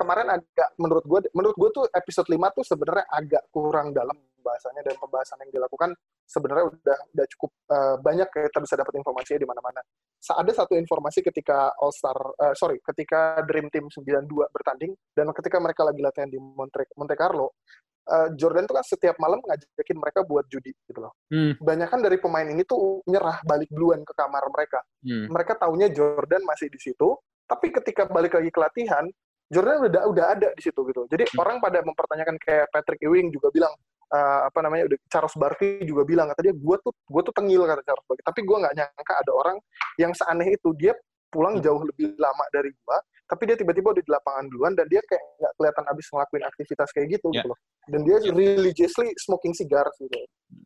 Kemarin 0.00 0.26
agak 0.32 0.68
menurut 0.80 1.04
gue 1.04 1.20
menurut 1.36 1.56
gue 1.60 1.70
tuh 1.76 1.84
episode 1.92 2.28
5 2.32 2.56
tuh 2.56 2.64
sebenarnya 2.64 3.04
agak 3.12 3.42
kurang 3.52 3.92
dalam 3.92 4.16
pembahasannya 4.40 4.82
dan 4.88 4.96
pembahasan 4.96 5.38
yang 5.44 5.52
dilakukan 5.60 5.90
sebenarnya 6.24 6.64
udah 6.72 6.98
udah 7.12 7.26
cukup 7.36 7.50
eh, 7.68 7.96
banyak 8.00 8.28
kayak 8.32 8.48
kita 8.48 8.60
bisa 8.64 8.74
dapat 8.80 8.94
informasinya 8.96 9.40
di 9.44 9.48
mana-mana. 9.48 9.80
Sa- 10.16 10.40
Ada 10.40 10.64
satu 10.64 10.74
informasi 10.80 11.20
ketika 11.20 11.76
All 11.76 11.92
Star 11.92 12.16
eh, 12.16 12.54
sorry 12.56 12.80
ketika 12.80 13.44
Dream 13.44 13.68
Team 13.68 13.92
92 13.92 14.32
bertanding 14.48 14.96
dan 15.12 15.28
ketika 15.36 15.60
mereka 15.60 15.84
lagi 15.84 16.00
latihan 16.00 16.32
di 16.32 16.40
Monte, 16.40 16.88
Monte 16.96 17.14
Carlo 17.20 17.60
eh, 18.08 18.28
Jordan 18.40 18.64
tuh 18.64 18.80
kan 18.80 18.86
setiap 18.88 19.16
malam 19.20 19.44
ngajakin 19.44 19.96
mereka 20.00 20.24
buat 20.24 20.48
judi 20.48 20.72
gitu 20.88 21.04
loh. 21.04 21.12
Hmm. 21.28 21.60
Kebanyakan 21.60 22.00
dari 22.00 22.16
pemain 22.16 22.48
ini 22.48 22.64
tuh 22.64 23.04
nyerah 23.04 23.44
balik 23.44 23.68
duluan 23.68 24.00
ke 24.08 24.16
kamar 24.16 24.48
mereka. 24.48 24.80
Hmm. 25.04 25.28
Mereka 25.28 25.60
taunya 25.60 25.92
Jordan 25.92 26.40
masih 26.48 26.72
di 26.72 26.80
situ, 26.80 27.12
tapi 27.44 27.74
ketika 27.74 28.06
balik 28.06 28.38
lagi 28.38 28.50
ke 28.54 28.60
latihan, 28.62 29.04
Jordan 29.50 29.82
udah 29.90 30.02
udah 30.06 30.24
ada 30.30 30.48
di 30.54 30.62
situ 30.62 30.78
gitu. 30.86 31.10
Jadi 31.10 31.26
Hmm. 31.26 31.42
orang 31.42 31.56
pada 31.58 31.82
mempertanyakan 31.82 32.38
kayak 32.38 32.70
Patrick 32.70 33.02
Ewing 33.02 33.34
juga 33.34 33.50
bilang 33.50 33.74
eh, 34.10 34.40
apa 34.42 34.58
namanya 34.58 34.90
udah 34.90 34.98
Charles 35.06 35.34
Barkley 35.38 35.86
juga 35.86 36.02
bilang 36.02 36.26
kata 36.34 36.42
dia 36.42 36.50
gue 36.50 36.76
tuh 36.82 36.90
gue 36.90 37.22
tuh 37.22 37.30
tengil 37.30 37.62
kata 37.62 37.82
Charles 37.86 38.02
Barkley. 38.10 38.24
Tapi 38.26 38.40
gue 38.42 38.56
nggak 38.58 38.74
nyangka 38.74 39.14
ada 39.14 39.32
orang 39.34 39.56
yang 40.02 40.10
seaneh 40.10 40.50
itu 40.50 40.70
dia 40.74 40.94
pulang 41.30 41.62
jauh 41.62 41.78
lebih 41.86 42.18
lama 42.18 42.42
dari 42.50 42.74
gua, 42.82 42.98
tapi 43.30 43.46
dia 43.46 43.54
tiba-tiba 43.54 43.94
udah 43.94 44.02
di 44.02 44.10
lapangan 44.10 44.50
duluan 44.50 44.74
dan 44.74 44.90
dia 44.90 44.98
kayak 45.06 45.22
nggak 45.38 45.52
kelihatan 45.54 45.84
abis 45.94 46.06
ngelakuin 46.10 46.42
aktivitas 46.42 46.88
kayak 46.90 47.06
gitu 47.06 47.26
Ya. 47.30 47.34
gitu 47.38 47.46
loh. 47.54 47.58
Dan 47.86 48.00
dia 48.02 48.16
religiously 48.34 49.14
smoking 49.14 49.54
cigars 49.54 49.94
gitu. 50.02 50.18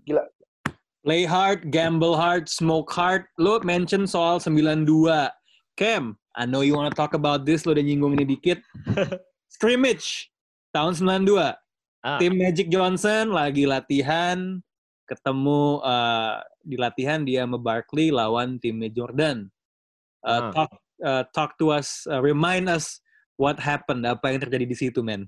Gila. 0.09 0.25
Play 1.05 1.29
hard, 1.29 1.69
gamble 1.69 2.17
hard, 2.17 2.49
smoke 2.49 2.89
hard. 2.97 3.29
Lo 3.37 3.61
mention 3.61 4.09
soal 4.09 4.41
92. 4.41 5.29
Cam, 5.75 6.15
I 6.35 6.47
know 6.47 6.63
you 6.63 6.79
wanna 6.79 6.95
talk 6.95 7.15
about 7.19 7.43
this. 7.43 7.67
Lo 7.67 7.75
udah 7.75 7.83
nyinggung 7.83 8.15
ini 8.15 8.27
dikit. 8.27 8.63
Scrimmage, 9.55 10.31
tahun 10.75 10.95
92. 11.27 11.55
Ah. 12.05 12.19
Tim 12.21 12.37
Magic 12.37 12.69
Johnson 12.71 13.33
lagi 13.33 13.65
latihan, 13.67 14.61
ketemu 15.09 15.81
eh, 15.83 16.35
di 16.63 16.77
latihan 16.79 17.21
dia 17.23 17.43
sama 17.47 17.59
Barkley 17.59 18.15
lawan 18.15 18.59
timnya 18.63 18.91
Jordan. 18.91 19.51
Eh, 20.25 20.31
Ah. 20.31 20.51
talk, 20.55 20.73
eh, 21.03 21.25
talk 21.35 21.51
to 21.59 21.75
us, 21.75 22.07
eh, 22.07 22.21
remind 22.23 22.71
us 22.71 23.03
what 23.35 23.59
happened, 23.59 24.07
apa 24.07 24.31
yang 24.31 24.41
terjadi 24.43 24.67
di 24.67 24.77
situ, 24.79 25.03
men. 25.03 25.27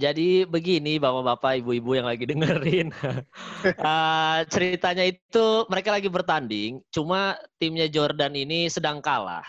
Jadi 0.00 0.48
begini 0.48 0.96
bapak-bapak, 0.96 1.60
ibu-ibu 1.60 2.00
yang 2.00 2.08
lagi 2.08 2.24
dengerin. 2.24 2.88
Eh, 3.60 4.40
ceritanya 4.48 5.04
itu 5.04 5.68
mereka 5.68 5.92
lagi 5.92 6.08
bertanding, 6.08 6.80
cuma 6.88 7.36
timnya 7.60 7.84
Jordan 7.92 8.32
ini 8.32 8.72
sedang 8.72 9.04
kalah. 9.04 9.44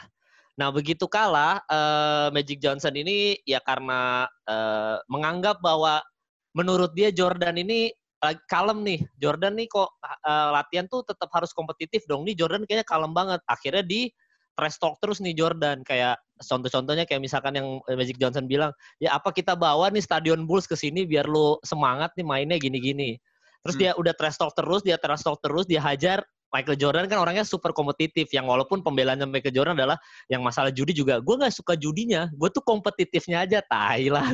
Nah 0.60 0.68
begitu 0.68 1.08
kalah, 1.08 1.64
eh, 1.64 2.28
Magic 2.36 2.60
Johnson 2.60 2.92
ini 3.00 3.40
ya 3.48 3.64
karena 3.64 4.28
eh, 4.44 5.00
menganggap 5.08 5.64
bahwa 5.64 6.04
menurut 6.52 6.92
dia 6.92 7.16
Jordan 7.16 7.56
ini 7.56 7.88
lagi 8.20 8.44
kalem 8.52 8.84
nih. 8.84 9.00
Jordan 9.16 9.56
nih 9.56 9.72
kok 9.72 9.96
eh, 10.04 10.50
latihan 10.52 10.92
tuh 10.92 11.08
tetap 11.08 11.32
harus 11.32 11.56
kompetitif 11.56 12.04
dong. 12.12 12.28
Nih 12.28 12.36
Jordan 12.36 12.68
kayaknya 12.68 12.84
kalem 12.84 13.16
banget. 13.16 13.40
Akhirnya 13.48 13.88
di 13.88 14.12
trash 14.56 14.78
talk 14.78 14.98
terus 15.00 15.20
nih 15.24 15.34
Jordan. 15.34 15.82
Kayak 15.86 16.20
contoh-contohnya 16.42 17.06
kayak 17.06 17.22
misalkan 17.22 17.58
yang 17.58 17.68
Magic 17.86 18.18
Johnson 18.18 18.46
bilang, 18.50 18.72
ya 18.98 19.16
apa 19.16 19.30
kita 19.32 19.54
bawa 19.54 19.90
nih 19.94 20.04
Stadion 20.04 20.44
Bulls 20.50 20.66
ke 20.66 20.76
sini 20.76 21.06
biar 21.06 21.30
lu 21.30 21.58
semangat 21.62 22.12
nih 22.18 22.26
mainnya 22.26 22.58
gini-gini. 22.58 23.18
Terus 23.62 23.76
Hmm. 23.78 23.82
dia 23.86 23.92
udah 23.94 24.14
trash 24.18 24.38
talk 24.42 24.54
terus, 24.58 24.82
dia 24.82 24.98
trash 24.98 25.22
talk 25.22 25.38
terus, 25.40 25.70
dia 25.70 25.82
hajar 25.82 26.26
Michael 26.52 26.78
Jordan 26.80 27.06
kan 27.12 27.20
orangnya 27.20 27.44
super 27.44 27.76
kompetitif. 27.76 28.32
Yang 28.32 28.46
walaupun 28.48 28.80
pembelaannya 28.84 29.28
Michael 29.28 29.56
Jordan 29.56 29.76
adalah 29.76 30.00
yang 30.32 30.40
masalah 30.40 30.72
judi 30.72 30.96
juga. 30.96 31.20
Gue 31.20 31.36
nggak 31.36 31.52
suka 31.52 31.76
judinya. 31.76 32.32
Gue 32.36 32.48
tuh 32.52 32.64
kompetitifnya 32.64 33.44
aja. 33.44 33.60
Tai 33.66 34.04
lah. 34.08 34.28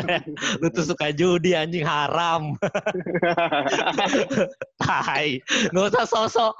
Lu 0.60 0.68
tuh 0.72 0.84
suka 0.84 1.12
judi 1.12 1.52
anjing. 1.52 1.84
Haram. 1.84 2.56
Tai. 4.84 5.28
Nggak 5.72 5.84
usah 5.92 6.04
sosok 6.08 6.52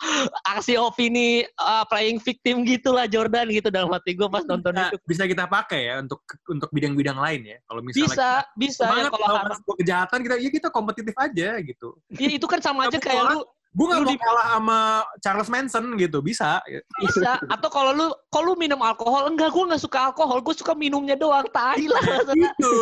aksi 0.44 0.76
opini 0.76 1.48
uh, 1.56 1.84
playing 1.88 2.20
victim 2.20 2.64
gitulah 2.68 3.08
Jordan 3.08 3.48
gitu. 3.48 3.72
Dalam 3.72 3.88
hati 3.92 4.12
gue 4.12 4.28
pas 4.28 4.44
nonton 4.44 4.74
Nah, 4.74 4.90
itu 4.90 4.98
bisa 5.06 5.22
kita 5.30 5.46
pakai 5.46 5.86
ya 5.86 5.94
untuk 6.02 6.20
untuk 6.50 6.66
bidang-bidang 6.74 7.14
lain 7.14 7.40
ya. 7.46 7.56
Kalau 7.62 7.80
misalnya 7.80 8.02
bisa 8.10 8.28
bisa 8.58 8.84
ya. 8.90 9.06
Kalau 9.06 9.20
kalau 9.22 9.38
haram 9.38 9.58
kejahatan 9.78 10.18
kita 10.26 10.34
ya 10.42 10.50
kita 10.50 10.68
kompetitif 10.74 11.14
aja 11.14 11.48
gitu. 11.62 11.88
ya, 12.10 12.28
itu 12.34 12.46
kan 12.50 12.58
sama 12.58 12.90
aja 12.90 12.98
Tapi 12.98 13.06
kayak 13.06 13.22
lu 13.30 13.40
Gue 13.74 13.90
gak 13.90 14.06
mau 14.06 14.10
di- 14.14 14.22
kalah 14.22 14.46
sama 14.54 14.78
Charles 15.18 15.50
Manson 15.50 15.84
gitu, 15.98 16.22
bisa. 16.22 16.62
bisa. 17.02 17.42
Atau 17.50 17.66
kalau 17.74 17.90
lu 17.90 18.06
kalau 18.30 18.54
lu 18.54 18.54
minum 18.54 18.78
alkohol? 18.78 19.26
Enggak 19.26 19.50
gue 19.50 19.66
nggak 19.66 19.82
suka 19.82 20.14
alkohol. 20.14 20.38
Gue 20.46 20.54
suka 20.54 20.78
minumnya 20.78 21.18
doang. 21.18 21.42
Tai 21.50 21.82
lah 21.82 22.02
gitu. 22.30 22.74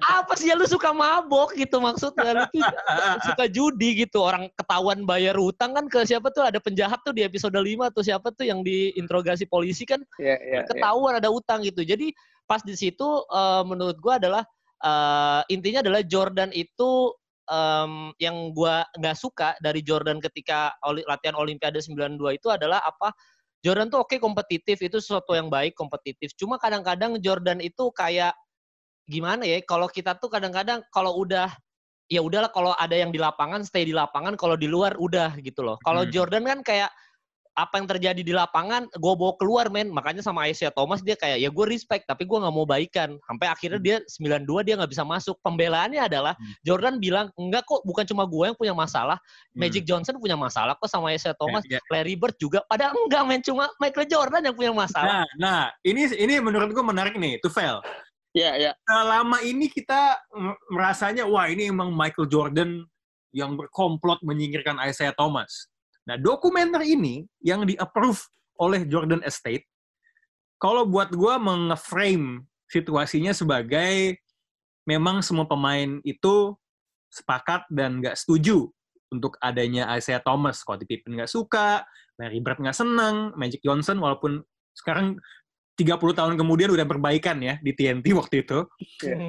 apa 0.00 0.32
sih 0.40 0.48
ya 0.48 0.56
lu 0.56 0.64
suka 0.64 0.96
mabok 0.96 1.52
gitu 1.52 1.84
maksudnya? 1.84 2.32
Lu 2.32 2.44
tuh 2.48 2.64
suka 3.28 3.44
judi 3.52 4.08
gitu. 4.08 4.24
Orang 4.24 4.48
ketahuan 4.56 5.04
bayar 5.04 5.36
hutang 5.36 5.76
kan 5.76 5.84
ke 5.84 6.00
siapa 6.08 6.32
tuh? 6.32 6.48
Ada 6.48 6.64
penjahat 6.64 7.04
tuh 7.04 7.12
di 7.12 7.20
episode 7.28 7.52
5 7.52 7.92
atau 7.92 8.00
siapa 8.00 8.32
tuh 8.32 8.48
yang 8.48 8.64
diinterogasi 8.64 9.44
polisi 9.44 9.84
kan? 9.84 10.00
Iya, 10.16 10.40
iya, 10.40 10.60
iya. 10.64 10.68
ketahuan 10.68 11.20
ada 11.20 11.28
utang 11.28 11.60
gitu. 11.60 11.84
Jadi 11.84 12.08
pas 12.48 12.64
di 12.64 12.72
situ 12.72 13.04
eh, 13.28 13.62
menurut 13.68 14.00
gua 14.00 14.16
adalah 14.16 14.48
eh, 14.80 15.40
intinya 15.52 15.84
adalah 15.84 16.00
Jordan 16.00 16.48
itu 16.56 17.12
em, 17.52 18.16
yang 18.16 18.56
gua 18.56 18.88
nggak 18.96 19.16
suka 19.16 19.52
dari 19.60 19.84
Jordan 19.84 20.16
ketika 20.24 20.72
oli- 20.88 21.04
latihan 21.04 21.36
Olimpiade 21.36 21.76
92 21.84 22.40
itu 22.40 22.48
adalah 22.48 22.80
apa? 22.80 23.12
Jordan 23.62 23.92
tuh 23.92 24.02
oke 24.02 24.16
kompetitif 24.18 24.80
itu 24.82 24.98
sesuatu 24.98 25.36
yang 25.36 25.46
baik 25.52 25.76
kompetitif. 25.76 26.32
Cuma 26.34 26.56
kadang-kadang 26.58 27.20
Jordan 27.20 27.60
itu 27.62 27.92
kayak 27.94 28.34
gimana 29.06 29.44
ya 29.46 29.60
kalau 29.62 29.86
kita 29.86 30.18
tuh 30.18 30.30
kadang-kadang 30.32 30.82
kalau 30.90 31.14
udah 31.20 31.50
ya 32.10 32.18
udahlah 32.22 32.50
kalau 32.50 32.74
ada 32.74 32.92
yang 32.98 33.14
di 33.14 33.22
lapangan 33.22 33.62
stay 33.62 33.86
di 33.86 33.94
lapangan 33.94 34.34
kalau 34.34 34.58
di 34.58 34.66
luar 34.66 34.98
udah 34.98 35.38
gitu 35.38 35.62
loh. 35.62 35.78
Kalau 35.86 36.02
Hmm. 36.02 36.10
Jordan 36.10 36.42
kan 36.42 36.58
kayak 36.66 36.90
apa 37.52 37.78
yang 37.78 37.86
terjadi 37.86 38.20
di 38.24 38.32
lapangan 38.34 38.88
gue 38.90 39.14
bawa 39.16 39.36
keluar 39.36 39.68
men 39.68 39.92
makanya 39.92 40.24
sama 40.24 40.48
Isaiah 40.48 40.72
Thomas 40.72 41.04
dia 41.04 41.14
kayak 41.14 41.38
ya 41.38 41.48
gue 41.52 41.66
respect 41.68 42.08
tapi 42.08 42.24
gue 42.24 42.34
nggak 42.34 42.54
mau 42.54 42.64
baikan 42.66 43.20
sampai 43.28 43.46
akhirnya 43.52 43.80
dia 43.80 43.96
92 44.08 44.66
dia 44.66 44.74
nggak 44.80 44.90
bisa 44.90 45.04
masuk 45.06 45.36
pembelaannya 45.44 46.00
adalah 46.00 46.34
Hmm. 46.42 46.54
Jordan 46.64 46.96
bilang 46.96 47.28
enggak 47.36 47.62
kok 47.68 47.84
bukan 47.84 48.08
cuma 48.08 48.24
gue 48.24 48.44
yang 48.50 48.56
punya 48.56 48.72
masalah 48.72 49.20
Magic 49.52 49.84
Johnson 49.84 50.16
punya 50.16 50.34
masalah 50.34 50.72
kok 50.80 50.88
sama 50.88 51.12
Isaiah 51.12 51.36
Thomas 51.36 51.60
Ya, 51.68 51.76
ya. 51.76 51.80
Larry 51.92 52.16
Bird 52.16 52.34
juga 52.40 52.64
padahal 52.66 52.96
enggak 52.96 53.22
men 53.28 53.42
cuma 53.44 53.68
Michael 53.76 54.08
Jordan 54.08 54.42
yang 54.48 54.56
punya 54.56 54.72
masalah 54.72 55.12
Nah, 55.12 55.26
nah, 55.36 55.62
ini 55.84 56.08
ini 56.16 56.40
menurut 56.40 56.72
gue 56.72 56.84
menarik 56.84 57.14
nih, 57.20 57.36
Tufel. 57.44 57.84
Iya, 58.32 58.56
iya. 58.56 58.72
Selama 58.88 59.44
ini 59.44 59.68
kita 59.68 60.16
merasanya, 60.72 61.28
wah 61.28 61.44
ini 61.52 61.68
emang 61.68 61.92
Michael 61.92 62.32
Jordan 62.32 62.80
yang 63.36 63.56
berkomplot 63.60 64.24
menyingkirkan 64.24 64.80
Isaiah 64.88 65.12
Thomas. 65.12 65.68
Nah, 66.08 66.16
dokumenter 66.18 66.82
ini 66.82 67.26
yang 67.42 67.62
di-approve 67.66 68.18
oleh 68.58 68.86
Jordan 68.86 69.22
Estate, 69.22 69.66
kalau 70.58 70.86
buat 70.86 71.10
gue 71.10 71.34
menge-frame 71.38 72.46
situasinya 72.70 73.34
sebagai 73.34 74.18
memang 74.86 75.22
semua 75.22 75.46
pemain 75.46 75.98
itu 76.02 76.54
sepakat 77.12 77.68
dan 77.68 78.00
nggak 78.00 78.16
setuju 78.16 78.70
untuk 79.12 79.36
adanya 79.44 79.92
Isaiah 79.92 80.24
Thomas. 80.24 80.64
Scottie 80.64 80.88
Pippen 80.88 81.20
nggak 81.20 81.30
suka, 81.30 81.84
Larry 82.16 82.40
Bird 82.40 82.58
nggak 82.64 82.78
senang, 82.78 83.36
Magic 83.36 83.60
Johnson 83.60 84.00
walaupun 84.00 84.40
sekarang 84.72 85.20
30 85.76 85.98
tahun 86.16 86.34
kemudian 86.40 86.72
udah 86.72 86.86
perbaikan 86.88 87.40
ya 87.44 87.60
di 87.60 87.76
TNT 87.76 88.06
waktu 88.20 88.46
itu. 88.46 88.64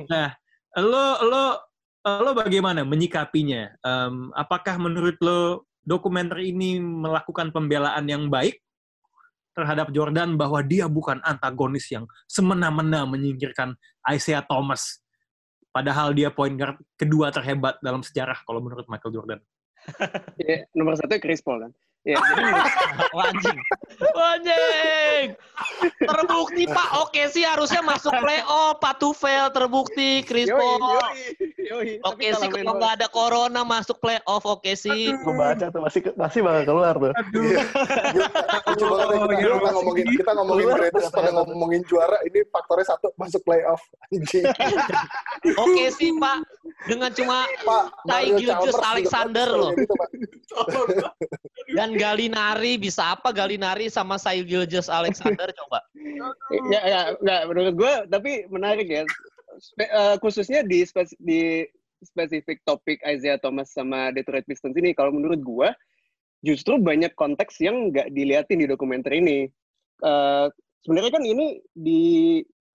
Nah, 0.07 0.31
lo 0.79 1.05
lo 1.27 1.43
lo 2.07 2.31
bagaimana 2.31 2.87
menyikapinya? 2.87 3.73
Em, 3.83 4.31
apakah 4.35 4.79
menurut 4.79 5.19
lo 5.19 5.67
dokumenter 5.83 6.39
ini 6.39 6.79
melakukan 6.79 7.51
pembelaan 7.51 8.07
yang 8.07 8.31
baik 8.31 8.59
terhadap 9.53 9.93
Jordan 9.93 10.33
bahwa 10.33 10.65
dia 10.65 10.89
bukan 10.89 11.21
antagonis 11.21 11.85
yang 11.93 12.09
semena-mena 12.25 13.05
menyingkirkan 13.05 13.77
Isaiah 14.09 14.41
Thomas, 14.41 15.03
padahal 15.69 16.11
dia 16.17 16.33
point 16.33 16.57
guard 16.57 16.81
kedua 16.97 17.29
terhebat 17.29 17.77
dalam 17.85 18.01
sejarah 18.01 18.41
kalau 18.43 18.59
menurut 18.59 18.89
Michael 18.89 19.13
Jordan. 19.13 19.39
Iya, 20.39 20.63
nomor 20.73 20.95
satu 20.95 21.19
Chris 21.19 21.43
Paul 21.43 21.69
kan. 21.69 21.71
Iya, 22.03 22.19
jadi 22.19 22.43
anjing. 23.31 23.57
Anjing. 24.11 25.25
Terbukti 26.03 26.63
pak. 26.67 26.89
Oke 26.99 27.31
sih 27.31 27.47
harusnya 27.47 27.79
masuk 27.79 28.11
playoff. 28.19 28.75
Pak 28.83 28.99
Tufel 28.99 29.47
terbukti 29.55 30.19
Chris 30.27 30.51
yoi, 30.51 30.59
Paul. 30.59 30.99
yoi, 30.99 31.23
yoi. 31.63 31.89
Oke 32.03 32.35
Tapi 32.35 32.39
sih 32.43 32.47
kalau 32.51 32.75
nggak 32.75 32.93
ada 32.99 33.07
corona 33.07 33.63
masuk 33.63 34.03
playoff. 34.03 34.43
Oke 34.43 34.75
sih. 34.75 35.15
Gue 35.15 35.31
baca 35.31 35.71
tuh 35.71 35.79
masih 35.79 36.01
masih 36.19 36.39
bakal 36.43 36.63
keluar 36.67 36.93
tuh. 36.99 37.13
Lucu 37.15 38.85
banget 38.91 39.07
ya, 39.07 39.23
kita, 39.23 39.35
iya, 39.39 39.55
kita 39.55 39.71
ngomongin 39.71 40.05
kita 40.11 40.31
ngomongin 40.35 40.65
Raiders 40.75 41.07
pada 41.07 41.29
ngomongin 41.31 41.81
juara 41.87 42.19
ini 42.27 42.43
faktornya 42.51 42.85
satu 42.91 43.15
masuk 43.15 43.39
playoff. 43.47 43.79
Anjing. 44.11 44.43
Oke 45.63 45.87
sih 45.95 46.11
Pak. 46.19 46.43
Dengan 46.83 47.15
cuma 47.15 47.47
Pak 47.63 47.83
Tai 48.11 48.27
Mario 48.27 48.35
Gilgeous 48.43 48.79
Alexander 48.83 49.47
loh. 49.55 49.71
kalau 51.73 51.92
dan 51.93 52.01
Galinari 52.01 52.81
bisa 52.81 53.13
apa 53.13 53.29
Galinari 53.29 53.87
sama 53.87 54.17
Sai 54.17 54.41
Gilgeous 54.43 54.89
Alexander 54.89 55.47
coba. 55.59 55.79
ya 56.73 56.81
ya 57.21 57.45
menurut 57.45 57.77
gue 57.77 57.93
tapi 58.09 58.49
menarik 58.49 58.89
ya 58.89 59.03
Spe- 59.61 59.89
eh, 59.89 60.15
khususnya 60.17 60.65
di 60.65 60.81
spes- 60.81 61.17
di 61.21 61.61
spesifik 62.01 62.59
topik 62.65 62.99
Isaiah 63.05 63.37
Thomas 63.37 63.69
sama 63.71 64.09
Detroit 64.11 64.43
Pistons 64.49 64.75
ini 64.75 64.97
kalau 64.97 65.13
menurut 65.13 65.39
gue 65.39 65.69
justru 66.43 66.81
banyak 66.81 67.13
konteks 67.15 67.61
yang 67.63 67.93
nggak 67.93 68.11
diliatin 68.11 68.59
di 68.59 68.67
dokumenter 68.67 69.13
ini 69.13 69.47
Eh, 70.03 70.47
sebenarnya 70.83 71.11
kan 71.15 71.23
ini 71.23 71.63
di 71.71 72.03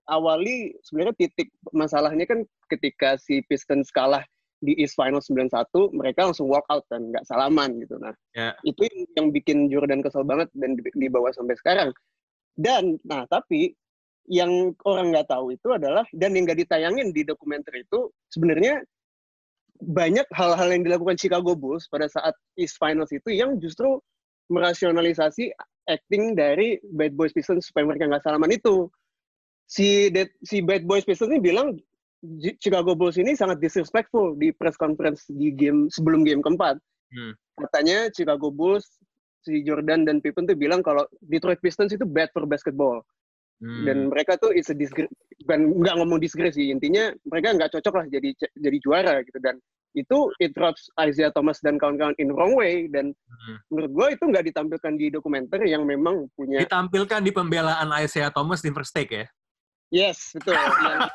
awali 0.09 0.73
sebenarnya 0.81 1.29
titik 1.29 1.53
masalahnya 1.77 2.25
kan 2.25 2.41
ketika 2.73 3.21
si 3.21 3.45
Pistons 3.45 3.93
kalah 3.93 4.25
di 4.59 4.75
East 4.75 4.99
Final 4.99 5.23
91 5.23 5.95
mereka 5.95 6.27
langsung 6.27 6.51
walk 6.51 6.67
out 6.67 6.83
dan 6.91 7.15
nggak 7.15 7.25
salaman 7.25 7.79
gitu. 7.79 7.95
Nah, 7.99 8.15
Ya. 8.35 8.55
itu 8.67 8.83
yang, 8.87 8.99
yang 9.15 9.27
bikin 9.31 9.59
Jordan 9.71 10.03
kesel 10.03 10.27
banget 10.27 10.51
dan 10.55 10.75
di- 10.75 10.95
dibawa 10.99 11.31
sampai 11.31 11.55
sekarang. 11.59 11.91
Dan 12.59 12.99
nah 13.07 13.23
tapi 13.31 13.75
yang 14.29 14.75
orang 14.85 15.15
nggak 15.15 15.31
tahu 15.31 15.55
itu 15.55 15.69
adalah 15.73 16.05
dan 16.13 16.35
yang 16.35 16.45
nggak 16.45 16.61
ditayangin 16.67 17.15
di 17.15 17.23
dokumenter 17.25 17.73
itu 17.79 18.11
sebenarnya 18.29 18.83
banyak 19.79 20.27
hal-hal 20.35 20.69
yang 20.75 20.83
dilakukan 20.83 21.15
Chicago 21.15 21.55
Bulls 21.55 21.87
pada 21.87 22.11
saat 22.11 22.35
East 22.59 22.77
Finals 22.83 23.15
itu 23.15 23.31
yang 23.31 23.63
justru 23.63 24.03
merasionalisasi 24.51 25.55
acting 25.87 26.35
dari 26.35 26.83
Bad 26.83 27.15
Boys 27.15 27.31
Pistons 27.33 27.71
supaya 27.71 27.87
mereka 27.87 28.11
nggak 28.11 28.25
salaman 28.27 28.51
itu. 28.53 28.91
Si 29.69 30.09
Dead- 30.11 30.35
si 30.43 30.65
Bad 30.65 30.83
Boys 30.83 31.07
Pistons 31.07 31.31
ini 31.31 31.41
bilang 31.41 31.79
Chicago 32.59 32.99
Bulls 32.99 33.15
ini 33.17 33.39
sangat 33.39 33.63
disrespectful 33.63 34.35
di 34.35 34.51
press 34.51 34.75
conference 34.75 35.27
di 35.31 35.55
game 35.55 35.87
sebelum 35.89 36.27
game 36.27 36.43
keempat. 36.43 36.79
Hmm. 37.15 37.33
Katanya 37.57 38.11
Chicago 38.11 38.51
Bulls 38.51 38.87
si 39.43 39.63
Jordan 39.63 40.03
dan 40.03 40.19
Pippen 40.19 40.45
tuh 40.45 40.59
bilang 40.59 40.83
kalau 40.83 41.07
Detroit 41.23 41.63
Pistons 41.63 41.95
itu 41.95 42.03
bad 42.05 42.31
for 42.35 42.45
basketball 42.45 43.03
Hmm. 43.59 43.83
dan 43.83 44.07
mereka 44.07 44.39
tuh 44.39 44.55
it's 44.55 44.71
a 44.71 44.77
disgrace 44.79 45.11
nggak 45.51 45.95
ngomong 45.99 46.23
disgrace 46.23 46.55
sih 46.55 46.71
intinya 46.71 47.11
mereka 47.27 47.59
nggak 47.59 47.75
cocok 47.75 47.91
lah 47.91 48.07
jadi 48.07 48.31
jadi 48.55 48.79
juara 48.79 49.19
gitu 49.27 49.35
dan 49.43 49.59
itu 49.99 50.31
it 50.39 50.55
rubs 50.55 50.87
Isaiah 50.95 51.35
Thomas 51.35 51.59
dan 51.59 51.75
kawan-kawan 51.75 52.15
in 52.23 52.31
wrong 52.31 52.55
way 52.55 52.87
dan 52.87 53.11
Hmm. 53.27 53.59
menurut 53.75 53.91
gue 53.91 54.07
itu 54.15 54.25
nggak 54.31 54.45
ditampilkan 54.55 54.93
di 54.95 55.07
dokumenter 55.11 55.59
yang 55.67 55.83
memang 55.83 56.31
punya 56.39 56.63
Ditampilkan 56.63 57.19
di 57.19 57.35
pembelaan 57.35 57.91
Isaiah 57.99 58.31
Thomas 58.31 58.63
di 58.63 58.71
first 58.71 58.95
take 58.95 59.11
ya. 59.11 59.27
yes 59.91 60.39
betul 60.39 60.55
yang 60.87 61.11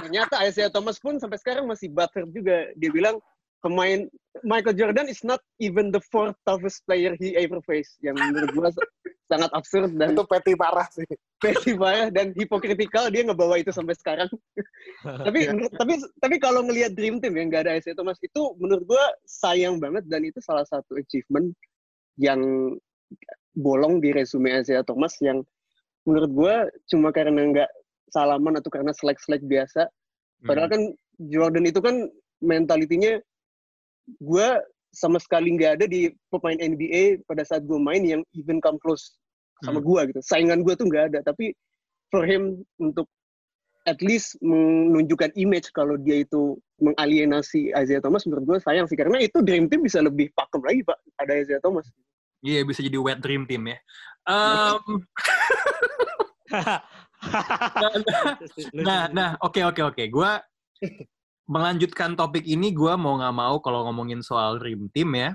ternyata 0.00 0.44
Isaiah 0.44 0.72
Thomas 0.72 1.00
pun 1.00 1.16
sampai 1.16 1.40
sekarang 1.40 1.64
masih 1.64 1.88
butthurt 1.88 2.28
juga 2.32 2.70
dia 2.76 2.90
bilang 2.92 3.16
pemain 3.64 4.04
Michael 4.44 4.76
Jordan 4.76 5.08
is 5.08 5.24
not 5.24 5.40
even 5.58 5.88
the 5.90 6.02
fourth 6.12 6.36
toughest 6.44 6.84
player 6.84 7.16
he 7.16 7.32
ever 7.34 7.58
faced 7.64 7.96
yang 8.04 8.14
menurut 8.14 8.52
gue 8.52 8.68
sangat 9.26 9.50
absurd 9.56 9.90
dan 9.98 10.14
Itu 10.14 10.22
petty 10.28 10.54
parah 10.54 10.86
sih. 10.94 11.02
petty 11.42 11.74
banget 11.74 12.14
dan 12.14 12.26
hipokritikal 12.36 13.10
dia 13.10 13.26
ngebawa 13.26 13.58
itu 13.58 13.74
sampai 13.74 13.98
sekarang. 13.98 14.30
tapi 15.26 15.50
menurut- 15.50 15.74
tapi 15.74 15.98
tapi 16.22 16.36
kalau 16.38 16.62
ngelihat 16.62 16.94
Dream 16.94 17.18
Team 17.18 17.34
yang 17.34 17.50
nggak 17.50 17.66
ada 17.66 17.74
Isaiah 17.74 17.98
Thomas 17.98 18.22
itu 18.22 18.54
menurut 18.60 18.86
gua 18.86 19.02
sayang 19.26 19.82
banget 19.82 20.06
dan 20.06 20.22
itu 20.22 20.38
salah 20.38 20.62
satu 20.62 20.94
achievement 20.94 21.50
yang 22.20 22.38
bolong 23.58 23.98
di 23.98 24.14
resume 24.14 24.62
Isaiah 24.62 24.86
Thomas 24.86 25.18
yang 25.18 25.42
menurut 26.06 26.30
gua 26.30 26.54
cuma 26.86 27.10
karena 27.10 27.50
nggak 27.50 27.70
salaman 28.12 28.58
atau 28.58 28.70
karena 28.70 28.92
selek-selek 28.94 29.42
biasa. 29.46 29.88
Padahal 30.44 30.68
kan 30.70 30.82
Jordan 31.32 31.66
itu 31.66 31.80
kan 31.80 32.06
mentalitinya 32.44 33.18
gua 34.22 34.60
sama 34.92 35.20
sekali 35.20 35.56
nggak 35.56 35.80
ada 35.80 35.86
di 35.88 36.08
pemain 36.32 36.56
NBA 36.56 37.26
pada 37.28 37.44
saat 37.44 37.68
gue 37.68 37.76
main 37.76 38.00
yang 38.00 38.22
even 38.32 38.62
come 38.64 38.80
close 38.80 39.16
sama 39.64 39.80
Hmm. 39.80 39.86
gua 39.88 40.00
gitu. 40.08 40.20
Saingan 40.24 40.62
gua 40.62 40.76
tuh 40.76 40.88
nggak 40.88 41.12
ada, 41.12 41.20
tapi 41.24 41.52
for 42.12 42.22
him 42.22 42.62
untuk 42.78 43.08
at 43.86 44.02
least 44.02 44.34
menunjukkan 44.42 45.30
image 45.38 45.70
kalau 45.70 45.94
dia 45.94 46.26
itu 46.26 46.58
mengalienasi 46.82 47.70
Isaiah 47.72 48.02
Thomas 48.02 48.26
menurut 48.26 48.44
gue 48.44 48.58
sayang 48.58 48.90
sih 48.90 48.98
karena 48.98 49.22
itu 49.22 49.38
Dream 49.46 49.70
Team 49.70 49.86
bisa 49.86 50.02
lebih 50.02 50.34
pakem 50.34 50.60
lagi 50.66 50.82
pak 50.82 50.98
ada 51.22 51.32
Isaiah 51.38 51.62
Thomas. 51.62 51.86
Iya 52.42 52.66
bisa 52.66 52.82
jadi 52.82 52.98
wet 52.98 53.22
dream 53.22 53.46
team 53.46 53.70
ya. 53.70 53.78
Em, 54.26 54.82
nah, 58.76 59.08
nah, 59.16 59.30
oke 59.42 59.60
oke 59.62 59.82
oke. 59.94 60.04
Gua 60.12 60.40
melanjutkan 61.46 62.18
topik 62.18 62.44
ini, 62.44 62.74
gua 62.74 62.98
mau 62.98 63.16
nggak 63.18 63.36
mau 63.36 63.56
kalau 63.62 63.86
ngomongin 63.90 64.20
soal 64.20 64.58
dream 64.60 64.90
team 64.92 65.14
ya, 65.14 65.34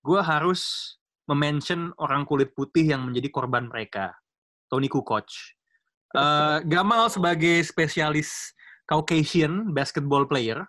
gua 0.00 0.24
harus 0.24 0.94
mention 1.28 1.92
orang 1.96 2.28
kulit 2.28 2.52
putih 2.52 2.84
yang 2.84 3.08
menjadi 3.08 3.28
korban 3.32 3.68
mereka, 3.68 4.12
Tony 4.68 4.92
Kukoc. 4.92 5.28
Eh, 6.14 6.58
Gamal 6.68 7.10
sebagai 7.10 7.64
spesialis 7.66 8.54
Caucasian 8.84 9.72
basketball 9.72 10.28
player, 10.28 10.60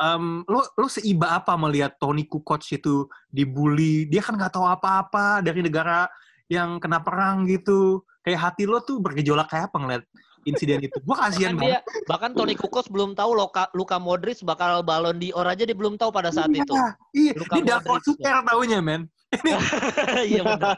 em, 0.00 0.42
lo 0.48 0.64
lo 0.74 0.88
seiba 0.88 1.36
apa 1.36 1.54
melihat 1.60 1.94
Tony 2.00 2.24
Kukoc 2.24 2.64
itu 2.72 3.06
dibully? 3.28 4.08
Dia 4.08 4.24
kan 4.24 4.34
nggak 4.34 4.56
tahu 4.56 4.64
apa-apa 4.64 5.44
dari 5.44 5.60
negara 5.60 6.08
yang 6.50 6.78
kena 6.78 7.02
perang 7.02 7.46
gitu. 7.46 8.02
Kayak 8.22 8.50
hati 8.50 8.66
lo 8.66 8.82
tuh 8.82 8.98
bergejolak 8.98 9.46
kayak 9.46 9.70
apa 9.70 9.76
ngeliat 9.78 10.02
insiden 10.46 10.82
itu? 10.82 10.98
Gua 11.06 11.26
kasihan 11.26 11.54
banget. 11.54 11.82
dia, 11.82 12.02
bahkan 12.10 12.34
Tony 12.34 12.58
Kukoc 12.58 12.90
belum 12.90 13.14
tahu 13.14 13.38
Luka, 13.38 13.70
Luka 13.74 13.98
Modric 14.02 14.42
bakal 14.42 14.82
balon 14.82 15.18
di 15.18 15.30
or 15.30 15.46
aja 15.46 15.62
dia 15.62 15.74
belum 15.74 15.94
tahu 15.94 16.10
pada 16.10 16.34
saat 16.34 16.50
itu. 16.50 16.74
Iya, 16.74 16.90
iya. 17.14 17.32
Luka 17.38 17.54
Ini 17.54 17.62
Davor 17.66 17.98
Super 18.02 18.36
taunya, 18.46 18.78
men. 18.82 19.06
Iya 20.30 20.42
benar. 20.42 20.74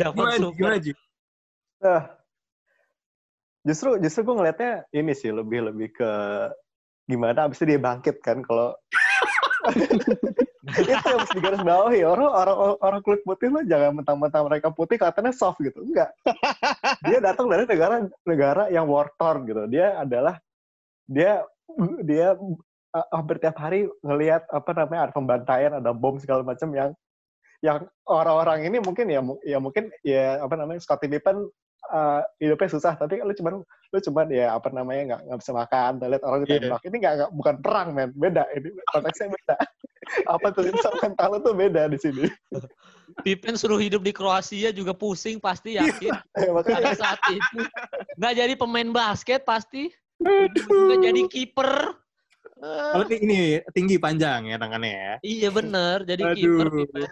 Davor 0.00 0.26
Super. 0.32 0.52
gimana, 0.56 0.76
Ji? 0.80 0.92
Ah. 1.84 2.08
justru 3.66 3.98
justru 3.98 4.22
gue 4.22 4.34
ngelihatnya 4.38 4.86
ini 4.94 5.12
sih 5.12 5.34
lebih 5.34 5.68
lebih 5.68 5.90
ke 5.90 6.10
gimana 7.10 7.50
abis 7.50 7.58
itu 7.60 7.74
dia 7.74 7.82
bangkit 7.82 8.22
kan 8.22 8.38
kalau 8.46 8.70
itu 10.76 10.90
yang 10.92 11.04
harus 11.04 11.30
digaris 11.32 11.62
bawahi 11.64 12.00
orang 12.04 12.28
orang 12.28 12.56
orang 12.84 13.00
kulit 13.00 13.22
putih 13.24 13.48
lo 13.48 13.60
jangan 13.64 13.96
mentang-mentang 13.96 14.44
mereka 14.44 14.68
putih 14.68 14.96
katanya 15.00 15.32
soft 15.32 15.58
gitu. 15.64 15.80
Enggak. 15.82 16.12
Dia 17.08 17.18
datang 17.24 17.48
dari 17.48 17.64
negara 17.64 18.04
negara 18.28 18.62
yang 18.68 18.84
war 18.86 19.08
torn 19.16 19.48
gitu. 19.48 19.64
Dia 19.70 19.96
adalah 20.00 20.36
dia 21.08 21.40
dia 22.04 22.36
uh, 22.36 23.06
hampir 23.14 23.40
tiap 23.40 23.56
hari 23.56 23.88
ngelihat 24.04 24.44
apa 24.52 24.70
namanya 24.76 25.10
ada 25.10 25.12
pembantaian 25.14 25.72
ada 25.78 25.90
bom 25.96 26.20
segala 26.20 26.44
macam 26.44 26.68
yang 26.76 26.90
yang 27.64 27.88
orang-orang 28.04 28.68
ini 28.68 28.78
mungkin 28.84 29.08
ya 29.08 29.20
ya 29.42 29.58
mungkin 29.58 29.88
ya 30.04 30.44
apa 30.44 30.54
namanya 30.60 30.78
Scottie 30.84 31.08
Pippen 31.08 31.48
uh, 31.94 32.20
hidupnya 32.36 32.68
susah. 32.68 32.94
Tapi 33.00 33.22
lu 33.24 33.32
cuman 33.32 33.64
lu 33.64 33.98
cuman 34.02 34.26
ya 34.28 34.52
apa 34.52 34.68
namanya 34.68 35.02
nggak 35.14 35.20
nggak 35.30 35.38
bisa 35.40 35.52
makan. 35.56 35.90
Lihat 36.04 36.22
orang 36.22 36.40
Iya. 36.44 36.48
ditembak. 36.52 36.82
Ini 36.84 36.96
nggak 37.00 37.14
nggak- 37.16 37.32
bukan 37.32 37.54
perang 37.64 37.88
men. 37.96 38.10
Beda. 38.12 38.44
Ini 38.52 38.68
konteksnya 38.92 39.32
beda 39.32 39.56
apa 40.26 40.54
tuh 40.54 40.70
bisa 40.70 40.88
mental 41.02 41.28
lu 41.34 41.38
tuh 41.42 41.54
beda 41.54 41.90
di 41.90 41.98
sini 41.98 42.24
Pippen 43.24 43.56
suruh 43.56 43.80
hidup 43.80 44.04
di 44.04 44.12
Kroasia 44.12 44.74
juga 44.74 44.92
pusing 44.92 45.40
pasti 45.40 45.78
yakin. 45.78 46.12
Eh, 46.36 46.50
makanya 46.52 46.76
Pada 46.76 46.92
saat 46.92 47.20
itu 47.32 47.64
nggak 48.18 48.34
jadi 48.34 48.54
pemain 48.60 48.90
basket 48.92 49.40
pasti. 49.46 49.88
Nggak 50.20 51.00
jadi 51.00 51.20
kiper. 51.30 51.96
Kalau 52.60 53.06
ini 53.08 53.62
tinggi 53.72 53.96
panjang 53.96 54.52
ya 54.52 54.56
tangannya 54.60 54.92
ya. 54.92 55.14
Iya 55.24 55.48
bener, 55.48 56.04
jadi 56.04 56.22
kiper 56.34 56.68
Pippen. 56.68 57.08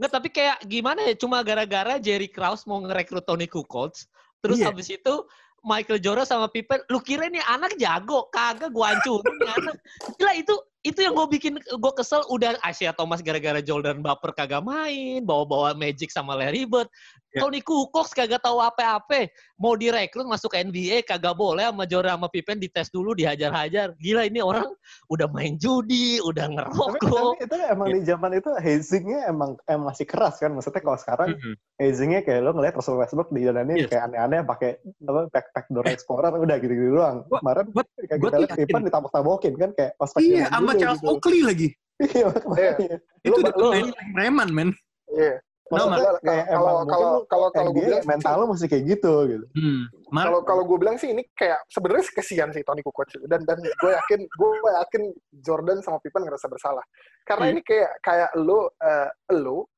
Nggak, 0.00 0.12
tapi 0.16 0.28
kayak 0.32 0.58
gimana 0.64 1.00
ya, 1.08 1.14
cuma 1.16 1.44
gara-gara 1.44 2.00
Jerry 2.00 2.28
Krause 2.32 2.64
mau 2.64 2.80
ngerekrut 2.80 3.24
Tony 3.28 3.44
Kukoc, 3.44 3.92
terus 4.40 4.56
Iya. 4.56 4.72
habis 4.72 4.88
itu 4.88 5.14
Michael 5.60 6.00
Jordan 6.00 6.24
sama 6.24 6.48
Pippen, 6.48 6.80
lu 6.88 7.04
kira 7.04 7.28
nih 7.28 7.44
anak 7.44 7.76
jago, 7.76 8.32
kagak 8.32 8.72
gua 8.72 8.96
hancurin 8.96 9.36
nih 9.36 9.52
anak. 9.60 9.76
Gila 10.16 10.32
itu 10.40 10.54
itu 10.80 10.96
yang 11.04 11.12
gue 11.12 11.28
bikin 11.28 11.60
gue 11.60 11.92
kesel 11.92 12.24
udah 12.32 12.56
Asia 12.64 12.96
Thomas 12.96 13.20
gara-gara 13.20 13.60
Jordan 13.60 14.00
baper 14.00 14.32
kagak 14.32 14.64
main 14.64 15.20
bawa-bawa 15.20 15.76
Magic 15.76 16.08
sama 16.08 16.32
Larry 16.32 16.64
Bird 16.64 16.88
Ya. 17.30 17.46
Tony 17.46 17.62
Kukoc 17.62 18.10
kagak 18.10 18.42
tahu 18.42 18.58
apa-apa 18.58 19.30
mau 19.54 19.78
direkrut 19.78 20.26
masuk 20.26 20.50
NBA 20.50 21.06
kagak 21.06 21.38
boleh 21.38 21.62
sama 21.62 21.86
Jordan 21.86 22.18
sama 22.18 22.26
Pippen 22.26 22.58
dites 22.58 22.90
dulu 22.90 23.14
dihajar-hajar 23.14 23.94
gila 24.02 24.26
ini 24.26 24.42
orang 24.42 24.66
udah 25.06 25.30
main 25.30 25.54
judi 25.54 26.18
udah 26.26 26.50
tapi, 26.50 26.54
ngerokok 26.58 26.90
tapi 26.98 27.46
itu 27.46 27.56
emang 27.70 27.86
Iya. 27.86 27.94
di 27.94 28.00
zaman 28.02 28.30
itu 28.34 28.50
hazingnya 28.50 29.30
emang 29.30 29.54
emang 29.70 29.94
masih 29.94 30.10
keras 30.10 30.42
kan 30.42 30.50
maksudnya 30.50 30.82
kalau 30.82 30.98
sekarang 30.98 31.38
Mm-mm. 31.38 31.54
hazingnya 31.78 32.26
kayak 32.26 32.42
lo 32.42 32.50
ngeliat 32.50 32.74
Russell 32.74 32.98
Westbrook 32.98 33.30
di 33.30 33.46
jalan 33.46 33.62
ini 33.70 33.86
Yes. 33.86 33.94
kayak 33.94 34.10
aneh-aneh 34.10 34.40
pakai 34.42 34.70
apa 35.06 35.20
backpack 35.30 35.66
door 35.70 35.86
explorer 35.86 36.34
udah 36.34 36.56
gitu-gitu 36.58 36.98
doang 36.98 37.22
kemarin 37.30 37.66
kayak 38.10 38.18
kita 38.26 38.36
lihat. 38.42 38.56
Pippen 38.58 38.82
ditabok-tabokin 38.90 39.54
kan 39.54 39.70
kayak 39.78 39.94
ospek 40.02 40.18
Iya, 40.26 40.50
zaman 40.50 40.69
sama 40.70 40.74
dulu 40.74 40.82
Charles 40.82 41.00
gitu. 41.02 41.10
Oakley 41.10 41.40
lagi. 41.42 41.68
Iya, 42.00 42.24
makanya. 42.32 42.96
Itu 43.20 43.28
Lu- 43.28 43.40
udah 43.44 43.52
lu- 43.60 43.72
main 43.76 43.88
preman, 44.16 44.48
men. 44.50 44.70
Iya. 45.12 45.36
Maksudnya 45.70 46.02
Kalau- 46.02 46.18
kayak 46.26 46.46
kalau- 46.50 46.82
kalau- 46.82 47.22
kalau 47.30 47.48
kalau 47.54 47.70
gue 47.70 47.84
bilang 47.86 48.02
mental 48.02 48.34
lu 48.42 48.46
mesti 48.50 48.66
kayak 48.66 48.84
gitu 48.90 49.12
gitu. 49.28 49.46
Hmm. 49.54 49.82
Kalau 50.10 50.40
kalau 50.42 50.62
gue 50.66 50.78
bilang 50.82 50.96
sih 50.98 51.14
ini 51.14 51.22
kayak 51.30 51.62
sebenarnya 51.70 52.10
sih 52.10 52.14
kesian 52.16 52.50
sih 52.50 52.66
Tony 52.66 52.82
Kukoc 52.82 53.06
dan 53.30 53.46
dan 53.46 53.54
gue 53.62 53.90
yakin 53.94 54.20
gue 54.26 54.50
yakin 54.66 55.02
Jordan 55.38 55.78
sama 55.78 56.02
Pippen 56.02 56.26
ngerasa 56.26 56.50
bersalah 56.50 56.82
karena 57.22 57.44
Iya. 57.46 57.52
ini 57.54 57.60
kayak 57.62 57.90
kayak 58.02 58.30
lo 58.34 58.74
eh, 58.82 59.08
lo 59.38 59.70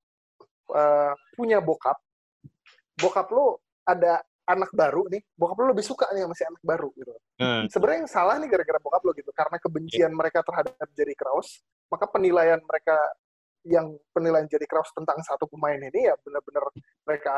eh, 0.73 1.13
punya 1.37 1.61
bokap 1.61 2.01
bokap 2.97 3.29
lo 3.29 3.61
ada 3.85 4.25
anak 4.53 4.71
baru 4.77 5.09
nih 5.09 5.23
bokap 5.35 5.57
lo 5.61 5.65
lebih 5.73 5.85
suka 5.87 6.07
nih 6.13 6.23
sama 6.25 6.35
si 6.37 6.45
anak 6.45 6.63
baru 6.63 6.89
gitu 6.97 7.15
Hmm. 7.43 7.67
sebenarnya 7.67 8.07
yang 8.07 8.13
salah 8.13 8.35
nih 8.39 8.47
gara-gara 8.47 8.79
bokap 8.79 9.03
lo 9.03 9.11
gitu 9.19 9.31
karena 9.35 9.57
kebencian 9.59 10.13
mereka 10.15 10.45
terhadap 10.47 10.87
Jerry 10.95 11.17
Krause 11.19 11.65
maka 11.91 12.07
penilaian 12.07 12.61
mereka 12.63 12.95
yang 13.67 13.95
penilaian 14.15 14.47
Jerry 14.47 14.67
Krause 14.67 14.91
tentang 14.95 15.19
satu 15.27 15.47
pemain 15.51 15.79
ini 15.79 16.07
ya 16.07 16.15
benar-benar 16.23 16.63
mereka 17.03 17.37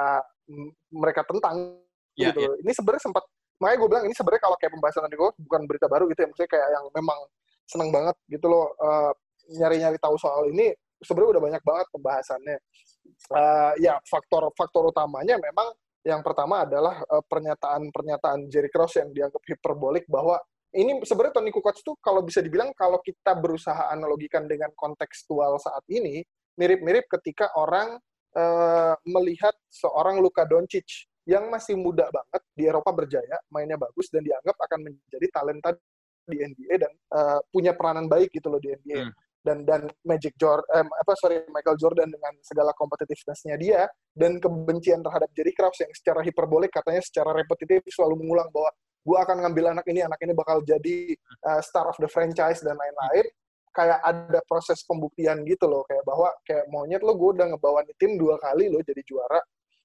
mereka 0.92 1.20
tentang 1.24 1.80
Iya, 2.14 2.30
gitu. 2.30 2.46
Ini 2.62 2.70
sebenarnya 2.70 3.02
sempat 3.10 3.24
makanya 3.58 3.78
gue 3.82 3.88
bilang 3.90 4.04
ini 4.06 4.14
sebenarnya 4.14 4.42
kalau 4.46 4.56
kayak 4.60 4.72
pembahasan 4.76 5.02
tadi 5.02 5.16
gue 5.18 5.30
bukan 5.34 5.60
berita 5.66 5.86
baru 5.90 6.04
gitu 6.06 6.20
ya 6.22 6.28
maksudnya 6.30 6.50
kayak 6.54 6.68
yang 6.70 6.84
memang 6.94 7.18
seneng 7.66 7.90
banget 7.90 8.16
gitu 8.30 8.46
loh 8.46 8.70
eh, 8.78 9.12
nyari-nyari 9.58 9.98
tahu 9.98 10.14
soal 10.14 10.46
ini. 10.46 10.70
Sebenarnya 11.02 11.30
udah 11.36 11.42
banyak 11.42 11.62
banget 11.66 11.86
pembahasannya. 11.90 12.56
Eh, 13.34 13.72
ya 13.82 13.98
faktor-faktor 14.06 14.94
utamanya 14.94 15.36
memang 15.42 15.74
yang 16.04 16.20
pertama 16.20 16.68
adalah 16.68 17.00
eh, 17.00 17.24
pernyataan-pernyataan 17.24 18.52
Jerry 18.52 18.68
Krause 18.68 19.00
yang 19.00 19.10
dianggap 19.10 19.40
hiperbolik 19.48 20.04
bahwa 20.06 20.36
ini 20.74 21.00
sebenarnya 21.06 21.40
Tony 21.40 21.50
Kukoc 21.54 21.80
tuh 21.80 21.96
kalau 22.02 22.20
bisa 22.20 22.42
dibilang 22.44 22.74
kalau 22.76 22.98
kita 23.00 23.32
berusaha 23.38 23.88
analogikan 23.94 24.44
dengan 24.44 24.68
kontekstual 24.76 25.56
saat 25.62 25.86
ini 25.88 26.20
mirip-mirip 26.60 27.08
ketika 27.08 27.48
orang 27.56 27.96
eh, 28.36 28.94
melihat 29.08 29.56
seorang 29.72 30.20
Luka 30.20 30.44
Doncic 30.44 31.08
yang 31.24 31.48
masih 31.48 31.80
muda 31.80 32.12
banget 32.12 32.42
di 32.52 32.68
Eropa 32.68 32.92
berjaya, 32.92 33.40
mainnya 33.48 33.80
bagus 33.80 34.12
dan 34.12 34.20
dianggap 34.20 34.60
akan 34.60 34.92
menjadi 34.92 35.26
talenta 35.32 35.72
di 36.28 36.36
NBA 36.36 36.74
dan 36.76 36.92
eh, 36.92 37.40
punya 37.48 37.72
peranan 37.72 38.06
baik 38.12 38.28
gitu 38.28 38.52
loh 38.52 38.60
di 38.60 38.76
NBA. 38.76 39.08
Hmm. 39.08 39.12
Dan 39.44 39.68
dan 39.68 39.84
Magic 40.08 40.40
Jordan 40.40 40.64
eh, 40.72 40.88
apa 40.88 41.12
sorry 41.20 41.44
Michael 41.52 41.76
Jordan 41.76 42.08
dengan 42.08 42.32
segala 42.40 42.72
kompetitiveness-nya 42.72 43.60
dia 43.60 43.84
dan 44.16 44.40
kebencian 44.40 45.04
terhadap 45.04 45.28
Jerry 45.36 45.52
Krause 45.52 45.84
yang 45.84 45.92
secara 45.92 46.24
hiperbolik 46.24 46.72
katanya 46.72 47.04
secara 47.04 47.36
repetitif 47.36 47.84
selalu 47.92 48.24
mengulang 48.24 48.48
bahwa 48.48 48.72
gue 49.04 49.18
akan 49.20 49.36
ngambil 49.44 49.76
anak 49.76 49.86
ini, 49.92 50.00
anak 50.00 50.16
ini 50.24 50.32
bakal 50.32 50.64
jadi 50.64 51.12
uh, 51.44 51.60
star 51.60 51.84
of 51.92 51.96
the 52.00 52.08
franchise 52.08 52.64
dan 52.64 52.72
lain-lain. 52.72 53.28
Kayak 53.74 54.00
ada 54.06 54.40
proses 54.48 54.80
pembuktian 54.86 55.42
gitu 55.44 55.66
loh, 55.66 55.82
kayak 55.84 56.06
bahwa 56.06 56.30
kayak 56.46 56.64
monyet 56.70 57.02
lo 57.02 57.12
gue 57.18 57.30
udah 57.36 57.52
ngebawa 57.52 57.82
tim 57.98 58.16
dua 58.16 58.38
kali 58.40 58.70
lo 58.72 58.80
jadi 58.80 59.02
juara. 59.04 59.42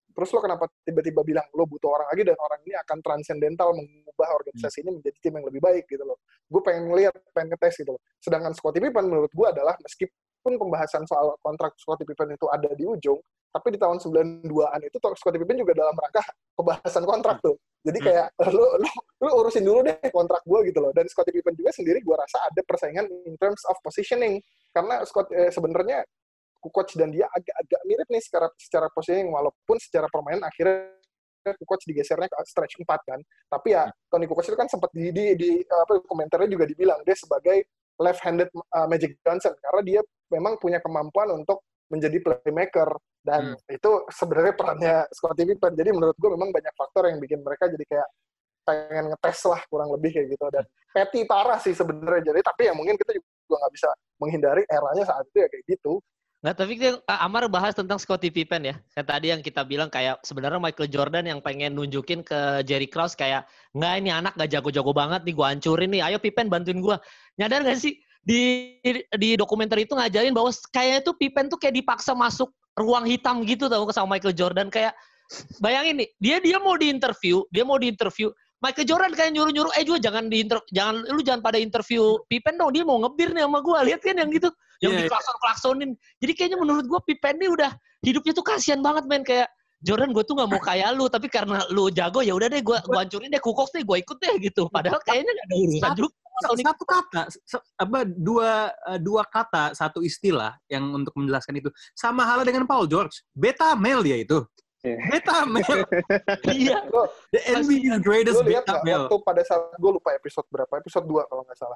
Terus 0.09 0.29
lo 0.35 0.39
kenapa 0.41 0.65
tiba-tiba 0.83 1.21
bilang 1.21 1.47
lo 1.53 1.63
butuh 1.69 1.89
orang 1.95 2.07
lagi 2.11 2.23
dan 2.25 2.37
orang 2.37 2.59
ini 2.65 2.73
akan 2.75 2.97
transcendental 2.99 3.69
mengubah 3.71 4.29
organisasi 4.41 4.83
ini 4.83 4.91
menjadi 4.99 5.17
tim 5.21 5.33
yang 5.37 5.45
lebih 5.47 5.61
baik 5.61 5.85
gitu 5.87 6.03
loh. 6.03 6.17
Gue 6.49 6.61
pengen 6.65 6.89
ngeliat, 6.91 7.13
pengen 7.31 7.55
ngetes 7.55 7.85
gitu 7.85 7.95
loh. 7.95 8.01
Sedangkan 8.19 8.51
Scottie 8.57 8.81
Pippen 8.81 9.05
menurut 9.07 9.31
gue 9.31 9.47
adalah 9.47 9.77
meskipun 9.79 10.53
pembahasan 10.59 11.05
soal 11.05 11.37
kontrak 11.39 11.77
Scottie 11.77 12.07
Pippen 12.07 12.33
itu 12.35 12.45
ada 12.49 12.69
di 12.73 12.83
ujung, 12.83 13.19
tapi 13.49 13.73
di 13.73 13.79
tahun 13.81 13.97
92-an 13.97 14.79
itu 14.85 14.97
Scottie 15.17 15.41
Pippen 15.41 15.57
juga 15.57 15.73
dalam 15.73 15.95
rangka 15.97 16.21
pembahasan 16.53 17.03
kontrak 17.05 17.41
tuh. 17.41 17.57
Jadi 17.79 17.99
kayak 18.03 18.27
lu, 18.51 18.65
lu, 18.77 18.89
lu 19.25 19.31
urusin 19.39 19.63
dulu 19.63 19.79
deh 19.81 19.95
kontrak 20.11 20.43
gue 20.43 20.59
gitu 20.69 20.79
loh. 20.83 20.91
Dan 20.93 21.09
Scottie 21.09 21.33
Pippen 21.33 21.55
juga 21.57 21.71
sendiri 21.73 22.03
gue 22.03 22.15
rasa 22.15 22.43
ada 22.45 22.61
persaingan 22.61 23.07
in 23.25 23.33
terms 23.39 23.63
of 23.65 23.79
positioning. 23.81 24.37
Karena 24.69 25.01
Scott 25.07 25.31
eh, 25.33 25.49
sebenarnya 25.49 26.05
Kukoc 26.59 26.91
dan 26.99 27.09
dia 27.09 27.25
agak-agak 27.31 27.81
mirip 27.87 28.07
nih 28.11 28.21
secara 28.23 28.47
secara 28.59 28.87
positioning 28.91 29.31
walaupun 29.31 29.79
secara 29.79 30.11
permainan 30.11 30.43
akhirnya 30.43 30.91
Kukoc 31.55 31.81
digesernya 31.87 32.27
ke 32.27 32.37
stretch 32.45 32.83
4 32.83 32.85
kan. 32.85 33.19
Tapi 33.47 33.67
ya 33.73 33.87
Tony 34.11 34.27
Kukoc 34.27 34.45
itu 34.45 34.59
kan 34.59 34.67
sempat 34.67 34.91
di, 34.91 35.09
di, 35.09 35.25
di 35.39 35.49
apa 35.65 36.03
komentarnya 36.03 36.51
juga 36.51 36.67
dibilang 36.67 36.99
dia 37.07 37.15
sebagai 37.15 37.63
left-handed 37.99 38.51
uh, 38.51 38.87
Magic 38.87 39.19
Johnson 39.23 39.55
karena 39.59 39.81
dia 39.83 40.01
memang 40.31 40.59
punya 40.59 40.79
kemampuan 40.79 41.31
untuk 41.35 41.63
menjadi 41.89 42.21
playmaker 42.21 42.93
dan 43.25 43.57
itu 43.67 43.91
sebenarnya 44.13 44.53
perannya 44.55 44.95
Scottie 45.11 45.47
Pippen. 45.47 45.73
Jadi 45.75 45.89
menurut 45.91 46.15
gue 46.15 46.29
memang 46.31 46.53
banyak 46.53 46.73
faktor 46.75 47.11
yang 47.11 47.19
bikin 47.19 47.43
mereka 47.43 47.67
jadi 47.67 47.85
kayak 47.87 48.09
pengen 48.63 49.05
ngetes 49.09 49.39
lah 49.49 49.59
kurang 49.67 49.89
lebih 49.91 50.13
kayak 50.15 50.27
gitu. 50.37 50.45
Dan 50.53 50.63
petty 50.93 51.25
parah 51.25 51.59
sih 51.59 51.73
sebenarnya. 51.75 52.31
Jadi 52.31 52.39
tapi 52.45 52.61
ya 52.69 52.73
mungkin 52.77 52.95
kita 52.95 53.11
juga 53.17 53.57
nggak 53.65 53.73
bisa 53.73 53.89
menghindari 54.21 54.63
eranya 54.69 55.03
saat 55.07 55.25
itu 55.27 55.37
ya 55.43 55.47
kayak 55.49 55.65
gitu 55.67 55.93
Nggak, 56.39 56.55
tapi 56.55 56.73
dia, 56.79 56.91
Amar 57.19 57.51
bahas 57.51 57.75
tentang 57.75 57.99
Scottie 57.99 58.31
Pippen 58.31 58.63
ya. 58.63 58.75
Kan 58.95 59.03
tadi 59.03 59.27
yang 59.35 59.43
kita 59.43 59.67
bilang 59.67 59.91
kayak 59.91 60.23
sebenarnya 60.23 60.55
Michael 60.55 60.87
Jordan 60.87 61.25
yang 61.27 61.39
pengen 61.43 61.75
nunjukin 61.75 62.23
ke 62.23 62.63
Jerry 62.63 62.87
Krause 62.87 63.19
kayak, 63.19 63.43
nggak 63.75 63.93
ini 63.99 64.09
anak 64.09 64.33
gak 64.39 64.47
jago-jago 64.47 64.95
banget 64.95 65.27
nih, 65.27 65.35
gue 65.35 65.47
hancurin 65.51 65.89
nih. 65.91 66.01
Ayo 66.07 66.17
Pippen 66.23 66.47
bantuin 66.47 66.79
gue. 66.79 66.95
Nyadar 67.35 67.67
gak 67.67 67.83
sih 67.83 67.99
di 68.23 68.75
di 69.15 69.29
dokumenter 69.39 69.79
itu 69.79 69.95
ngajarin 69.95 70.35
bahwa 70.35 70.51
kayaknya 70.71 71.01
tuh 71.01 71.15
Pippen 71.15 71.47
tuh 71.47 71.59
kayak 71.59 71.75
dipaksa 71.81 72.11
masuk 72.15 72.51
ruang 72.75 73.07
hitam 73.07 73.43
gitu 73.43 73.67
tau 73.67 73.87
sama 73.91 74.15
Michael 74.15 74.35
Jordan 74.35 74.67
kayak 74.71 74.95
bayangin 75.63 76.03
nih 76.03 76.09
dia 76.19 76.37
dia 76.43 76.57
mau 76.59 76.75
diinterview 76.75 77.47
dia 77.49 77.63
mau 77.63 77.79
diinterview 77.79 78.29
Michael 78.59 78.87
Jordan 78.87 79.11
kayak 79.15 79.31
nyuruh-nyuruh 79.33 79.71
eh 79.79 79.83
juga 79.87 79.99
jangan 80.03 80.27
di 80.27 80.43
jangan 80.75 80.95
lu 81.07 81.21
jangan 81.23 81.41
pada 81.41 81.57
interview 81.57 82.19
Pippen 82.27 82.59
dong 82.59 82.75
dia 82.75 82.83
mau 82.83 82.99
ngebir 82.99 83.31
nih 83.31 83.47
sama 83.47 83.59
gue 83.63 83.77
lihat 83.91 84.01
kan 84.03 84.15
yang 84.19 84.29
gitu 84.29 84.49
yang 84.79 84.91
Iya, 84.95 84.99
iya. 84.99 85.07
diklakson-klaksonin. 85.07 85.91
Jadi 86.23 86.31
kayaknya 86.35 86.57
menurut 86.59 86.85
gue 86.87 86.99
Pippen 87.07 87.35
nih 87.39 87.49
udah 87.51 87.71
hidupnya 88.03 88.31
tuh 88.31 88.45
kasihan 88.45 88.79
banget 88.79 89.03
men. 89.07 89.23
Kayak 89.23 89.51
Jordan 89.79 90.11
gue 90.11 90.23
tuh 90.27 90.35
nggak 90.35 90.49
mau 90.51 90.59
kayak 90.59 90.91
lu 90.95 91.07
tapi 91.07 91.31
karena 91.31 91.63
lu 91.71 91.87
jago 91.87 92.19
ya 92.19 92.35
udah 92.35 92.51
deh 92.51 92.59
gue 92.59 92.77
gua 92.83 92.99
hancurin 93.03 93.31
deh 93.31 93.39
kukok 93.39 93.71
deh 93.71 93.83
gue 93.83 93.97
ikut 94.03 94.17
deh 94.19 94.35
gitu. 94.43 94.67
Padahal 94.67 94.99
kayaknya 95.03 95.31
gak 95.31 95.45
ada 95.47 95.55
urusan 95.55 95.83
Satu- 95.83 95.99
juga 96.03 96.15
Tony 96.39 96.63
satu 96.63 96.83
kata 96.87 97.21
apa 97.83 97.99
dua 98.07 98.71
eh, 98.71 98.99
dua 99.03 99.27
kata 99.27 99.75
satu 99.75 99.99
istilah 99.99 100.55
yang 100.71 100.87
untuk 100.95 101.11
menjelaskan 101.19 101.59
itu. 101.59 101.67
Sama 101.91 102.23
halnya 102.23 102.47
dengan 102.47 102.63
Paul 102.63 102.87
George. 102.87 103.27
Beta 103.35 103.75
male 103.75 103.99
dia 104.07 104.17
itu. 104.23 104.39
Iya. 104.79 104.95
beta 105.11 105.43
male. 105.43 105.83
Iya. 106.55 106.79
The 107.35 107.39
NBA's 107.59 107.99
greatest 107.99 108.39
beta 108.47 108.79
male. 108.87 109.11
waktu 109.11 109.15
pada 109.27 109.43
saat 109.43 109.75
gue 109.75 109.91
lupa 109.91 110.15
episode 110.15 110.47
berapa 110.47 110.71
episode 110.79 111.03
2 111.03 111.27
kalau 111.27 111.43
nggak 111.43 111.59
salah 111.59 111.75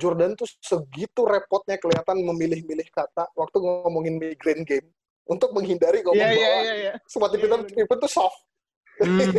Jordan 0.00 0.32
tuh 0.32 0.48
segitu 0.64 1.28
repotnya 1.28 1.76
kelihatan 1.76 2.24
memilih-milih 2.24 2.88
kata 2.88 3.28
waktu 3.36 3.60
ngomongin 3.60 4.16
migraine 4.16 4.64
game 4.64 4.88
untuk 5.28 5.52
menghindari 5.52 6.00
ngomong 6.00 6.16
Iya, 6.16 6.32
iya, 6.32 6.48
bahwa 6.48 6.62
iya, 6.64 6.74
iya. 6.74 6.92
Scottie 7.04 7.38
Pippen, 7.38 7.60
Pippen 7.68 7.98
tuh 8.00 8.10
soft 8.10 8.40
Hmm, 9.00 9.32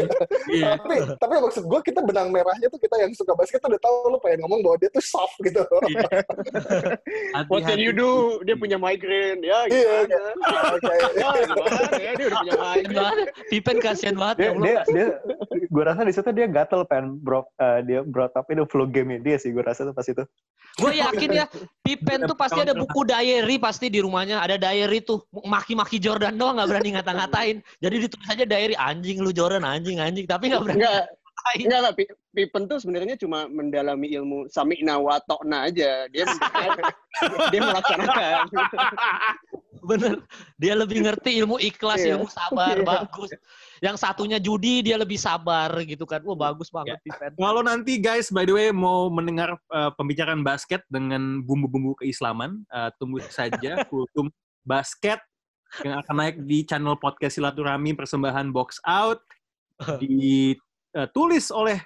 iya. 0.49 0.73
tapi 0.81 0.95
tapi 1.21 1.33
maksud 1.37 1.63
gue 1.69 1.79
kita 1.85 2.01
benang 2.01 2.33
merahnya 2.33 2.65
tuh 2.73 2.81
kita 2.81 2.97
yang 2.97 3.13
suka 3.13 3.37
basket 3.37 3.61
tuh 3.61 3.69
udah 3.69 3.81
tahu 3.81 3.95
lu 4.09 4.17
pengen 4.23 4.41
ngomong 4.45 4.59
bahwa 4.65 4.75
dia 4.81 4.89
tuh 4.89 5.03
soft 5.03 5.37
gitu 5.45 5.61
What 7.51 7.67
can 7.67 7.79
you 7.79 7.91
do? 7.91 8.39
Dia 8.47 8.55
punya 8.55 8.77
migraine. 8.79 9.43
Ya, 9.43 9.67
Iya, 9.67 10.07
gimana? 10.07 10.45
Oke. 10.75 10.93
Ya, 11.19 11.29
ya? 11.99 12.11
Dia 12.15 12.25
udah 12.27 12.39
punya 12.41 12.55
migraine. 12.57 13.11
banget 13.11 13.27
Pippen 13.49 13.77
kasihan 13.83 14.15
banget 14.15 14.35
dia 14.39 14.49
ya 14.49 14.53
dia 14.55 14.77
dia 14.87 15.07
gue 15.67 15.83
rasa 15.83 16.01
di 16.07 16.13
situ 16.13 16.29
dia 16.31 16.47
gatel 16.47 16.81
pengen 16.87 17.19
bro 17.19 17.43
eh, 17.59 17.79
dia 17.85 17.99
brought 18.03 18.33
up 18.35 18.47
itu 18.47 18.63
flow 18.67 18.87
game 18.87 19.19
dia 19.19 19.37
sih 19.39 19.51
gue 19.51 19.63
rasa 19.63 19.87
tuh 19.87 19.95
pas 19.95 20.07
itu 20.07 20.23
Gue 20.79 21.03
yakin 21.03 21.35
ya, 21.35 21.45
Pippen 21.83 22.23
tuh 22.23 22.37
pasti 22.37 22.63
ada 22.63 22.71
buku 22.71 23.03
diary 23.03 23.59
pasti 23.59 23.91
di 23.91 23.99
rumahnya. 23.99 24.39
Ada 24.39 24.55
diary 24.55 25.03
tuh. 25.03 25.19
Maki-maki 25.43 25.99
Jordan 25.99 26.39
doang 26.39 26.55
nggak 26.55 26.69
berani 26.71 26.89
ngata-ngatain. 26.95 27.55
Jadi 27.83 27.95
ditulis 28.07 28.27
aja 28.31 28.45
diary, 28.47 28.75
anjing 28.79 29.19
lu 29.19 29.35
Jordan, 29.35 29.50
anjing, 29.59 29.99
anjing. 29.99 30.23
Tapi 30.23 30.47
nggak 30.47 30.61
berani 30.63 30.79
Enggak, 30.79 31.03
enggak 31.59 31.81
lah. 31.83 31.91
Pi- 31.91 32.15
Pippen 32.31 32.63
tuh 32.71 32.79
sebenarnya 32.79 33.19
cuma 33.19 33.51
mendalami 33.51 34.07
ilmu 34.15 34.47
sami'na 34.47 34.95
wa 34.95 35.19
aja. 35.19 36.07
Dia 36.07 36.23
dia 37.51 37.59
melaksanakan. 37.59 38.47
Bener. 39.81 40.21
Dia 40.61 40.73
lebih 40.77 41.01
ngerti 41.03 41.41
ilmu 41.41 41.57
ikhlas, 41.57 42.05
Iya. 42.05 42.15
ilmu 42.15 42.29
sabar, 42.29 42.75
Iya. 42.79 42.85
bagus. 42.85 43.29
Yang 43.81 43.97
satunya 43.97 44.37
judi, 44.37 44.85
dia 44.85 44.95
lebih 44.95 45.17
sabar 45.17 45.73
gitu 45.83 46.05
kan. 46.05 46.21
Wah 46.23 46.37
bagus 46.37 46.69
banget 46.69 47.01
Pippen. 47.01 47.33
Kalau 47.35 47.61
nanti 47.65 47.97
guys, 47.97 48.29
by 48.29 48.45
the 48.45 48.53
way, 48.53 48.69
mau 48.69 49.09
mendengar 49.09 49.57
uh, 49.73 49.91
pembicaraan 49.97 50.45
basket 50.45 50.85
dengan 50.87 51.41
bumbu-bumbu 51.43 51.97
keislaman, 51.99 52.61
uh, 52.71 52.93
tunggu 53.01 53.19
saja 53.27 53.81
kultum 53.91 54.29
basket 54.63 55.17
yang 55.81 56.03
akan 56.03 56.15
naik 56.19 56.35
di 56.45 56.67
channel 56.67 56.99
podcast 56.99 57.39
silaturahmi 57.39 57.95
persembahan 57.95 58.51
box 58.51 58.77
out 58.83 59.23
ditulis 60.01 61.49
oleh 61.49 61.79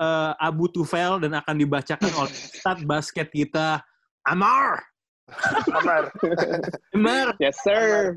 uh, 0.00 0.32
Abu 0.40 0.68
Tufel 0.70 1.22
dan 1.22 1.32
akan 1.38 1.56
dibacakan 1.56 2.12
oleh 2.18 2.32
Ustadz 2.54 2.84
basket 2.84 3.30
kita 3.30 3.82
Amar. 4.26 4.82
Amar. 5.74 6.10
Amar. 6.94 7.34
Yes, 7.42 7.58
sir. 7.66 8.14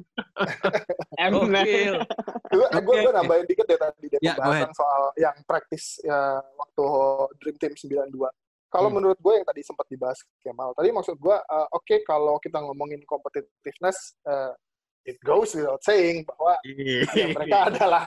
Emang. 1.21 1.49
Gokil. 1.49 2.05
gue 2.53 2.67
Oke, 2.69 3.01
gue 3.01 3.13
nambahin 3.13 3.45
dikit 3.49 3.65
ya 3.65 3.77
tadi 3.81 4.07
Ya, 4.21 4.37
go 4.37 4.45
pembahasan 4.45 4.73
soal 4.77 5.03
yang 5.17 5.37
praktis 5.45 5.97
ya, 6.05 6.37
waktu 6.57 6.85
Dream 7.41 7.57
Team 7.57 7.73
92. 7.73 8.13
Kalau 8.69 8.89
Hmm. 8.93 9.01
menurut 9.01 9.17
gue 9.17 9.33
yang 9.41 9.45
tadi 9.45 9.65
sempat 9.65 9.89
dibahas 9.89 10.21
Kemal, 10.45 10.77
tadi 10.77 10.93
maksud 10.93 11.17
gue, 11.17 11.33
uh, 11.33 11.67
oke 11.73 11.95
kalau 12.05 12.37
kita 12.37 12.61
ngomongin 12.61 13.01
competitiveness, 13.09 14.13
uh, 14.29 14.53
it 15.09 15.17
goes 15.25 15.57
without 15.57 15.81
saying 15.81 16.21
bahwa 16.29 16.53
ya, 17.17 17.25
mereka 17.33 17.57
adalah 17.73 18.03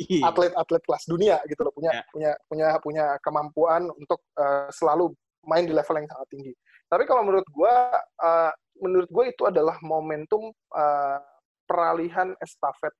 atlet-atlet 0.00 0.82
kelas 0.82 1.04
dunia 1.04 1.36
gitu 1.44 1.60
loh, 1.60 1.72
punya 1.76 1.92
Ya. 1.92 2.02
punya 2.12 2.32
punya 2.48 2.68
punya 2.80 3.06
kemampuan 3.20 3.86
untuk 3.92 4.24
uh, 4.40 4.72
selalu 4.72 5.12
main 5.44 5.68
di 5.68 5.76
level 5.76 6.00
yang 6.00 6.08
sangat 6.08 6.28
tinggi. 6.32 6.52
Tapi 6.88 7.02
kalau 7.04 7.22
menurut 7.22 7.46
gue, 7.46 7.74
uh, 8.22 8.52
menurut 8.82 9.08
gue 9.10 9.24
itu 9.30 9.42
adalah 9.46 9.76
momentum 9.84 10.50
uh, 10.72 11.18
peralihan 11.66 12.32
estafet 12.40 12.94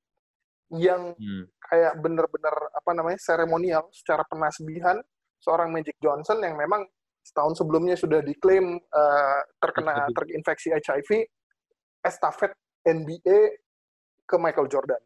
yang 0.74 1.14
Hmm. 1.14 1.46
kayak 1.70 1.94
bener-bener 2.02 2.50
apa 2.74 2.90
namanya 2.90 3.18
seremonial 3.22 3.86
secara 3.94 4.26
penasbihan 4.26 4.98
seorang 5.38 5.70
Magic 5.70 5.94
Johnson 6.02 6.42
yang 6.42 6.58
memang 6.58 6.82
setahun 7.22 7.58
sebelumnya 7.62 7.94
sudah 7.94 8.18
diklaim 8.18 8.74
uh, 8.78 9.40
terkena 9.62 10.10
terinfeksi 10.10 10.74
HIV 10.74 11.22
estafet 12.02 12.50
NBA 12.86 13.38
ke 14.26 14.36
Michael 14.38 14.70
Jordan. 14.70 15.02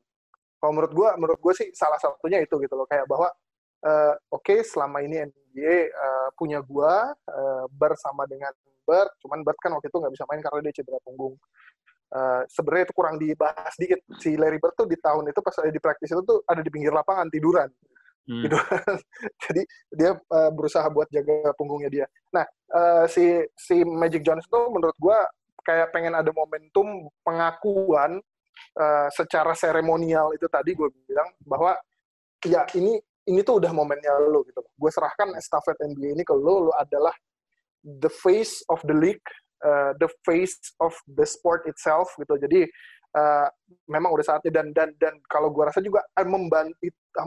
Kalau 0.60 0.72
menurut 0.76 0.92
gua, 0.92 1.16
menurut 1.16 1.40
gua 1.40 1.56
sih 1.56 1.72
salah 1.72 1.96
satunya 1.96 2.44
itu 2.44 2.52
gitu 2.60 2.76
loh 2.76 2.84
kayak 2.84 3.08
bahwa 3.08 3.32
uh, 3.88 4.14
oke 4.28 4.60
selama 4.60 5.00
ini 5.00 5.24
NBA 5.24 5.88
uh, 5.88 6.28
punya 6.36 6.60
gua 6.60 7.16
uh, 7.16 7.64
bersama 7.72 8.28
dengan 8.28 8.52
Bert, 8.84 9.12
cuman 9.24 9.40
Bert 9.40 9.56
kan 9.62 9.72
waktu 9.72 9.88
itu 9.88 9.96
nggak 9.96 10.12
bisa 10.12 10.24
main 10.28 10.40
karena 10.44 10.60
dia 10.68 10.74
cedera 10.76 10.98
punggung. 11.00 11.34
Uh, 12.10 12.42
sebenarnya 12.50 12.90
itu 12.90 12.94
kurang 12.96 13.16
dibahas 13.22 13.74
dikit. 13.78 14.02
Si 14.18 14.34
Larry 14.34 14.58
Bird 14.58 14.74
tuh 14.74 14.90
di 14.90 14.98
tahun 14.98 15.30
itu 15.30 15.40
pas 15.40 15.54
ada 15.62 15.70
di 15.70 15.78
praktis 15.78 16.10
itu 16.10 16.22
tuh 16.26 16.42
ada 16.44 16.58
di 16.60 16.68
pinggir 16.68 16.90
lapangan 16.90 17.30
tiduran. 17.30 17.70
Hmm. 18.26 18.42
Gitu. 18.44 18.56
Jadi 19.46 19.62
dia 19.94 20.18
uh, 20.18 20.50
berusaha 20.50 20.84
buat 20.90 21.06
jaga 21.08 21.54
punggungnya 21.54 21.88
dia. 21.88 22.06
Nah, 22.34 22.44
uh, 22.74 23.04
si 23.06 23.46
si 23.54 23.86
Magic 23.86 24.26
Johnson 24.26 24.50
tuh 24.50 24.66
menurut 24.74 24.96
gua 24.98 25.22
kayak 25.62 25.92
pengen 25.94 26.16
ada 26.16 26.30
momentum 26.32 27.08
pengakuan 27.24 28.20
uh, 28.76 29.08
secara 29.12 29.52
seremonial 29.56 30.32
itu 30.34 30.46
tadi 30.50 30.74
gue 30.74 30.88
bilang 31.06 31.28
bahwa 31.44 31.76
ya 32.44 32.64
ini 32.76 32.98
ini 33.28 33.40
tuh 33.44 33.60
udah 33.62 33.70
momennya 33.70 34.10
lo 34.32 34.42
gitu. 34.48 34.64
Gue 34.74 34.90
serahkan 34.90 35.36
estafet 35.36 35.76
NBA 35.78 36.18
ini 36.18 36.24
ke 36.24 36.34
lo, 36.34 36.70
lo 36.70 36.72
adalah 36.74 37.12
the 37.84 38.10
face 38.10 38.64
of 38.72 38.80
the 38.88 38.96
league, 38.96 39.22
uh, 39.62 39.92
the 40.00 40.08
face 40.26 40.56
of 40.80 40.96
the 41.06 41.24
sport 41.28 41.68
itself 41.68 42.10
gitu. 42.16 42.34
Jadi 42.40 42.66
uh, 43.14 43.46
memang 43.86 44.10
udah 44.16 44.24
saatnya 44.24 44.62
dan 44.62 44.72
dan 44.74 44.90
dan 44.98 45.14
kalau 45.30 45.52
gue 45.52 45.62
rasa 45.62 45.84
juga 45.84 46.02
uh, 46.02 46.26
membantu 46.26 46.74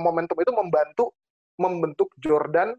momentum 0.02 0.38
itu 0.42 0.52
membantu 0.52 1.06
membentuk 1.56 2.10
Jordan 2.18 2.74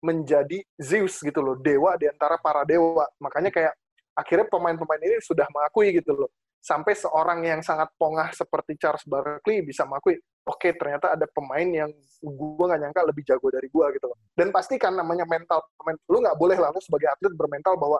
menjadi 0.00 0.64
Zeus 0.80 1.20
gitu 1.20 1.44
loh, 1.44 1.60
dewa 1.60 1.98
di 2.00 2.08
antara 2.08 2.40
para 2.40 2.64
dewa. 2.64 3.04
Makanya 3.20 3.52
kayak 3.52 3.74
akhirnya 4.20 4.46
pemain-pemain 4.52 5.00
ini 5.00 5.16
sudah 5.24 5.48
mengakui 5.48 5.96
gitu 5.96 6.12
loh. 6.12 6.30
Sampai 6.60 6.92
seorang 6.92 7.40
yang 7.40 7.64
sangat 7.64 7.88
pongah 7.96 8.36
seperti 8.36 8.76
Charles 8.76 9.00
Barkley 9.08 9.64
bisa 9.64 9.88
mengakui, 9.88 10.20
oke 10.44 10.60
okay, 10.60 10.76
ternyata 10.76 11.16
ada 11.16 11.24
pemain 11.24 11.64
yang 11.64 11.88
gue 12.20 12.64
nggak 12.68 12.80
nyangka 12.84 13.00
lebih 13.08 13.24
jago 13.24 13.48
dari 13.48 13.72
gue 13.72 13.86
gitu 13.96 14.06
loh. 14.12 14.18
Dan 14.36 14.52
pasti 14.52 14.76
kan 14.76 14.92
namanya 14.92 15.24
mental 15.24 15.64
lu 16.12 16.20
nggak 16.20 16.36
boleh 16.36 16.60
langsung 16.60 16.84
sebagai 16.84 17.08
atlet 17.16 17.32
bermental 17.32 17.80
bahwa 17.80 17.96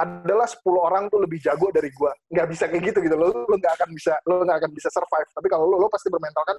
adalah 0.00 0.48
10 0.48 0.64
orang 0.72 1.04
tuh 1.12 1.20
lebih 1.22 1.38
jago 1.38 1.68
dari 1.70 1.92
gue. 1.92 2.12
Nggak 2.32 2.46
bisa 2.50 2.64
kayak 2.66 2.82
gitu 2.90 2.98
gitu. 3.06 3.14
Lo 3.14 3.46
lo 3.46 3.54
nggak 3.54 3.74
akan 3.78 3.90
bisa 3.94 4.18
lo 4.26 4.42
nggak 4.42 4.58
akan 4.66 4.70
bisa 4.74 4.88
survive. 4.90 5.30
Tapi 5.30 5.46
kalau 5.46 5.70
lo 5.70 5.76
lo 5.78 5.88
pasti 5.92 6.08
bermental 6.08 6.42
kan 6.42 6.58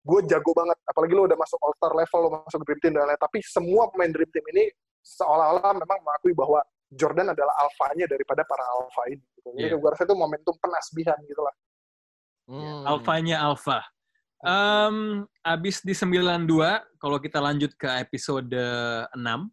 gue 0.00 0.20
jago 0.26 0.50
banget. 0.56 0.78
Apalagi 0.88 1.12
lo 1.14 1.22
udah 1.28 1.38
masuk 1.38 1.58
all 1.62 1.74
star 1.76 1.92
level, 1.92 2.18
lo 2.26 2.30
masuk 2.42 2.60
dream 2.66 2.80
team 2.80 2.92
dan 2.96 3.06
lain-lain. 3.06 3.20
Tapi 3.20 3.38
semua 3.44 3.86
pemain 3.92 4.10
dream 4.10 4.30
team 4.32 4.46
ini 4.56 4.64
seolah-olah 5.04 5.72
memang 5.76 5.98
mengakui 6.00 6.32
bahwa 6.32 6.60
Jordan 6.90 7.30
adalah 7.30 7.54
alfanya 7.62 8.10
daripada 8.10 8.42
para 8.42 8.66
alfa 8.66 9.02
ini. 9.06 9.22
Gitu. 9.38 9.48
Jadi 9.54 9.66
Yeah. 9.70 9.78
gue 9.78 9.90
rasa 9.94 10.02
itu 10.04 10.16
momentum 10.18 10.54
penasbihan 10.58 11.18
gitu 11.26 11.42
lah. 11.42 11.54
Hmm. 12.50 12.82
Alfanya 12.82 13.38
Alfa. 13.46 13.86
Um, 14.42 15.28
abis 15.46 15.86
di 15.86 15.94
92, 15.94 16.82
kalau 16.98 17.22
kita 17.22 17.38
lanjut 17.38 17.70
ke 17.78 17.86
episode 18.02 18.50
6, 19.14 19.46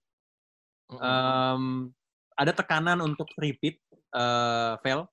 Hmm. 0.90 0.98
um, 0.98 1.64
ada 2.34 2.56
tekanan 2.56 3.04
untuk 3.06 3.30
repeat, 3.38 3.78
uh, 4.18 4.80
Vel. 4.82 5.06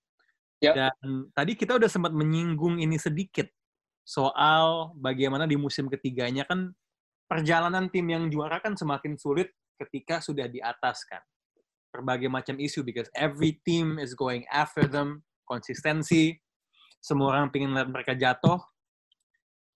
Ya. 0.62 0.72
Dan 0.72 1.28
tadi 1.36 1.52
kita 1.58 1.76
udah 1.76 1.90
sempat 1.90 2.14
menyinggung 2.16 2.80
ini 2.80 2.96
sedikit 2.96 3.50
soal 4.06 4.96
bagaimana 4.96 5.44
di 5.44 5.60
musim 5.60 5.92
ketiganya 5.92 6.48
kan 6.48 6.72
perjalanan 7.28 7.88
tim 7.92 8.06
yang 8.08 8.32
juara 8.32 8.60
kan 8.64 8.72
semakin 8.76 9.16
sulit 9.20 9.52
ketika 9.76 10.24
sudah 10.24 10.48
di 10.48 10.62
atas 10.62 11.04
kan. 11.04 11.20
Berbagai 11.94 12.26
macam 12.26 12.58
isu 12.58 12.82
because 12.82 13.06
every 13.14 13.62
team 13.62 14.02
is 14.02 14.18
going 14.18 14.42
after 14.50 14.90
them, 14.90 15.22
konsistensi, 15.46 16.34
semua 16.98 17.38
orang 17.38 17.54
pengen 17.54 17.70
lihat 17.76 17.86
mereka 17.86 18.18
jatuh 18.18 18.58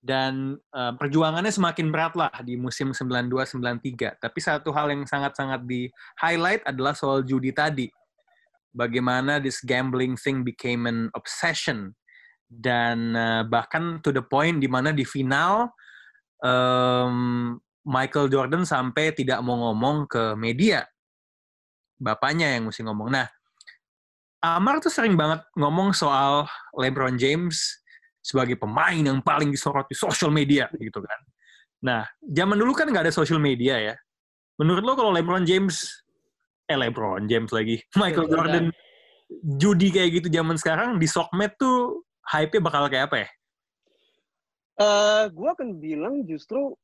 dan 0.02 0.56
eh, 0.74 0.92
perjuangannya 0.94 1.50
semakin 1.50 1.90
berat 1.90 2.14
lah 2.14 2.32
di 2.42 2.58
musim 2.58 2.90
92-93. 2.90 4.18
Tapi 4.18 4.38
satu 4.42 4.70
hal 4.74 4.90
yang 4.94 5.06
sangat-sangat 5.06 5.62
di 5.66 5.90
highlight 6.18 6.62
adalah 6.66 6.94
soal 6.94 7.22
judi 7.26 7.54
tadi. 7.54 7.86
Bagaimana 8.74 9.42
this 9.42 9.62
gambling 9.62 10.14
thing 10.14 10.46
became 10.46 10.86
an 10.86 11.10
obsession 11.14 11.94
dan 12.48 13.12
eh, 13.12 13.42
bahkan 13.44 14.00
to 14.00 14.08
the 14.14 14.24
point 14.24 14.58
di 14.58 14.66
mana 14.70 14.94
di 14.94 15.04
final 15.04 15.68
em, 16.40 17.58
Michael 17.84 18.28
Jordan 18.32 18.64
sampai 18.64 19.12
tidak 19.12 19.40
mau 19.44 19.68
ngomong 19.68 20.08
ke 20.08 20.32
media. 20.36 20.84
Bapaknya 21.98 22.54
yang 22.54 22.70
mesti 22.70 22.86
ngomong. 22.86 23.10
Nah, 23.10 23.26
Amar 24.38 24.78
tuh 24.78 24.90
sering 24.90 25.18
banget 25.18 25.42
ngomong 25.58 25.90
soal 25.90 26.46
LeBron 26.78 27.18
James 27.18 27.82
sebagai 28.22 28.54
pemain 28.54 28.94
yang 28.94 29.18
paling 29.18 29.50
disorot 29.50 29.90
di 29.90 29.98
social 29.98 30.30
media 30.30 30.70
gitu 30.78 31.02
kan. 31.02 31.20
Nah, 31.82 32.02
zaman 32.22 32.54
dulu 32.54 32.70
kan 32.70 32.86
nggak 32.86 33.10
ada 33.10 33.14
social 33.14 33.42
media 33.42 33.78
ya. 33.82 33.94
Menurut 34.62 34.82
lo 34.82 34.94
kalau 34.94 35.10
LeBron 35.10 35.42
James, 35.42 35.90
eh 36.70 36.78
LeBron 36.78 37.26
James 37.26 37.50
lagi, 37.50 37.82
Michael 38.00 38.30
Jordan 38.30 38.66
judi 39.58 39.90
kayak 39.90 40.22
gitu 40.22 40.28
zaman 40.30 40.54
sekarang 40.54 41.02
di 41.02 41.06
Sokmed 41.10 41.58
tuh 41.58 42.06
hype-nya 42.30 42.62
bakal 42.62 42.86
kayak 42.86 43.10
apa 43.10 43.16
ya? 43.26 43.28
Eh, 44.78 45.24
gue 45.34 45.48
akan 45.50 45.68
bilang 45.82 46.22
justru 46.22 46.78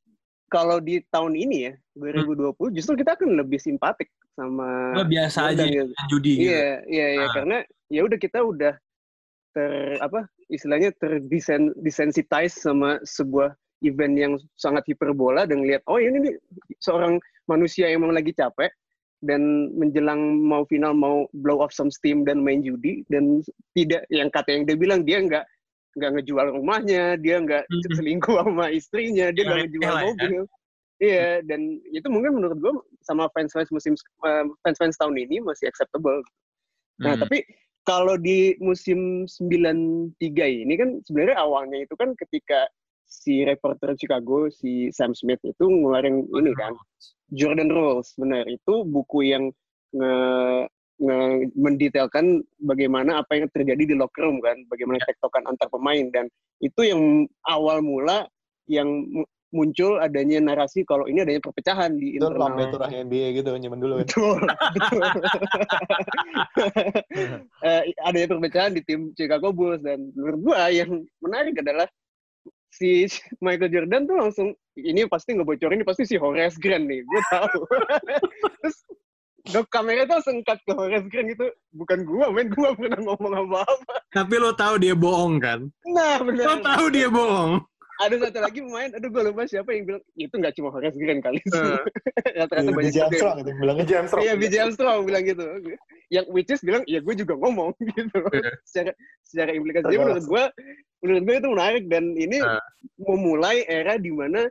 kalau 0.50 0.82
di 0.82 1.02
tahun 1.14 1.38
ini 1.38 1.70
ya 1.70 1.72
2020 1.94 2.74
justru 2.74 2.98
kita 2.98 3.14
akan 3.14 3.38
lebih 3.38 3.58
simpatik 3.62 4.10
sama 4.34 4.94
Lo 4.94 5.02
biasa 5.06 5.54
aja 5.54 5.62
Jordan 5.62 5.70
gitu. 5.70 5.84
ya, 5.94 6.04
judi 6.10 6.32
gitu. 6.34 6.42
Iya, 6.50 6.68
iya, 6.86 7.06
iya. 7.14 7.24
Ah. 7.24 7.32
Karena 7.32 7.56
ya 7.88 8.00
udah 8.02 8.18
kita 8.18 8.38
udah 8.42 8.74
ter 9.54 9.70
apa 10.02 10.26
istilahnya 10.50 10.90
terdesensitize 10.98 12.58
sama 12.58 12.98
sebuah 13.06 13.54
event 13.80 14.14
yang 14.16 14.32
sangat 14.56 14.82
hiperbola 14.88 15.46
dan 15.46 15.62
lihat 15.62 15.86
oh 15.86 16.00
ini 16.00 16.18
nih 16.18 16.34
seorang 16.80 17.20
manusia 17.46 17.86
yang 17.86 18.02
emang 18.02 18.16
lagi 18.16 18.34
capek 18.34 18.72
dan 19.22 19.40
menjelang 19.72 20.20
mau 20.42 20.66
final 20.66 20.92
mau 20.92 21.30
blow 21.32 21.62
off 21.62 21.72
some 21.72 21.88
steam 21.88 22.26
dan 22.26 22.42
main 22.42 22.60
judi 22.60 23.06
dan 23.08 23.40
tidak 23.72 24.04
yang 24.10 24.28
kata 24.28 24.52
yang 24.52 24.64
dia 24.66 24.76
bilang 24.76 25.00
dia 25.06 25.22
nggak 25.22 25.44
nggak 25.94 26.10
ngejual 26.18 26.46
rumahnya 26.58 27.14
dia 27.16 27.38
nggak 27.38 27.64
Mhm. 27.70 27.94
selingkuh 27.94 28.34
sama 28.34 28.66
istrinya 28.68 29.30
dia 29.30 29.42
nggak 29.46 29.58
Iya, 29.58 29.64
ngejual 29.70 29.94
ya. 30.18 30.42
Iya 31.04 31.44
dan 31.44 31.60
itu 31.92 32.08
mungkin 32.08 32.40
menurut 32.40 32.56
gue 32.56 32.74
sama 33.04 33.28
fans-fans 33.36 33.68
musim 33.68 33.92
eh, 34.24 34.44
fans-fans 34.64 34.96
tahun 34.96 35.20
ini 35.20 35.44
masih 35.44 35.68
acceptable 35.68 36.24
Nah, 37.02 37.18
Hmm. 37.18 37.22
tapi 37.26 37.38
kalau 37.84 38.14
di 38.16 38.54
musim 38.62 39.26
93 39.26 40.64
ini 40.64 40.74
kan 40.78 41.02
sebenarnya 41.04 41.36
awalnya 41.42 41.84
itu 41.84 41.94
kan 41.98 42.14
ketika 42.16 42.70
si 43.04 43.44
reporter 43.44 43.94
Chicago, 43.98 44.48
si 44.48 44.88
Sam 44.94 45.12
Smith 45.12 45.42
itu 45.44 45.64
ngeluarin 45.66 46.24
ini 46.32 46.52
kan, 46.56 46.74
Jordan 47.34 47.70
Rules, 47.70 48.14
benar. 48.16 48.46
Itu 48.48 48.88
buku 48.88 49.28
yang 49.28 49.52
nge, 49.92 50.14
nge 51.02 51.18
mendetailkan 51.54 52.42
bagaimana 52.64 53.22
apa 53.22 53.38
yang 53.38 53.46
terjadi 53.52 53.82
di 53.84 53.94
locker 53.94 54.24
room 54.24 54.40
kan, 54.40 54.56
bagaimana 54.72 54.98
tektokan 55.04 55.44
antar 55.46 55.68
pemain 55.68 56.08
dan 56.10 56.26
itu 56.64 56.80
yang 56.88 57.28
awal 57.50 57.84
mula 57.84 58.26
yang 58.64 58.88
muncul 59.54 60.02
adanya 60.02 60.42
narasi 60.42 60.82
kalau 60.82 61.06
ini 61.06 61.22
adanya 61.22 61.38
perpecahan 61.38 61.94
di 61.94 62.18
Itu 62.18 62.26
internal 62.26 62.50
lambe 62.50 62.64
turah 62.74 62.90
NBA 62.90 63.38
gitu 63.38 63.54
zaman 63.54 63.78
dulu 63.78 63.92
kan. 64.02 64.06
Betul, 64.06 64.38
betul. 64.74 65.02
Eh, 67.64 67.82
ada 68.04 68.16
yang 68.18 68.30
perpecahan 68.36 68.72
di 68.76 68.82
tim 68.84 69.14
Chicago 69.16 69.54
Bulls 69.54 69.80
dan 69.80 70.12
menurut 70.12 70.38
gua 70.42 70.68
yang 70.68 71.06
menarik 71.24 71.56
adalah 71.62 71.88
si 72.74 73.06
Michael 73.38 73.70
Jordan 73.70 74.04
tuh 74.04 74.16
langsung 74.18 74.48
ini 74.74 75.06
pasti 75.06 75.38
ngebocorin 75.38 75.80
ini 75.80 75.86
pasti 75.86 76.04
si 76.04 76.18
Horace 76.18 76.58
Grant 76.58 76.90
nih, 76.90 77.06
gue 77.06 77.22
tahu. 77.30 77.58
Terus 78.60 78.78
dok 79.54 79.68
kamera 79.70 80.02
tuh 80.10 80.20
cut 80.42 80.58
ke 80.66 80.72
Horace 80.74 81.06
Grant 81.06 81.30
gitu, 81.30 81.46
bukan 81.72 82.02
gua, 82.02 82.34
men 82.34 82.50
gua 82.50 82.74
nggak 82.74 82.78
pernah 82.82 83.00
ngomong 83.06 83.32
apa-apa. 83.46 83.94
Tapi 84.10 84.34
lo 84.42 84.50
tahu 84.52 84.74
dia 84.82 84.94
bohong 84.98 85.38
kan? 85.38 85.60
Nah, 85.86 86.18
Lo 86.18 86.26
benar. 86.26 86.58
tahu 86.62 86.86
dia 86.90 87.08
bohong. 87.08 87.62
Ada 87.94 88.14
satu 88.26 88.38
lagi 88.42 88.58
pemain, 88.58 88.90
aduh 88.90 89.06
gue 89.06 89.22
lupa 89.22 89.46
siapa 89.46 89.70
yang 89.70 89.84
bilang 89.86 90.02
itu 90.18 90.34
nggak 90.34 90.54
cuma 90.58 90.68
Horace 90.74 90.98
Grant 90.98 91.22
kali. 91.22 91.38
Eh. 91.38 91.78
Rata-rata 92.42 92.70
banyak 92.74 92.90
BJ 92.90 92.90
juga 92.90 92.98
yang- 92.98 93.06
Armstrong 93.06 93.36
gitu 93.38 93.50
bilangnya. 93.54 93.84
James 93.86 94.10
Rock. 94.10 94.22
Iya, 94.26 94.32
BJ 94.34 94.54
Armstrong 94.58 94.98
bilang 95.06 95.22
gitu. 95.22 95.44
Yang 96.10 96.26
which 96.34 96.50
is 96.50 96.62
bilang, 96.66 96.82
ya 96.90 96.98
gue 96.98 97.14
juga 97.14 97.34
ngomong 97.38 97.70
gitu. 97.94 98.18
Iya. 98.34 98.50
secara 98.66 98.90
secara 99.22 99.50
implikasi. 99.54 99.84
Jadi 99.86 99.98
menurut 100.02 100.26
gue, 100.26 100.44
menurut 101.06 101.22
gue 101.22 101.34
itu 101.38 101.48
menarik 101.54 101.84
dan 101.86 102.04
ini 102.18 102.38
Ah. 102.42 102.58
memulai 102.98 103.62
era 103.70 103.94
di 103.94 104.10
mana 104.10 104.42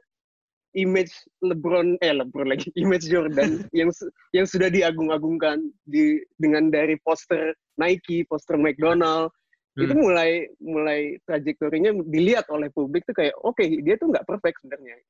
image 0.74 1.14
LeBron, 1.46 2.02
eh 2.02 2.14
LeBron 2.16 2.50
lagi, 2.50 2.72
image 2.82 3.06
Jordan 3.06 3.62
yang 3.76 3.92
yang 4.34 4.48
sudah 4.48 4.72
diagung-agungkan 4.72 5.62
di 5.86 6.18
dengan 6.40 6.72
dari 6.72 6.98
poster 7.04 7.54
Nike, 7.76 8.24
poster 8.26 8.58
McDonald 8.58 9.30
Hmm. 9.74 9.90
itu 9.90 9.94
mulai 9.98 10.32
mulai 10.62 11.18
trajektorinya 11.26 11.98
dilihat 12.06 12.46
oleh 12.54 12.70
publik 12.70 13.10
tuh 13.10 13.18
kayak 13.18 13.34
oke 13.42 13.62
dia 13.62 13.98
tuh 13.98 14.14
nggak 14.14 14.26
perfect 14.30 14.62
sebenarnya 14.62 15.02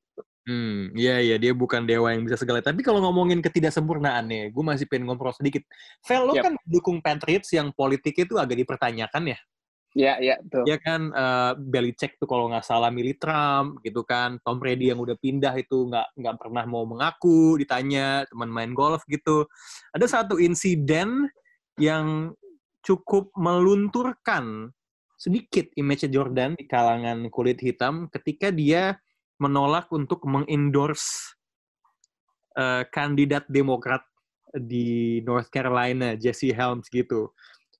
Hmm, 0.44 0.92
iya 0.92 1.24
iya 1.24 1.40
dia 1.40 1.56
bukan 1.56 1.88
dewa 1.88 2.12
yang 2.12 2.20
bisa 2.20 2.36
segala. 2.36 2.60
Tapi 2.60 2.84
kalau 2.84 3.00
ngomongin 3.00 3.40
ketidaksempurnaan 3.40 4.28
nih, 4.28 4.42
gue 4.52 4.60
masih 4.60 4.84
pengen 4.84 5.08
ngobrol 5.08 5.32
sedikit. 5.32 5.64
Vel, 6.04 6.20
lo 6.20 6.36
Yap. 6.36 6.44
kan 6.44 6.54
dukung 6.68 7.00
Patriots 7.00 7.48
yang 7.56 7.72
politiknya 7.72 8.28
itu 8.28 8.36
agak 8.36 8.60
dipertanyakan 8.60 9.32
ya. 9.32 9.38
Ya, 9.94 10.18
ya, 10.18 10.36
betul. 10.42 10.66
Ya 10.68 10.76
kan 10.82 11.00
eh, 11.14 11.52
Belichick 11.56 12.18
tuh 12.20 12.28
kalau 12.28 12.52
nggak 12.52 12.66
salah 12.66 12.92
milih 12.92 13.16
Trump 13.16 13.80
gitu 13.80 14.04
kan. 14.04 14.36
Tom 14.44 14.60
Brady 14.60 14.92
yang 14.92 15.00
udah 15.00 15.16
pindah 15.16 15.54
itu 15.56 15.88
nggak 15.88 16.12
nggak 16.18 16.36
pernah 16.36 16.64
mau 16.68 16.84
mengaku, 16.84 17.56
ditanya 17.56 18.28
teman 18.28 18.52
main 18.52 18.76
golf 18.76 19.00
gitu. 19.08 19.48
Ada 19.96 20.20
satu 20.20 20.36
insiden 20.36 21.30
yang 21.80 22.36
cukup 22.84 23.32
melunturkan 23.34 24.70
sedikit 25.16 25.72
image 25.74 26.04
Jordan 26.12 26.52
di 26.54 26.68
kalangan 26.68 27.26
kulit 27.32 27.58
hitam 27.64 28.12
ketika 28.12 28.52
dia 28.52 29.00
menolak 29.40 29.88
untuk 29.90 30.20
mengendorse 30.28 31.34
eh, 32.54 32.84
kandidat 32.92 33.48
Demokrat 33.48 34.04
di 34.54 35.18
North 35.26 35.50
Carolina, 35.50 36.14
Jesse 36.14 36.54
Helms 36.54 36.86
gitu 36.92 37.34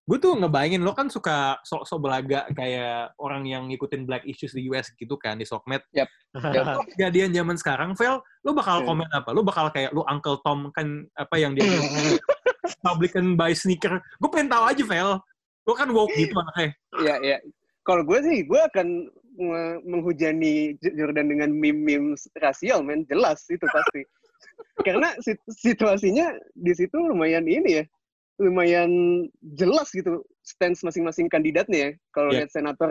gue 0.05 0.19
tuh 0.21 0.37
ngebayangin 0.37 0.85
lo 0.85 0.93
kan 0.93 1.09
suka 1.09 1.57
sok-sok 1.65 1.97
belaga 1.97 2.45
kayak 2.53 3.17
orang 3.17 3.49
yang 3.49 3.73
ngikutin 3.73 4.05
black 4.05 4.21
issues 4.29 4.53
di 4.53 4.69
US 4.69 4.93
gitu 4.93 5.17
kan 5.17 5.41
di 5.41 5.49
Sokmed. 5.49 5.81
Yap. 5.97 6.13
Kalau 6.37 6.85
kejadian 6.93 7.33
zaman 7.33 7.57
sekarang, 7.57 7.97
Vel, 7.97 8.21
lo 8.45 8.51
bakal 8.53 8.85
Hmm. 8.85 8.89
komen 8.93 9.09
apa? 9.09 9.33
Lo 9.33 9.41
bakal 9.41 9.73
kayak 9.73 9.97
lo 9.97 10.05
Uncle 10.05 10.45
Tom 10.45 10.69
kan 10.77 11.09
apa 11.17 11.35
yang 11.41 11.57
dia 11.57 11.65
Republican 12.65 13.37
buy 13.37 13.53
sneaker. 13.53 14.01
Gue 14.19 14.31
pengen 14.33 14.49
tahu 14.49 14.65
aja, 14.65 14.85
Vel. 14.85 15.11
Lo 15.65 15.73
kan 15.77 15.89
woke 15.93 16.13
gitu 16.17 16.33
anaknya. 16.37 16.69
Ya, 17.05 17.15
ya. 17.21 17.37
Kalau 17.85 18.01
gue 18.05 18.19
sih, 18.25 18.49
gue 18.49 18.61
akan 18.73 18.89
me- 19.37 19.81
menghujani 19.85 20.77
Jordan 20.81 21.29
dengan 21.29 21.53
meme-meme 21.53 22.17
rasial, 22.41 22.81
men. 22.81 23.05
Jelas 23.09 23.45
itu 23.53 23.65
pasti. 23.69 24.01
Karena 24.85 25.13
sit- 25.21 25.45
situasinya 25.49 26.33
di 26.57 26.73
situ 26.73 26.97
lumayan 26.97 27.45
ini 27.45 27.81
ya, 27.81 27.85
lumayan 28.41 28.91
jelas 29.57 29.93
gitu 29.93 30.25
stance 30.43 30.81
masing-masing 30.85 31.29
kandidatnya 31.29 31.79
ya. 31.79 31.91
Kalau 32.13 32.31
Iya. 32.33 32.45
lihat 32.45 32.51
senator 32.53 32.91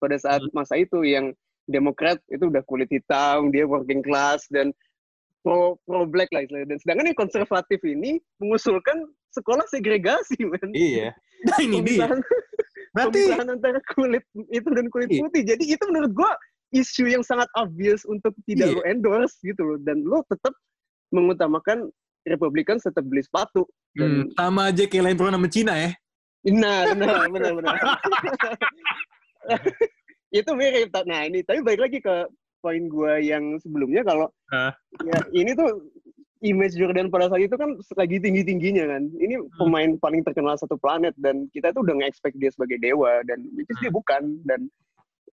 pada 0.00 0.16
saat 0.18 0.42
masa 0.56 0.80
itu 0.80 1.04
yang 1.04 1.32
Demokrat 1.70 2.18
itu 2.26 2.50
udah 2.50 2.58
kulit 2.66 2.90
hitam, 2.90 3.54
dia 3.54 3.62
working 3.62 4.02
class 4.02 4.50
dan 4.50 4.74
pro 5.42 5.76
pro 5.84 6.06
black 6.06 6.30
lah 6.30 6.46
istilahnya. 6.46 6.74
Dan 6.74 6.78
sedangkan 6.80 7.06
yang 7.12 7.18
konservatif 7.18 7.80
ini 7.82 8.22
mengusulkan 8.38 9.04
sekolah 9.34 9.66
segregasi, 9.68 10.38
men. 10.46 10.70
Iya. 10.72 11.10
Nah 11.50 11.58
ini 11.58 11.78
dia. 11.82 12.06
Berarti 12.92 13.24
pemisahan 13.24 13.48
antara 13.50 13.80
kulit 13.96 14.24
itu 14.52 14.68
dan 14.70 14.86
kulit 14.92 15.08
Iya. 15.10 15.20
putih. 15.26 15.42
Jadi 15.42 15.64
itu 15.64 15.84
menurut 15.90 16.12
gua 16.14 16.32
isu 16.72 17.08
yang 17.08 17.24
sangat 17.24 17.48
obvious 17.58 18.06
untuk 18.06 18.32
tidak 18.46 18.72
Iya. 18.72 18.76
lo 18.78 18.82
endorse 18.86 19.36
gitu 19.42 19.62
loh. 19.64 19.78
Dan 19.82 20.06
lo 20.06 20.22
tetap 20.30 20.54
mengutamakan 21.12 21.90
Republikan 22.22 22.78
tetap 22.78 23.02
beli 23.02 23.18
sepatu. 23.18 23.66
hmm, 23.98 23.98
Dan, 23.98 24.10
sama 24.38 24.70
aja 24.70 24.86
kayak 24.86 25.10
lain 25.10 25.16
program 25.18 25.42
sama 25.42 25.50
Cina 25.50 25.74
ya. 25.74 25.90
Nah, 26.46 26.94
benar, 26.94 27.26
benar, 27.30 27.52
benar. 27.58 27.74
itu 30.38 30.50
mirip. 30.54 30.90
Nah 31.06 31.20
ini, 31.26 31.42
tapi 31.42 31.66
balik 31.66 31.80
lagi 31.86 31.98
ke 31.98 32.14
poin 32.62 32.86
gua 32.86 33.18
yang 33.18 33.58
sebelumnya 33.58 34.06
kalau 34.06 34.30
Hah? 34.48 34.70
ya 35.02 35.18
ini 35.34 35.52
tuh 35.52 35.90
image 36.42 36.74
Jordan 36.74 37.06
pada 37.06 37.30
saat 37.30 37.46
itu 37.46 37.54
kan 37.54 37.74
lagi 37.94 38.18
tinggi-tingginya 38.18 38.86
kan. 38.86 39.02
Ini 39.14 39.38
Hmm. 39.38 39.50
pemain 39.58 39.90
paling 39.98 40.22
terkenal 40.22 40.54
satu 40.54 40.74
planet 40.78 41.14
dan 41.18 41.46
kita 41.50 41.70
tuh 41.70 41.82
udah 41.82 41.98
nge-expect 42.02 42.38
dia 42.38 42.50
sebagai 42.50 42.78
dewa 42.78 43.22
dan 43.26 43.42
which 43.54 43.70
is 43.70 43.78
dia 43.78 43.90
bukan 43.90 44.38
dan 44.46 44.66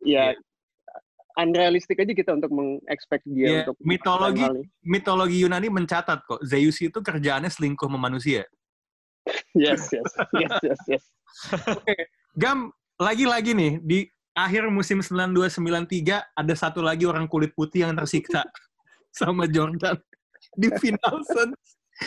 ya 0.01 0.33
Hmm. 0.33 0.37
Iya. 0.37 0.47
unrealistic 1.39 1.95
aja 1.95 2.11
kita 2.11 2.35
untuk 2.35 2.51
meng-expect 2.51 3.23
dia 3.25 3.47
Iya, 3.47 3.59
untuk 3.63 3.75
mitologi-. 3.79 4.67
Mitologi 4.83 5.39
Yunani 5.39 5.71
mencatat 5.71 6.27
kok, 6.27 6.43
Zeus 6.43 6.77
itu 6.83 6.99
kerjaannya 6.99 7.47
selingkuh 7.47 7.87
sama 7.87 7.95
manusia. 7.95 8.43
Yes, 9.55 9.87
yes, 9.93 10.09
yes, 10.35 10.53
yes, 10.65 10.79
yes. 10.89 11.03
Gam, 12.41 12.73
lagi-lagi 12.99 13.55
nih, 13.55 13.79
di 13.79 13.99
akhir 14.45 14.69
musim 14.69 15.01
92-93, 15.01 16.35
ada 16.35 16.53
satu 16.55 16.83
lagi 16.83 17.07
orang 17.07 17.25
kulit 17.25 17.55
putih 17.57 17.87
yang 17.87 17.97
tersiksa 17.97 18.45
sama 19.19 19.49
Jordan. 19.49 19.97
Di 20.55 20.71
final 20.79 21.19
Suns, 21.27 21.59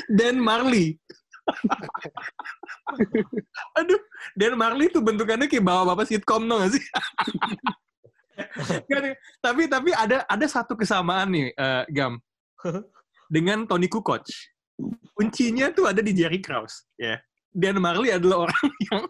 Dan 0.08 0.40
Marley. 0.40 0.96
Aduh, 3.78 4.00
Dan 4.38 4.54
Marley 4.54 4.88
tuh 4.88 5.02
bentukannya 5.02 5.50
kayak 5.50 5.66
bawa-bapak 5.66 6.08
sitcom, 6.08 6.46
no 6.46 6.62
gak 6.62 6.78
sih? 6.78 6.84
Tapi 9.44 9.68
tapi 9.68 9.92
ada 9.92 10.24
ada 10.24 10.46
satu 10.48 10.72
kesamaan 10.72 11.36
nih, 11.36 11.52
eh, 11.52 11.84
Gam. 11.92 12.16
Dengan 13.28 13.68
Tony 13.68 13.92
Kukoc. 13.92 14.24
Kuncinya 15.12 15.68
tuh 15.70 15.86
ada 15.86 16.00
di 16.00 16.16
Jerry 16.16 16.40
Krause. 16.40 16.88
Ya. 16.96 17.20
Dan 17.52 17.76
Marley 17.84 18.08
adalah 18.08 18.48
orang 18.48 18.68
yang 18.88 19.04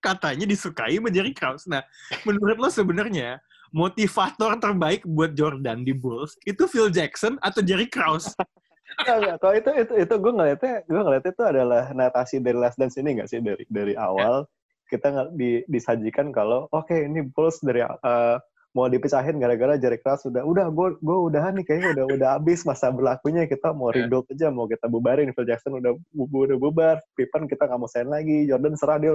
katanya 0.00 0.48
disukai 0.48 0.98
Jerry 1.12 1.32
Krause. 1.36 1.68
Nah, 1.68 1.84
menurut 2.24 2.56
lo 2.56 2.68
sebenarnya 2.72 3.38
motivator 3.70 4.58
terbaik 4.58 5.06
buat 5.06 5.32
Jordan 5.38 5.86
di 5.86 5.94
Bulls 5.94 6.34
itu 6.42 6.66
Phil 6.66 6.90
Jackson 6.90 7.38
atau 7.38 7.62
Jerry 7.62 7.86
Krause? 7.86 8.34
Enggak, 9.00 9.16
enggak. 9.22 9.36
Kalau 9.38 9.54
itu 9.54 9.70
itu 9.86 9.92
itu 10.02 10.14
gue 10.18 10.32
ngeliatnya 10.34 10.74
gue 10.82 10.98
ngeliatnya 10.98 11.32
itu 11.32 11.44
adalah 11.46 11.82
natasi 11.94 12.36
dari 12.42 12.58
Last 12.58 12.74
Dance 12.74 12.98
ini 12.98 13.22
nggak 13.22 13.28
sih 13.30 13.38
dari 13.38 13.62
dari 13.70 13.94
awal 13.94 14.50
kita 14.90 15.30
di, 15.38 15.62
disajikan 15.70 16.34
kalau 16.34 16.66
oke 16.74 16.90
ini 16.90 17.22
Bulls 17.22 17.62
dari 17.62 17.86
eh, 17.86 18.36
mau 18.74 18.86
dipisahin 18.90 19.38
gara-gara 19.38 19.78
Jerry 19.78 19.98
Krause 20.02 20.26
udah 20.30 20.42
udah 20.42 20.66
gue 20.74 20.88
gue 21.02 21.18
udahan 21.30 21.54
nih 21.58 21.64
kayaknya 21.66 21.88
udah 22.02 22.04
udah 22.18 22.28
habis 22.38 22.62
masa 22.62 22.90
berlakunya 22.90 23.46
kita 23.46 23.70
mau 23.74 23.94
Ya. 23.94 24.06
rebuild 24.06 24.26
aja 24.30 24.46
mau 24.50 24.66
kita 24.70 24.86
bubarin 24.86 25.30
Phil 25.34 25.46
Jackson 25.46 25.78
udah 25.78 25.94
udah 26.14 26.56
bubar 26.58 26.96
Pippen 27.18 27.50
kita 27.50 27.66
nggak 27.66 27.80
mau 27.82 27.90
sign 27.90 28.10
lagi 28.10 28.46
Jordan 28.46 28.74
serah 28.78 28.98
dia 28.98 29.14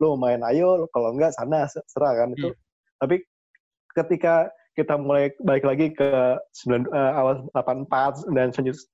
lu 0.00 0.14
mau 0.14 0.28
main 0.28 0.40
ayo 0.46 0.86
kalau 0.90 1.12
enggak 1.12 1.34
sana 1.34 1.64
serah 1.86 2.12
kan 2.14 2.32
itu 2.32 2.50
tapi 2.98 3.22
ketika 3.94 4.48
kita 4.74 4.98
mulai 4.98 5.30
balik 5.38 5.62
lagi 5.62 5.86
ke 5.94 6.34
9, 6.66 6.82
eh, 6.90 7.12
awal 7.14 7.46
84 7.54 8.26
dan 8.34 8.50
91 8.50 8.90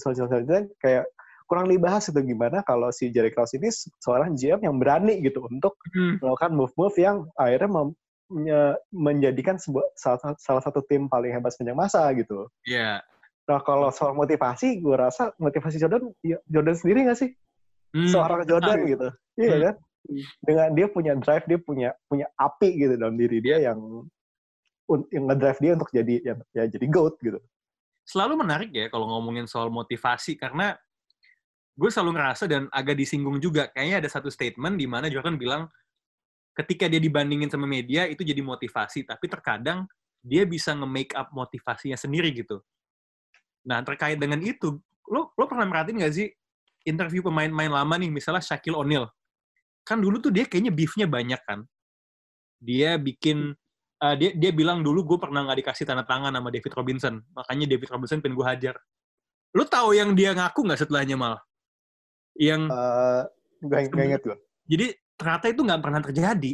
selanjutnya 0.00 0.64
kayak 0.80 1.04
kurang 1.46 1.68
dibahas 1.68 2.08
itu 2.08 2.16
gimana 2.24 2.64
kalau 2.64 2.88
si 2.90 3.12
Jerry 3.12 3.28
Krause 3.30 3.54
ini 3.54 3.68
se- 3.68 3.92
seorang 4.00 4.32
GM 4.34 4.64
yang 4.64 4.80
berani 4.80 5.20
gitu 5.20 5.44
untuk 5.46 5.76
Hmm. 5.92 6.16
melakukan 6.18 6.56
move-move 6.56 6.96
yang 6.96 7.28
akhirnya 7.36 7.68
mem- 7.70 7.96
menjadikan 8.90 9.54
sebuah 9.54 9.86
salah, 9.94 10.18
satu- 10.18 10.40
salah 10.42 10.62
satu 10.64 10.80
tim 10.82 11.06
paling 11.06 11.30
hebat 11.30 11.54
sepanjang 11.54 11.78
masa 11.78 12.02
gitu. 12.16 12.50
Iya. 12.66 12.98
Nah 13.46 13.62
kalau 13.62 13.94
soal 13.94 14.18
motivasi, 14.18 14.82
gue 14.82 14.96
rasa 14.98 15.30
motivasi 15.38 15.78
Jordan, 15.78 16.10
ya 16.26 16.40
Jordan 16.50 16.74
sendiri 16.74 17.06
nggak 17.06 17.18
sih? 17.20 17.30
Hmm. 17.94 18.10
Seorang 18.10 18.42
Jordan 18.42 18.78
Ah. 18.82 18.86
gitu, 18.88 19.08
iya 19.38 19.54
Hmm. 19.54 19.62
kan? 19.62 19.74
Dengan 20.40 20.72
dia 20.72 20.86
punya 20.88 21.12
drive, 21.18 21.44
dia 21.46 21.58
punya 21.58 21.90
punya 22.06 22.26
api 22.38 22.74
gitu 22.78 22.94
dalam 22.94 23.18
diri 23.18 23.38
dia 23.42 23.58
yang 23.60 23.78
un- 24.90 25.08
yang 25.10 25.24
ngedrive 25.30 25.60
dia 25.60 25.72
untuk 25.74 25.90
jadi 25.90 26.14
ya, 26.22 26.34
ya 26.54 26.64
jadi 26.70 26.86
goat 26.86 27.18
gitu. 27.20 27.38
Selalu 28.06 28.38
menarik 28.38 28.70
ya 28.70 28.86
kalau 28.86 29.10
ngomongin 29.10 29.50
soal 29.50 29.66
motivasi 29.66 30.38
karena 30.38 30.78
gue 31.76 31.90
selalu 31.90 32.16
ngerasa 32.16 32.44
dan 32.48 32.70
agak 32.72 32.96
disinggung 32.96 33.36
juga 33.42 33.68
kayaknya 33.68 34.06
ada 34.06 34.08
satu 34.08 34.30
statement 34.30 34.78
di 34.78 34.86
mana 34.88 35.10
Jordan 35.12 35.36
bilang 35.36 35.68
ketika 36.56 36.88
dia 36.88 37.02
dibandingin 37.02 37.52
sama 37.52 37.68
media 37.68 38.08
itu 38.08 38.24
jadi 38.24 38.40
motivasi 38.40 39.04
tapi 39.04 39.28
terkadang 39.28 39.84
dia 40.24 40.48
bisa 40.48 40.72
nge-make 40.72 41.12
up 41.12 41.28
motivasinya 41.30 41.94
sendiri 41.94 42.32
gitu. 42.32 42.58
Nah, 43.66 43.82
terkait 43.82 44.18
dengan 44.18 44.38
itu, 44.42 44.78
lo 45.06 45.30
lo 45.34 45.44
pernah 45.46 45.66
merhatiin 45.66 46.02
nggak 46.02 46.14
sih 46.14 46.30
interview 46.86 47.22
pemain-pemain 47.22 47.82
lama 47.82 47.94
nih, 47.98 48.10
misalnya 48.10 48.42
Shaquille 48.42 48.78
O'Neal. 48.78 49.10
Kan 49.86 50.02
dulu 50.02 50.18
tuh 50.18 50.34
dia 50.34 50.44
kayaknya 50.50 50.74
beef-nya 50.74 51.06
banyak 51.06 51.38
kan. 51.46 51.62
Dia 52.58 52.98
bikin 52.98 53.54
eh, 54.02 54.14
dia 54.18 54.30
dia 54.34 54.50
bilang 54.50 54.82
dulu 54.82 55.06
gue 55.06 55.18
pernah 55.22 55.46
nggak 55.46 55.62
dikasih 55.62 55.86
tanda 55.86 56.02
tangan 56.02 56.34
sama 56.34 56.50
David 56.50 56.72
Robinson, 56.74 57.14
makanya 57.30 57.66
David 57.70 57.88
Robinson 57.94 58.18
pengen 58.18 58.34
gue 58.34 58.46
hajar. 58.46 58.74
Lo 59.54 59.62
tahu 59.62 59.94
yang 59.94 60.12
dia 60.18 60.34
ngaku 60.34 60.66
nggak 60.66 60.80
setelahnya 60.82 61.14
mal? 61.14 61.38
Yang 62.34 62.68
Eh 62.68 63.24
gak, 63.64 63.80
gak 63.94 64.04
inget 64.04 64.22
gue. 64.26 64.36
jadi 64.68 64.86
ternyata 65.16 65.46
itu 65.48 65.60
nggak 65.64 65.80
pernah 65.80 66.00
terjadi. 66.04 66.52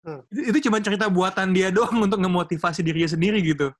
Hmm. 0.00 0.20
Itu, 0.32 0.40
itu 0.54 0.58
cuma 0.68 0.80
cerita 0.80 1.06
buatan 1.10 1.52
dia 1.52 1.68
doang 1.68 1.96
untuk 2.06 2.20
ngemotivasi 2.20 2.80
dirinya 2.84 3.10
sendiri 3.10 3.40
gitu. 3.42 3.72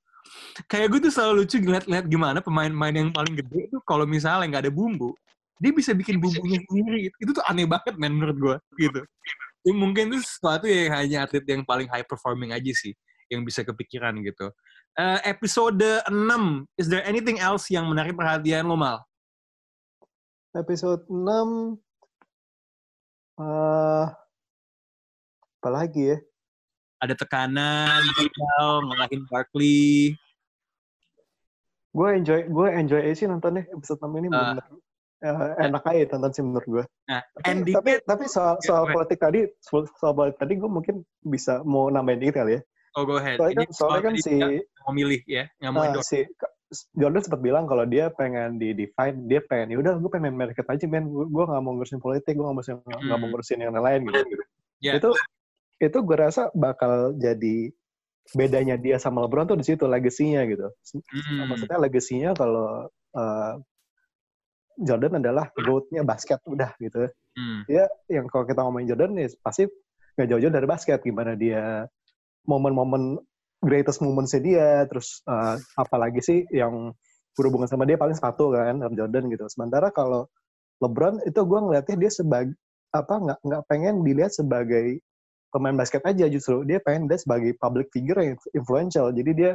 Kayak 0.68 0.86
gue 0.92 1.00
tuh 1.08 1.12
selalu 1.12 1.44
lucu 1.44 1.56
ngeliat-ngeliat 1.58 2.06
gimana 2.06 2.38
pemain-pemain 2.44 2.94
yang 2.94 3.10
paling 3.10 3.34
gede 3.38 3.72
itu 3.72 3.78
kalau 3.88 4.04
misalnya 4.04 4.46
nggak 4.46 4.62
ada 4.68 4.72
bumbu, 4.72 5.16
dia 5.60 5.72
bisa 5.76 5.92
bikin 5.92 6.16
bumbunya 6.16 6.58
sendiri. 6.64 7.12
Itu, 7.12 7.16
itu 7.20 7.30
tuh 7.36 7.44
aneh 7.44 7.68
banget 7.68 7.94
men 8.00 8.16
menurut 8.16 8.36
gue 8.40 8.56
gitu. 8.88 9.00
Ya, 9.68 9.72
mungkin 9.76 10.08
itu 10.08 10.24
sesuatu 10.24 10.64
yang 10.64 10.96
hanya 10.96 11.28
atlet 11.28 11.44
yang 11.44 11.62
paling 11.68 11.84
high 11.92 12.04
performing 12.08 12.56
aja 12.56 12.72
sih 12.72 12.96
yang 13.28 13.44
bisa 13.44 13.60
kepikiran 13.60 14.16
gitu. 14.24 14.48
Eh, 14.96 15.20
episode 15.28 16.02
6, 16.08 16.64
is 16.80 16.88
there 16.88 17.04
anything 17.04 17.38
else 17.38 17.68
yang 17.68 17.86
menarik 17.86 18.16
perhatian 18.16 18.66
lo, 18.66 18.74
Mal? 18.74 19.04
Episode 20.56 21.04
6 21.06 21.78
eh 23.40 24.06
apa 25.60 25.68
lagi 25.68 26.16
ya? 26.16 26.18
Ada 27.00 27.16
tekanan, 27.16 28.00
gagal, 28.16 28.72
ngalahin 28.84 29.22
Barkley, 29.28 30.16
Gue 31.90 32.08
enjoy 32.14 32.46
gue 32.46 32.66
enjoy 32.70 33.00
aja 33.02 33.16
sih 33.18 33.26
nontonnya 33.26 33.66
episode 33.74 33.98
6 33.98 34.14
ini 34.22 34.28
bener 34.30 34.62
eh, 35.20 35.50
enak 35.60 35.84
aja 35.84 36.04
tonton 36.08 36.32
sih 36.32 36.40
menurut 36.40 36.66
gue. 36.66 36.84
Nah, 37.06 37.20
Tapi, 37.36 37.70
tapi, 37.70 37.90
tapi 38.02 38.24
soal, 38.26 38.56
Ya, 38.56 38.64
soal 38.64 38.82
ahead. 38.84 38.94
politik 38.94 39.18
tadi, 39.18 39.40
soal, 39.60 39.84
soal 39.94 40.12
politik 40.12 40.38
tadi 40.38 40.52
gue 40.56 40.70
mungkin 40.70 40.94
bisa 41.20 41.60
mau 41.62 41.88
nambahin 41.88 42.20
dikit 42.20 42.40
kali 42.40 42.56
ya. 42.56 42.60
oh 42.92 43.04
go 43.04 43.16
ahead. 43.16 43.36
Soalnya 43.36 43.54
Ini 43.54 43.64
kan, 43.64 43.70
soalnya 43.72 44.02
kan 44.02 44.14
tadi 44.14 44.24
si 44.24 44.34
mau 44.80 44.92
milih 44.92 45.20
ya, 45.24 45.44
nggak 45.60 45.72
mau 45.72 45.82
endorse. 45.84 46.08
si 46.08 46.18
Jordan 46.94 47.18
sempat 47.20 47.40
bilang 47.40 47.64
kalau 47.66 47.82
dia 47.82 48.10
pengen 48.10 48.54
di 48.56 48.70
define, 48.72 49.26
dia 49.26 49.42
pengen 49.42 49.74
ya 49.74 49.78
udah 49.78 49.92
gue 49.96 50.06
pengen 50.06 50.30
main 50.30 50.48
market 50.48 50.62
aja 50.64 50.86
men, 50.86 51.06
gue 51.06 51.44
nggak 51.44 51.62
mau 51.62 51.72
ngurusin 51.74 51.98
politik, 51.98 52.34
gue 52.34 52.40
nggak 52.40 52.54
mau 52.54 52.62
ngurusin 52.62 52.76
nggak 52.78 53.00
mau 53.10 53.18
Hmm. 53.18 53.30
ngurusin 53.30 53.58
yang 53.58 53.74
lain 53.74 54.00
gitu. 54.06 54.18
Ya. 54.78 54.92
Itu 54.96 55.10
itu 55.78 55.98
gue 55.98 56.16
rasa 56.16 56.48
bakal 56.52 57.14
jadi 57.16 57.74
bedanya 58.30 58.78
dia 58.78 58.96
sama 58.96 59.26
LeBron 59.26 59.50
tuh 59.50 59.58
di 59.58 59.66
situ 59.66 59.82
legasinya 59.84 60.46
gitu. 60.46 60.70
Hmm. 61.10 61.50
Maksudnya 61.50 61.78
legasinya 61.78 62.30
kalau 62.34 62.86
uh, 63.18 63.52
Jordan 64.80 65.20
adalah 65.20 65.52
goat-nya 65.52 66.02
basket 66.02 66.40
udah 66.48 66.72
gitu. 66.80 67.06
Hmm. 67.36 67.62
Dia 67.68 67.86
yang 68.08 68.26
kalau 68.32 68.48
kita 68.48 68.64
ngomongin 68.64 68.88
Jordan 68.92 69.20
ya 69.20 69.28
pasti 69.44 69.68
nggak 70.16 70.28
jauh-jauh 70.32 70.52
dari 70.52 70.66
basket 70.66 70.98
gimana 71.04 71.36
dia 71.36 71.84
momen-momen 72.48 73.20
greatest 73.60 74.00
moments 74.00 74.32
dia 74.40 74.88
terus 74.88 75.20
uh, 75.28 75.60
apalagi 75.76 76.24
sih 76.24 76.38
yang 76.48 76.96
berhubungan 77.36 77.68
sama 77.68 77.84
dia 77.84 78.00
paling 78.00 78.16
sepatu 78.16 78.56
kan 78.56 78.80
Jordan 78.96 79.28
gitu. 79.28 79.44
Sementara 79.52 79.92
kalau 79.92 80.26
LeBron 80.80 81.20
itu 81.28 81.40
gue 81.44 81.60
ngeliatnya 81.60 81.96
dia 82.00 82.10
sebagai 82.10 82.56
apa 82.90 83.14
nggak 83.20 83.38
nggak 83.46 83.62
pengen 83.70 84.02
dilihat 84.02 84.34
sebagai 84.34 84.98
pemain 85.54 85.76
basket 85.76 86.02
aja 86.08 86.26
justru 86.26 86.66
dia 86.66 86.82
pengen 86.82 87.06
dia 87.06 87.20
sebagai 87.20 87.54
public 87.60 87.92
figure 87.92 88.18
yang 88.18 88.36
influential. 88.56 89.12
Jadi 89.12 89.30
dia 89.36 89.52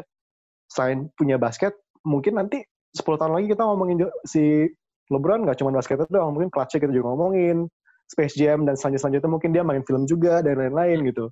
selain 0.70 1.10
punya 1.18 1.42
basket 1.42 1.74
mungkin 2.06 2.38
nanti 2.38 2.62
10 2.96 3.04
tahun 3.20 3.34
lagi 3.36 3.48
kita 3.52 3.64
ngomongin 3.66 4.08
si 4.24 4.70
LeBron 5.14 5.46
nggak 5.46 5.58
cuma 5.62 5.76
basket 5.76 6.02
doang, 6.10 6.34
mungkin 6.34 6.50
clutch 6.50 6.78
kita 6.78 6.90
juga 6.90 7.14
ngomongin 7.14 7.70
Space 8.10 8.38
Jam 8.38 8.66
dan 8.66 8.78
selanjutnya 8.78 9.02
selanjutnya 9.02 9.32
mungkin 9.32 9.50
dia 9.54 9.64
main 9.66 9.84
film 9.86 10.06
juga 10.06 10.42
dan 10.46 10.62
lain-lain 10.62 11.10
gitu. 11.10 11.30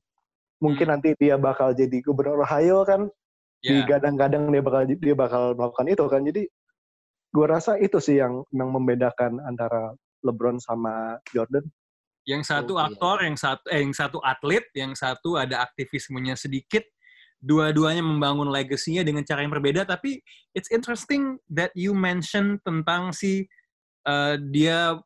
Mungkin 0.61 0.89
nanti 0.89 1.13
dia 1.17 1.35
bakal 1.37 1.73
jadi 1.73 2.01
gubernur 2.05 2.41
Ohio 2.45 2.85
kan, 2.85 3.09
Ya. 3.63 3.79
digadang-gadang 3.79 4.51
dia 4.51 4.59
bakal 4.59 4.81
dia 4.83 5.15
bakal 5.15 5.55
melakukan 5.55 5.87
itu 5.87 6.03
kan. 6.11 6.21
Jadi 6.27 6.43
gue 7.31 7.45
rasa 7.47 7.79
itu 7.79 7.95
sih 8.03 8.19
yang 8.19 8.43
yang 8.51 8.69
membedakan 8.75 9.39
antara 9.47 9.95
LeBron 10.19 10.59
sama 10.59 11.15
Jordan. 11.31 11.63
Yang 12.27 12.51
satu 12.51 12.75
aktor, 12.79 13.23
yang 13.23 13.39
satu 13.39 13.63
eh, 13.71 13.79
yang 13.83 13.95
satu 13.95 14.19
atlet, 14.19 14.67
yang 14.75 14.91
satu 14.95 15.39
ada 15.39 15.63
aktivismenya 15.63 16.35
sedikit. 16.35 16.83
Dua-duanya 17.43 17.99
membangun 17.99 18.47
legasinya 18.51 19.03
dengan 19.03 19.27
cara 19.27 19.43
yang 19.43 19.51
berbeda. 19.51 19.83
Tapi 19.83 20.19
it's 20.55 20.71
interesting 20.71 21.39
that 21.51 21.71
you 21.75 21.91
mention 21.91 22.59
tentang 22.63 23.11
si 23.15 23.47
eh, 24.07 24.35
dia 24.39 24.97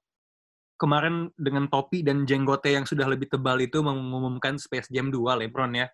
kemarin 0.77 1.33
dengan 1.33 1.65
topi 1.65 2.05
dan 2.05 2.23
jenggote 2.29 2.69
yang 2.69 2.85
sudah 2.85 3.09
lebih 3.09 3.29
tebal 3.33 3.57
itu 3.57 3.81
mengumumkan 3.81 4.61
Space 4.61 4.89
Jam 4.93 5.09
2 5.09 5.41
LeBron 5.45 5.73
ya. 5.73 5.87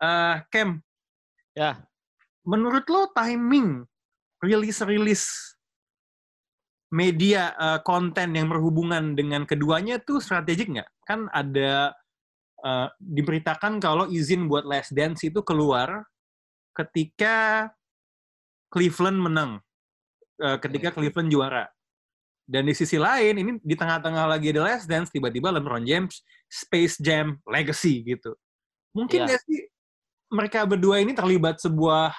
Eh 0.00 0.36
Kem, 0.48 0.80
Ya. 1.52 1.84
menurut 2.46 2.88
lo 2.88 3.10
timing 3.12 3.84
rilis-rilis 4.40 5.28
media 6.90 7.52
eh, 7.54 7.80
konten 7.84 8.32
yang 8.34 8.48
berhubungan 8.48 9.12
dengan 9.14 9.44
keduanya 9.44 10.00
tuh 10.00 10.18
strategik 10.24 10.72
nggak? 10.72 10.90
Kan 11.04 11.28
ada 11.36 11.92
eh, 12.64 12.88
diberitakan 12.96 13.76
kalau 13.78 14.08
izin 14.08 14.48
buat 14.48 14.64
Last 14.64 14.96
Dance 14.96 15.20
itu 15.26 15.44
keluar 15.44 16.08
ketika 16.72 17.68
Cleveland 18.72 19.20
menang, 19.20 19.52
Eh, 20.40 20.56
ketika 20.56 20.88
Cleveland 20.96 21.28
juara. 21.28 21.68
Dan 22.50 22.66
di 22.66 22.74
sisi 22.74 22.98
lain, 22.98 23.38
ini 23.38 23.52
di 23.62 23.78
tengah-tengah 23.78 24.26
lagi 24.26 24.50
ada 24.50 24.66
Last 24.66 24.90
Dance, 24.90 25.06
tiba-tiba 25.14 25.54
LeBron 25.54 25.86
James, 25.86 26.18
Space 26.50 26.98
Jam, 26.98 27.38
Legacy 27.46 28.02
gitu. 28.02 28.34
Mungkin 28.90 29.22
nggak 29.22 29.38
sih 29.46 29.70
mereka 30.26 30.66
berdua 30.66 30.98
ini 30.98 31.14
terlibat 31.14 31.62
sebuah 31.62 32.10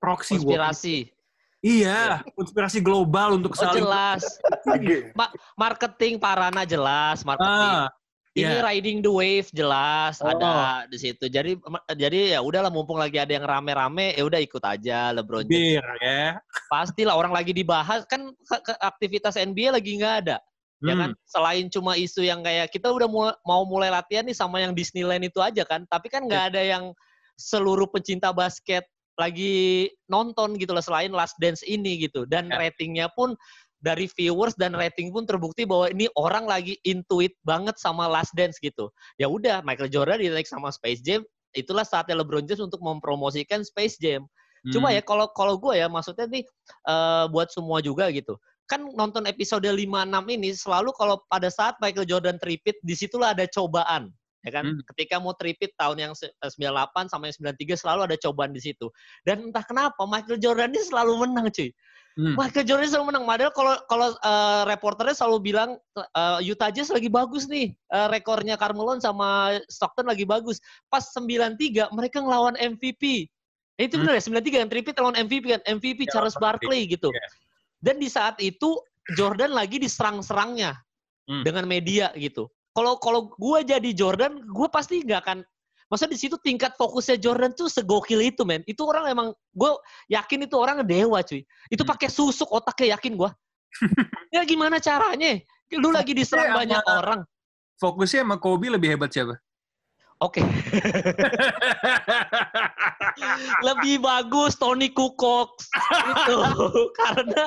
proxy 0.00 0.40
war? 0.40 0.72
Konspirasi. 0.72 1.12
Iya, 1.60 2.24
konspirasi 2.32 2.80
global 2.80 3.36
untuk 3.36 3.52
Oh 3.52 3.60
saling 3.60 3.84
jelas. 3.84 4.24
Oke. 4.64 5.12
Marketing 5.52 6.16
Parana 6.16 6.64
jelas, 6.64 7.20
marketing. 7.20 7.72
Ah, 7.84 7.92
Ini 8.34 8.50
iya. 8.50 8.66
riding 8.66 8.98
the 8.98 9.12
wave 9.14 9.46
jelas 9.54 10.18
Oh. 10.18 10.26
ada 10.26 10.82
di 10.90 10.98
situ. 10.98 11.30
Jadi 11.30 11.54
jadi 11.94 12.34
ya 12.34 12.42
udahlah 12.42 12.66
mumpung 12.66 12.98
lagi 12.98 13.22
ada 13.22 13.30
yang 13.30 13.46
rame-rame 13.46 14.10
ya 14.10 14.26
udah 14.26 14.42
ikut 14.42 14.58
aja 14.58 15.14
LeBron 15.14 15.46
James. 15.46 15.78
bir 15.78 15.86
ya. 16.02 16.42
Pastilah 16.66 17.14
orang 17.14 17.30
lagi 17.30 17.54
dibahas 17.54 18.02
kan 18.10 18.34
aktivitas 18.82 19.38
NBA 19.38 19.78
lagi 19.78 19.94
nggak 19.94 20.14
ada. 20.26 20.42
Ya 20.82 20.98
kan? 20.98 21.14
Hmm, 21.14 21.22
Selain 21.24 21.70
cuma 21.70 21.94
isu 21.94 22.26
yang 22.26 22.42
kayak 22.42 22.74
kita 22.74 22.90
udah 22.90 23.06
mu- 23.06 23.38
mau 23.46 23.62
mulai 23.62 23.88
latihan 23.88 24.26
nih 24.26 24.34
sama 24.34 24.58
yang 24.58 24.74
Disneyland 24.74 25.22
itu 25.22 25.38
aja 25.38 25.62
kan. 25.62 25.86
Tapi 25.86 26.10
kan 26.10 26.26
nggak 26.26 26.52
ada 26.52 26.60
yang 26.60 26.90
seluruh 27.38 27.86
pencinta 27.86 28.34
basket 28.34 28.82
lagi 29.14 29.86
nonton 30.10 30.58
gitu 30.58 30.74
loh 30.74 30.82
selain 30.82 31.14
Last 31.14 31.38
Dance 31.38 31.62
ini 31.62 32.02
gitu. 32.02 32.26
Dan 32.26 32.50
Ya. 32.50 32.58
ratingnya 32.66 33.06
pun 33.14 33.38
dari 33.84 34.08
viewers 34.08 34.56
dan 34.56 34.72
rating 34.72 35.12
pun 35.12 35.28
terbukti 35.28 35.68
bahwa 35.68 35.92
ini 35.92 36.08
orang 36.16 36.48
lagi 36.48 36.80
intuit 36.88 37.36
banget 37.44 37.76
sama 37.76 38.08
Last 38.08 38.32
Dance 38.32 38.56
gitu. 38.64 38.88
Ya 39.20 39.28
udah 39.28 39.60
Michael 39.60 39.92
Jordan 39.92 40.24
ditarik 40.24 40.48
sama 40.48 40.72
Space 40.72 41.04
Jam, 41.04 41.20
itulah 41.52 41.84
saatnya 41.84 42.24
LeBron 42.24 42.48
James 42.48 42.64
untuk 42.64 42.80
mempromosikan 42.80 43.60
Space 43.60 44.00
Jam. 44.00 44.24
Cuma 44.72 44.88
hmm. 44.88 44.96
ya 44.96 45.02
kalau 45.04 45.28
kalau 45.36 45.60
gue 45.60 45.76
ya 45.76 45.92
maksudnya 45.92 46.24
nih 46.24 46.40
eh, 46.88 47.24
buat 47.28 47.52
semua 47.52 47.84
juga 47.84 48.08
gitu. 48.08 48.40
Kan 48.64 48.88
nonton 48.96 49.28
episode 49.28 49.68
5 49.68 49.76
6 49.76 50.08
ini 50.40 50.56
selalu 50.56 50.96
kalau 50.96 51.20
pada 51.28 51.52
saat 51.52 51.76
Michael 51.84 52.08
Jordan 52.08 52.40
tripit 52.40 52.80
di 52.80 52.96
situlah 52.96 53.36
ada 53.36 53.44
cobaan. 53.44 54.08
Ya 54.44 54.60
kan? 54.60 54.64
Hmm. 54.64 54.80
Ketika 54.92 55.20
mau 55.20 55.36
tripit 55.36 55.72
tahun 55.76 55.96
yang 56.00 56.12
se- 56.16 56.32
eh, 56.32 56.50
98 56.52 57.08
sampai 57.12 57.32
93 57.32 57.76
selalu 57.76 58.00
ada 58.12 58.16
cobaan 58.20 58.52
di 58.52 58.60
situ. 58.60 58.92
Dan 59.24 59.52
entah 59.52 59.64
kenapa 59.64 60.04
Michael 60.04 60.40
Jordan 60.40 60.72
ini 60.72 60.84
selalu 60.84 61.12
menang, 61.28 61.48
cuy. 61.48 61.72
Hmm. 62.14 62.38
Michael 62.38 62.62
Jordan 62.62 62.86
selalu 62.86 63.06
menang. 63.10 63.26
Padahal 63.26 63.50
kalau 63.50 63.74
kalau 63.90 64.08
eh, 64.14 64.62
reporternya 64.70 65.18
selalu 65.18 65.38
bilang 65.50 65.70
eh, 65.98 66.38
Utah 66.46 66.70
Jazz 66.70 66.94
lagi 66.94 67.10
bagus 67.10 67.50
nih. 67.50 67.74
Eh, 67.74 68.06
rekornya 68.06 68.54
Carmelo 68.54 68.94
sama 69.02 69.58
Stockton 69.66 70.06
lagi 70.06 70.22
bagus. 70.22 70.62
Pas 70.86 71.02
93 71.10 71.90
mereka 71.90 72.22
ngelawan 72.22 72.54
MVP. 72.54 73.26
Eh, 73.74 73.90
itu 73.90 73.98
Hmm. 73.98 74.06
benar 74.06 74.14
ya 74.18 74.22
93 74.22 74.62
yang 74.62 74.70
tripit 74.70 74.94
lawan 74.94 75.18
MVP 75.18 75.50
kan. 75.58 75.62
MVP 75.66 76.06
Ya, 76.06 76.14
Charles 76.14 76.38
Barkley. 76.38 76.86
Gitu. 76.86 77.10
Iya. 77.10 77.26
Dan 77.82 77.98
di 77.98 78.06
saat 78.06 78.38
itu 78.38 78.78
Jordan 79.18 79.50
lagi 79.50 79.82
diserang-serangnya 79.82 80.78
Hmm. 81.26 81.42
dengan 81.42 81.66
media 81.66 82.14
gitu. 82.14 82.46
Kalau 82.74 82.98
kalau 83.02 83.34
gue 83.34 83.58
jadi 83.66 83.90
Jordan, 83.90 84.38
gue 84.46 84.68
pasti 84.70 85.02
nggak 85.02 85.20
akan 85.26 85.38
Masa 85.92 86.08
di 86.08 86.16
situ 86.16 86.40
tingkat 86.40 86.74
fokusnya 86.80 87.20
Jordan 87.20 87.52
tuh 87.52 87.68
segokil 87.68 88.24
itu, 88.24 88.42
men. 88.42 88.64
Itu 88.64 88.88
orang 88.88 89.12
emang 89.12 89.28
gue 89.52 89.70
yakin 90.08 90.48
itu 90.48 90.56
orang 90.56 90.80
dewa, 90.84 91.20
cuy. 91.20 91.44
Itu 91.68 91.84
Hmm. 91.84 91.92
pakai 91.92 92.08
susuk 92.08 92.48
otaknya 92.50 92.96
yakin 92.96 93.14
gue. 93.14 93.30
ya 94.34 94.42
gimana 94.48 94.80
caranya? 94.80 95.38
Lu 95.74 95.90
lagi 95.92 96.16
diserang 96.16 96.54
banyak 96.54 96.82
orang. 96.86 97.20
Fokusnya 97.80 98.22
sama 98.22 98.38
Kobe 98.38 98.70
lebih 98.70 98.94
hebat 98.94 99.10
siapa? 99.10 99.34
Oke. 100.22 100.38
Lebih 103.66 103.98
bagus 103.98 104.54
Tony 104.54 104.94
Kukoc 104.94 105.58
itu 105.90 106.38
karena 107.02 107.42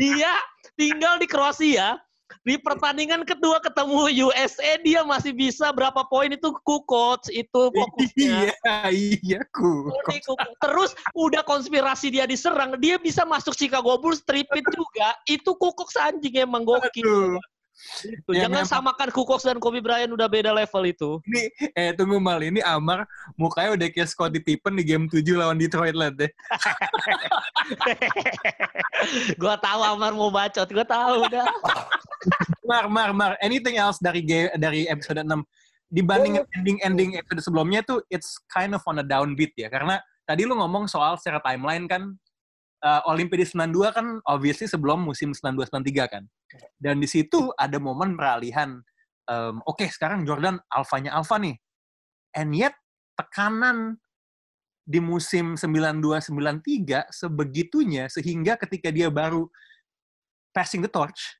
dia 0.00 0.32
tinggal 0.80 1.20
di 1.20 1.28
Kroasia 1.28 2.00
di 2.46 2.56
pertandingan 2.56 3.26
kedua 3.26 3.60
ketemu 3.60 4.28
USA 4.30 4.78
dia 4.80 5.04
masih 5.04 5.34
bisa 5.34 5.70
berapa 5.74 6.06
poin 6.08 6.30
itu 6.32 6.50
Kukoc 6.64 7.28
itu 7.28 7.62
fokusnya. 7.70 8.50
iya, 8.50 8.78
iya, 8.90 9.40
ku. 9.52 9.92
Terus 10.62 10.96
udah 11.12 11.42
konspirasi 11.44 12.14
dia 12.14 12.24
diserang, 12.24 12.78
dia 12.80 12.96
bisa 12.96 13.26
masuk 13.28 13.52
Chicago 13.54 13.98
Bulls 14.00 14.24
tripit 14.24 14.64
juga. 14.72 15.14
Itu 15.28 15.56
Kukoc 15.58 15.92
anjing 15.98 16.40
emang 16.40 16.64
gokil. 16.64 17.04
Aduh. 17.04 17.38
Itu. 18.00 18.30
Ya, 18.32 18.46
Jangan 18.46 18.64
memang. 18.64 18.70
samakan 18.70 19.08
Kukoc 19.12 19.40
dan 19.44 19.58
Kobe 19.60 19.80
Bryant 19.80 20.12
udah 20.12 20.28
beda 20.30 20.50
level 20.52 20.82
itu. 20.86 21.10
Ini, 21.26 21.42
eh 21.76 21.90
tunggu 21.92 22.16
mal, 22.16 22.40
ini 22.40 22.60
Amar 22.64 23.04
mukanya 23.36 23.76
udah 23.76 23.88
kayak 23.92 24.08
Scottie 24.08 24.40
Pippen 24.40 24.76
di 24.76 24.84
game 24.86 25.04
7 25.08 25.20
lawan 25.36 25.58
Detroit 25.60 25.96
liat 25.96 26.14
deh. 26.16 26.30
gua 29.40 29.56
tahu 29.60 29.80
Amar 29.84 30.12
mau 30.14 30.30
bacot, 30.30 30.68
gua 30.70 30.86
tahu 30.86 31.26
udah. 31.28 31.46
Mar, 32.68 32.84
Mar, 32.86 33.10
Mar, 33.16 33.32
anything 33.40 33.80
else 33.80 33.98
dari 33.98 34.22
ga- 34.22 34.54
dari 34.54 34.86
episode 34.86 35.24
6? 35.24 35.32
Dibandingin 35.90 36.46
ending-ending 36.54 37.18
episode 37.18 37.50
sebelumnya 37.50 37.82
tuh, 37.82 37.98
it's 38.06 38.38
kind 38.46 38.78
of 38.78 38.82
on 38.86 39.02
a 39.02 39.04
downbeat 39.04 39.50
ya. 39.58 39.66
Karena 39.66 39.98
tadi 40.22 40.46
lu 40.46 40.54
ngomong 40.54 40.86
soal 40.86 41.18
secara 41.18 41.42
timeline 41.42 41.90
kan, 41.90 42.14
uh, 42.84 43.00
Olimpiade 43.08 43.46
92 43.46 43.96
kan 43.96 44.06
obviously 44.26 44.66
sebelum 44.68 45.04
musim 45.04 45.32
92-93 45.36 46.12
kan. 46.12 46.24
Dan 46.76 46.98
di 47.00 47.08
situ 47.08 47.52
ada 47.54 47.76
momen 47.76 48.16
peralihan, 48.16 48.80
um, 49.28 49.60
oke 49.64 49.86
sekarang 49.88 50.24
Jordan 50.24 50.58
alfanya 50.72 51.16
alfa 51.16 51.36
nih. 51.40 51.56
And 52.36 52.54
yet, 52.54 52.74
tekanan 53.18 53.98
di 54.86 54.98
musim 54.98 55.54
92-93 55.54 57.14
sebegitunya 57.14 58.10
sehingga 58.10 58.58
ketika 58.58 58.90
dia 58.90 59.06
baru 59.12 59.46
passing 60.50 60.82
the 60.82 60.90
torch, 60.90 61.38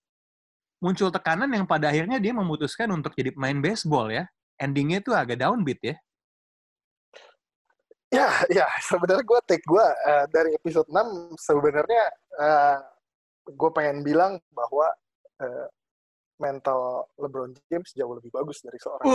muncul 0.78 1.10
tekanan 1.10 1.50
yang 1.50 1.66
pada 1.66 1.90
akhirnya 1.90 2.22
dia 2.22 2.30
memutuskan 2.30 2.90
untuk 2.94 3.16
jadi 3.16 3.34
pemain 3.34 3.58
baseball 3.58 4.12
ya. 4.12 4.28
Endingnya 4.60 5.00
tuh 5.00 5.16
agak 5.16 5.40
downbeat 5.40 5.80
ya. 5.80 5.96
Ya, 8.10 8.42
ya 8.50 8.66
sebenarnya 8.82 9.22
gue 9.22 9.40
take 9.46 9.62
gue 9.62 9.86
uh, 9.86 10.26
dari 10.34 10.50
episode 10.58 10.90
6 10.90 11.38
sebenarnya 11.38 12.04
uh, 12.42 12.82
gue 13.46 13.70
pengen 13.70 14.02
bilang 14.02 14.42
bahwa 14.50 14.90
uh, 15.38 15.66
mental 16.42 17.06
LeBron 17.22 17.54
James 17.70 17.94
jauh 17.94 18.10
lebih 18.18 18.34
bagus 18.34 18.66
dari 18.66 18.82
seorang. 18.82 19.06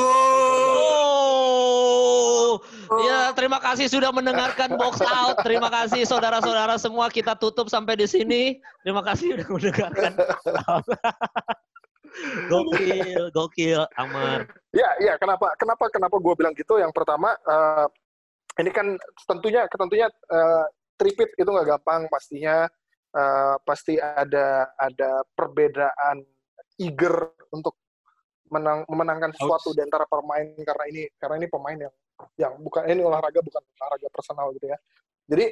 Oh, 1.75 2.61
ya 3.03 3.35
terima 3.35 3.59
kasih 3.59 3.91
sudah 3.91 4.15
mendengarkan 4.15 4.79
box 4.79 5.03
out. 5.03 5.43
Terima 5.43 5.67
kasih 5.67 6.07
saudara-saudara 6.07 6.79
semua 6.79 7.11
kita 7.11 7.35
tutup 7.35 7.67
sampai 7.67 7.99
di 7.99 8.07
sini. 8.07 8.63
Terima 8.85 9.03
kasih 9.03 9.35
sudah 9.35 9.47
mendengarkan. 9.51 10.15
gokil, 12.47 13.27
gokil, 13.35 13.83
Amar. 13.99 14.47
Ya, 14.71 14.87
ya. 15.03 15.19
Kenapa, 15.19 15.51
kenapa, 15.59 15.91
kenapa 15.91 16.15
gue 16.15 16.33
bilang 16.37 16.55
gitu? 16.55 16.79
Yang 16.79 16.95
pertama, 16.95 17.35
uh, 17.43 17.91
ini 18.59 18.71
kan 18.71 18.87
tentunya, 19.27 19.67
tentunya 19.67 20.07
uh, 20.31 20.65
tripit 20.95 21.35
itu 21.35 21.47
nggak 21.47 21.77
gampang 21.77 22.07
pastinya. 22.07 22.67
Uh, 23.15 23.55
pasti 23.63 23.95
ada 23.95 24.67
ada 24.75 25.23
perbedaan 25.39 26.19
eager 26.75 27.31
untuk 27.47 27.79
menang, 28.51 28.83
memenangkan 28.91 29.31
sesuatu 29.31 29.71
di 29.71 29.87
antara 29.87 30.03
pemain 30.03 30.43
karena 30.43 30.83
ini 30.91 31.03
karena 31.15 31.35
ini 31.39 31.47
pemain 31.47 31.79
yang 31.79 31.93
yang 32.35 32.53
bukan 32.59 32.83
ini 32.91 32.99
olahraga 33.07 33.39
bukan 33.39 33.63
olahraga 33.79 34.07
personal 34.11 34.51
gitu 34.59 34.67
ya. 34.67 34.77
Jadi 35.31 35.45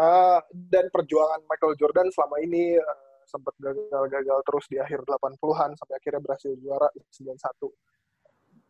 uh, 0.00 0.40
dan 0.72 0.88
perjuangan 0.88 1.44
Michael 1.44 1.76
Jordan 1.76 2.08
selama 2.08 2.36
ini 2.40 2.80
uh, 2.80 3.08
sempat 3.28 3.52
gagal-gagal 3.60 4.38
terus 4.48 4.64
di 4.72 4.80
akhir 4.80 5.04
80-an 5.04 5.76
sampai 5.76 5.94
akhirnya 6.00 6.20
berhasil 6.24 6.52
juara 6.56 6.88
91 7.12 7.36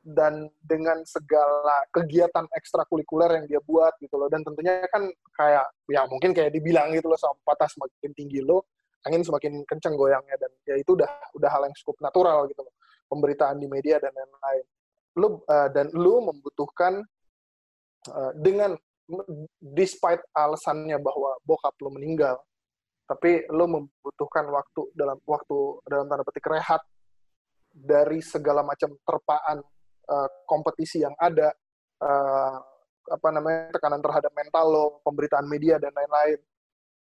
dan 0.08 0.48
dengan 0.64 1.04
segala 1.04 1.84
kegiatan 1.92 2.48
ekstrakurikuler 2.56 3.28
yang 3.36 3.44
dia 3.44 3.60
buat 3.60 3.92
gitu 4.00 4.16
loh. 4.16 4.32
Dan 4.32 4.40
tentunya 4.40 4.80
kan 4.88 5.04
kayak 5.36 5.68
ya 5.92 6.08
mungkin 6.08 6.32
kayak 6.32 6.56
dibilang 6.56 6.88
gitu 6.96 7.12
loh 7.12 7.20
sama 7.20 7.36
patah 7.44 7.68
semakin 7.68 8.12
tinggi 8.16 8.40
lo 8.40 8.64
angin 9.06 9.22
semakin 9.22 9.62
kenceng 9.62 9.94
goyangnya 9.94 10.34
dan 10.42 10.50
ya 10.66 10.74
itu 10.74 10.98
udah 10.98 11.06
udah 11.38 11.50
hal 11.52 11.62
yang 11.68 11.76
cukup 11.84 11.96
natural 12.00 12.48
gitu 12.48 12.64
loh. 12.64 12.74
Pemberitaan 13.08 13.60
di 13.60 13.68
media 13.68 14.00
dan 14.00 14.12
lain-lain. 14.16 14.64
Lu 15.16 15.28
uh, 15.44 15.68
dan 15.70 15.92
lu 15.92 16.24
membutuhkan 16.24 17.04
uh, 18.10 18.32
dengan 18.36 18.76
despite 19.60 20.20
alasannya 20.36 21.00
bahwa 21.00 21.36
bokap 21.44 21.72
lu 21.80 21.88
meninggal 21.96 22.36
tapi 23.08 23.48
lu 23.48 23.64
membutuhkan 23.64 24.44
waktu 24.52 24.92
dalam 24.92 25.16
waktu 25.24 25.80
dalam 25.88 26.04
tanda 26.12 26.24
petik 26.28 26.44
rehat 26.44 26.84
dari 27.72 28.20
segala 28.20 28.60
macam 28.60 28.92
terpaan 29.00 29.64
uh, 30.08 30.28
kompetisi 30.48 31.04
yang 31.04 31.14
ada, 31.20 31.52
uh, 32.02 32.56
apa 33.08 33.28
namanya 33.32 33.72
tekanan 33.72 34.00
terhadap 34.04 34.32
mental 34.36 34.66
lo, 34.68 34.86
pemberitaan 35.04 35.46
media 35.48 35.80
dan 35.80 35.92
lain-lain, 35.92 36.40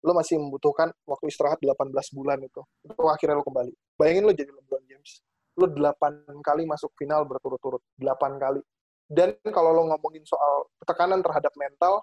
lo 0.06 0.12
masih 0.14 0.38
membutuhkan 0.38 0.92
waktu 1.02 1.26
istirahat 1.30 1.58
18 1.58 1.90
bulan 2.14 2.38
itu. 2.42 2.62
Itu 2.86 2.94
akhirnya 3.10 3.38
lo 3.38 3.44
kembali. 3.46 3.72
Bayangin 3.98 4.22
lo 4.26 4.32
jadi 4.34 4.50
LeBron 4.54 4.84
James, 4.86 5.10
lo 5.58 5.66
8 5.66 6.46
kali 6.46 6.62
masuk 6.68 6.94
final 6.94 7.26
berturut-turut, 7.26 7.82
8 7.98 8.38
kali. 8.38 8.62
Dan 9.06 9.38
kalau 9.50 9.70
lo 9.74 9.82
ngomongin 9.90 10.26
soal 10.26 10.70
tekanan 10.82 11.22
terhadap 11.22 11.54
mental, 11.58 12.02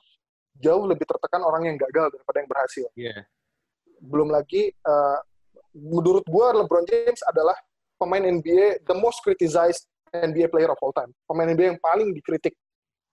jauh 0.59 0.83
lebih 0.87 1.07
tertekan 1.07 1.43
orang 1.43 1.67
yang 1.71 1.77
gagal 1.79 2.11
daripada 2.11 2.37
yang 2.43 2.49
berhasil. 2.49 2.87
Yeah. 2.95 3.23
Belum 4.03 4.31
lagi, 4.31 4.71
uh, 4.83 5.19
menurut 5.73 6.27
gue 6.27 6.45
LeBron 6.63 6.85
James 6.85 7.21
adalah 7.25 7.55
pemain 7.97 8.21
NBA 8.21 8.83
the 8.83 8.95
most 8.99 9.23
criticized 9.23 9.87
NBA 10.13 10.53
player 10.53 10.69
of 10.69 10.79
all 10.85 10.93
time. 10.93 11.09
Pemain 11.25 11.49
NBA 11.49 11.75
yang 11.75 11.81
paling 11.81 12.13
dikritik 12.13 12.53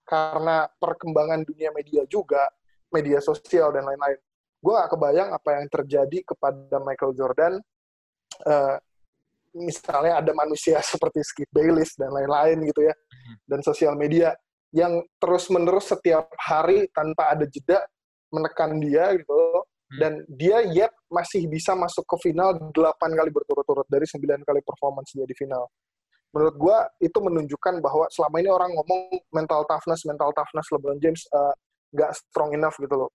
karena 0.04 0.68
perkembangan 0.76 1.40
dunia 1.48 1.72
media 1.72 2.04
juga, 2.04 2.44
media 2.92 3.18
sosial 3.24 3.72
dan 3.72 3.88
lain-lain. 3.88 4.20
Gue 4.60 4.76
gak 4.76 4.92
kebayang 4.92 5.30
apa 5.32 5.48
yang 5.56 5.66
terjadi 5.72 6.18
kepada 6.28 6.76
Michael 6.84 7.16
Jordan. 7.16 7.52
Uh, 8.44 8.76
misalnya 9.56 10.20
ada 10.20 10.32
manusia 10.36 10.78
seperti 10.92 11.24
Skip 11.24 11.48
Bayless 11.48 11.96
dan 11.96 12.12
lain-lain 12.12 12.60
gitu 12.68 12.84
ya, 12.84 12.94
dan 13.48 13.64
sosial 13.64 13.96
media 13.96 14.36
yang 14.70 15.02
terus-menerus 15.18 15.90
setiap 15.90 16.30
hari 16.38 16.86
tanpa 16.94 17.34
ada 17.34 17.48
jeda 17.48 17.82
menekan 18.30 18.76
dia 18.78 19.16
gitu. 19.16 19.64
Dan 19.90 20.22
dia 20.30 20.62
yet 20.70 20.94
masih 21.10 21.50
bisa 21.50 21.74
masuk 21.74 22.06
ke 22.06 22.30
final 22.30 22.54
8 22.70 22.70
kali 22.94 23.30
berturut-turut 23.34 23.82
dari 23.90 24.06
9 24.06 24.22
kali 24.46 24.62
performance 24.62 25.10
dia 25.18 25.26
di 25.26 25.34
final 25.34 25.66
menurut 26.30 26.54
gue 26.54 26.76
itu 27.10 27.18
menunjukkan 27.18 27.82
bahwa 27.82 28.06
selama 28.14 28.36
ini 28.38 28.50
orang 28.50 28.70
ngomong 28.74 29.02
mental 29.34 29.66
toughness, 29.66 30.06
mental 30.06 30.30
toughness 30.30 30.70
LeBron 30.70 30.98
James 31.02 31.26
uh, 31.34 31.54
strong 32.14 32.54
enough 32.54 32.78
gitu 32.78 32.94
loh. 32.94 33.10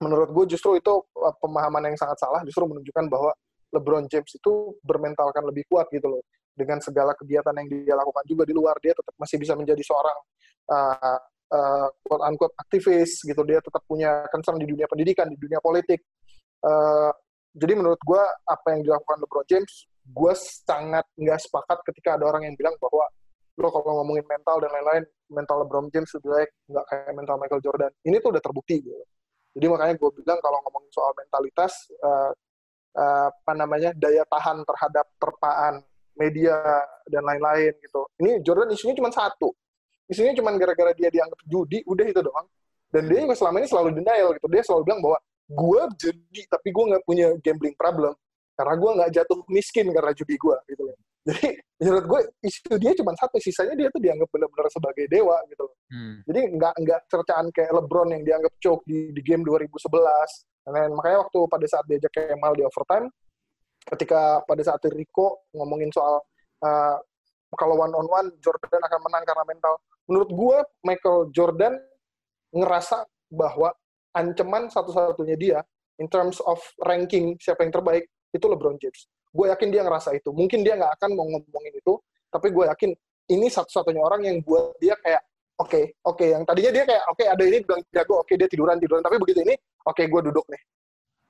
Menurut 0.00 0.32
gue 0.32 0.56
justru 0.56 0.80
itu 0.80 0.94
uh, 1.20 1.34
pemahaman 1.38 1.92
yang 1.92 1.96
sangat 2.00 2.16
salah, 2.16 2.40
justru 2.48 2.64
menunjukkan 2.64 3.12
bahwa 3.12 3.30
LeBron 3.76 4.08
James 4.08 4.30
itu 4.32 4.52
bermentalkan 4.80 5.44
lebih 5.44 5.68
kuat 5.68 5.88
gitu 5.92 6.08
loh. 6.08 6.22
Dengan 6.54 6.78
segala 6.78 7.12
kegiatan 7.18 7.50
yang 7.50 7.66
dia 7.66 7.94
lakukan 7.98 8.24
juga 8.24 8.46
di 8.46 8.54
luar, 8.54 8.78
dia 8.78 8.94
tetap 8.94 9.12
masih 9.18 9.36
bisa 9.42 9.52
menjadi 9.58 9.82
seorang 9.84 10.18
uh, 10.70 11.18
uh, 11.50 11.88
quote 12.08 12.24
unquote 12.24 12.54
aktivis 12.56 13.20
gitu. 13.20 13.42
Dia 13.44 13.60
tetap 13.60 13.84
punya 13.84 14.24
concern 14.32 14.56
di 14.56 14.64
dunia 14.70 14.88
pendidikan, 14.88 15.28
di 15.28 15.36
dunia 15.36 15.60
politik. 15.60 16.00
Uh, 16.64 17.12
jadi 17.52 17.76
menurut 17.76 18.00
gue 18.00 18.22
apa 18.48 18.66
yang 18.72 18.80
dilakukan 18.86 19.18
LeBron 19.20 19.46
James 19.50 19.86
gue 20.04 20.32
sangat 20.36 21.04
nggak 21.16 21.40
sepakat 21.40 21.78
ketika 21.88 22.20
ada 22.20 22.28
orang 22.28 22.44
yang 22.44 22.54
bilang 22.60 22.76
bahwa 22.76 23.08
lo 23.54 23.68
kalau 23.70 24.02
ngomongin 24.02 24.26
mental 24.26 24.58
dan 24.60 24.70
lain-lain, 24.74 25.04
mental 25.30 25.62
LeBron 25.64 25.86
James 25.94 26.10
baik 26.20 26.50
nggak 26.68 26.84
kayak 26.90 27.12
mental 27.14 27.36
Michael 27.40 27.62
Jordan. 27.62 27.90
Ini 28.04 28.16
tuh 28.20 28.34
udah 28.34 28.42
terbukti 28.42 28.82
gitu. 28.82 29.04
Jadi 29.54 29.66
makanya 29.70 29.94
gue 29.94 30.10
bilang 30.18 30.38
kalau 30.42 30.58
ngomongin 30.66 30.90
soal 30.90 31.14
mentalitas, 31.14 31.72
uh, 32.02 32.34
uh, 32.98 33.28
apa 33.30 33.52
namanya 33.54 33.94
daya 33.94 34.26
tahan 34.26 34.66
terhadap 34.66 35.06
terpaan 35.22 35.74
media 36.18 36.58
dan 37.06 37.22
lain-lain 37.22 37.72
gitu. 37.78 38.02
Ini 38.18 38.42
Jordan 38.42 38.74
isunya 38.74 38.98
cuma 38.98 39.14
satu. 39.14 39.54
Isunya 40.10 40.34
cuma 40.34 40.52
gara-gara 40.58 40.92
dia 40.92 41.08
dianggap 41.08 41.38
judi, 41.46 41.80
udah 41.86 42.04
itu 42.04 42.20
doang. 42.20 42.46
Dan 42.90 43.06
dia 43.06 43.22
juga 43.22 43.34
selama 43.38 43.62
ini 43.62 43.68
selalu 43.70 43.90
denial 44.02 44.28
gitu. 44.36 44.46
Dia 44.50 44.62
selalu 44.66 44.82
bilang 44.90 45.00
bahwa 45.02 45.18
gue 45.46 45.82
judi, 46.02 46.40
tapi 46.50 46.68
gue 46.74 46.84
nggak 46.90 47.04
punya 47.06 47.26
gambling 47.38 47.74
problem 47.78 48.14
karena 48.54 48.74
gue 48.78 48.90
nggak 49.02 49.10
jatuh 49.10 49.38
miskin 49.50 49.86
karena 49.90 50.12
judi 50.14 50.34
gue 50.38 50.56
gitu 50.70 50.82
loh. 50.86 50.96
Jadi 51.24 51.48
menurut 51.80 52.06
gue 52.06 52.20
isu 52.46 52.76
dia 52.78 52.92
cuma 52.96 53.12
satu 53.18 53.36
sisanya 53.40 53.74
dia 53.74 53.88
tuh 53.90 54.00
dianggap 54.00 54.28
benar-benar 54.30 54.68
sebagai 54.70 55.04
dewa 55.10 55.36
gitu 55.50 55.66
loh. 55.66 55.76
Hmm. 55.94 56.16
jadi 56.26 56.40
nggak 56.58 56.74
nggak 56.80 57.00
cercaan 57.06 57.46
kayak 57.54 57.70
LeBron 57.70 58.08
yang 58.10 58.22
dianggap 58.24 58.52
choke 58.58 58.82
di, 58.88 59.14
di 59.14 59.20
game 59.22 59.46
2011 59.46 59.78
dan 60.64 60.90
makanya 60.96 61.18
waktu 61.28 61.38
pada 61.46 61.66
saat 61.68 61.84
diajak 61.86 62.12
Kemal 62.14 62.56
di 62.56 62.64
overtime 62.64 63.06
ketika 63.84 64.40
pada 64.48 64.62
saat 64.64 64.80
Rico 64.90 65.44
ngomongin 65.52 65.92
soal 65.92 66.24
uh, 66.64 66.96
kalau 67.54 67.78
one 67.78 67.94
on 67.94 68.08
one 68.08 68.28
Jordan 68.40 68.80
akan 68.80 69.00
menang 69.06 69.24
karena 69.28 69.44
mental. 69.46 69.74
Menurut 70.08 70.30
gue 70.32 70.58
Michael 70.84 71.20
Jordan 71.30 71.74
ngerasa 72.52 73.04
bahwa 73.30 73.72
ancaman 74.14 74.72
satu-satunya 74.72 75.36
dia 75.36 75.58
in 75.98 76.10
terms 76.10 76.42
of 76.44 76.58
ranking 76.82 77.38
siapa 77.38 77.62
yang 77.66 77.74
terbaik 77.74 78.04
itu 78.34 78.46
LeBron 78.50 78.76
James. 78.82 79.06
Gue 79.30 79.46
yakin 79.54 79.68
dia 79.70 79.86
ngerasa 79.86 80.10
itu. 80.18 80.34
Mungkin 80.34 80.66
dia 80.66 80.74
nggak 80.74 80.98
akan 80.98 81.10
mau 81.14 81.26
ngomongin 81.30 81.74
itu, 81.78 81.94
tapi 82.34 82.50
gue 82.50 82.66
yakin 82.66 82.90
ini 83.30 83.46
satu-satunya 83.46 84.02
orang 84.02 84.20
yang 84.26 84.36
buat 84.42 84.74
dia 84.82 84.98
kayak 84.98 85.22
oke, 85.62 85.70
okay, 85.70 85.84
oke. 86.02 86.18
Okay. 86.18 86.28
Yang 86.34 86.42
tadinya 86.50 86.70
dia 86.74 86.84
kayak 86.84 87.02
oke 87.06 87.16
okay, 87.16 87.26
ada 87.30 87.42
ini 87.46 87.58
bilang 87.62 87.82
jago, 87.94 88.14
oke 88.18 88.26
okay, 88.26 88.34
dia 88.34 88.48
tiduran 88.50 88.76
tiduran, 88.82 89.02
tapi 89.06 89.16
begitu 89.22 89.40
ini 89.46 89.54
oke 89.54 89.94
okay, 89.94 90.10
gue 90.10 90.20
duduk 90.26 90.44
nih. 90.50 90.62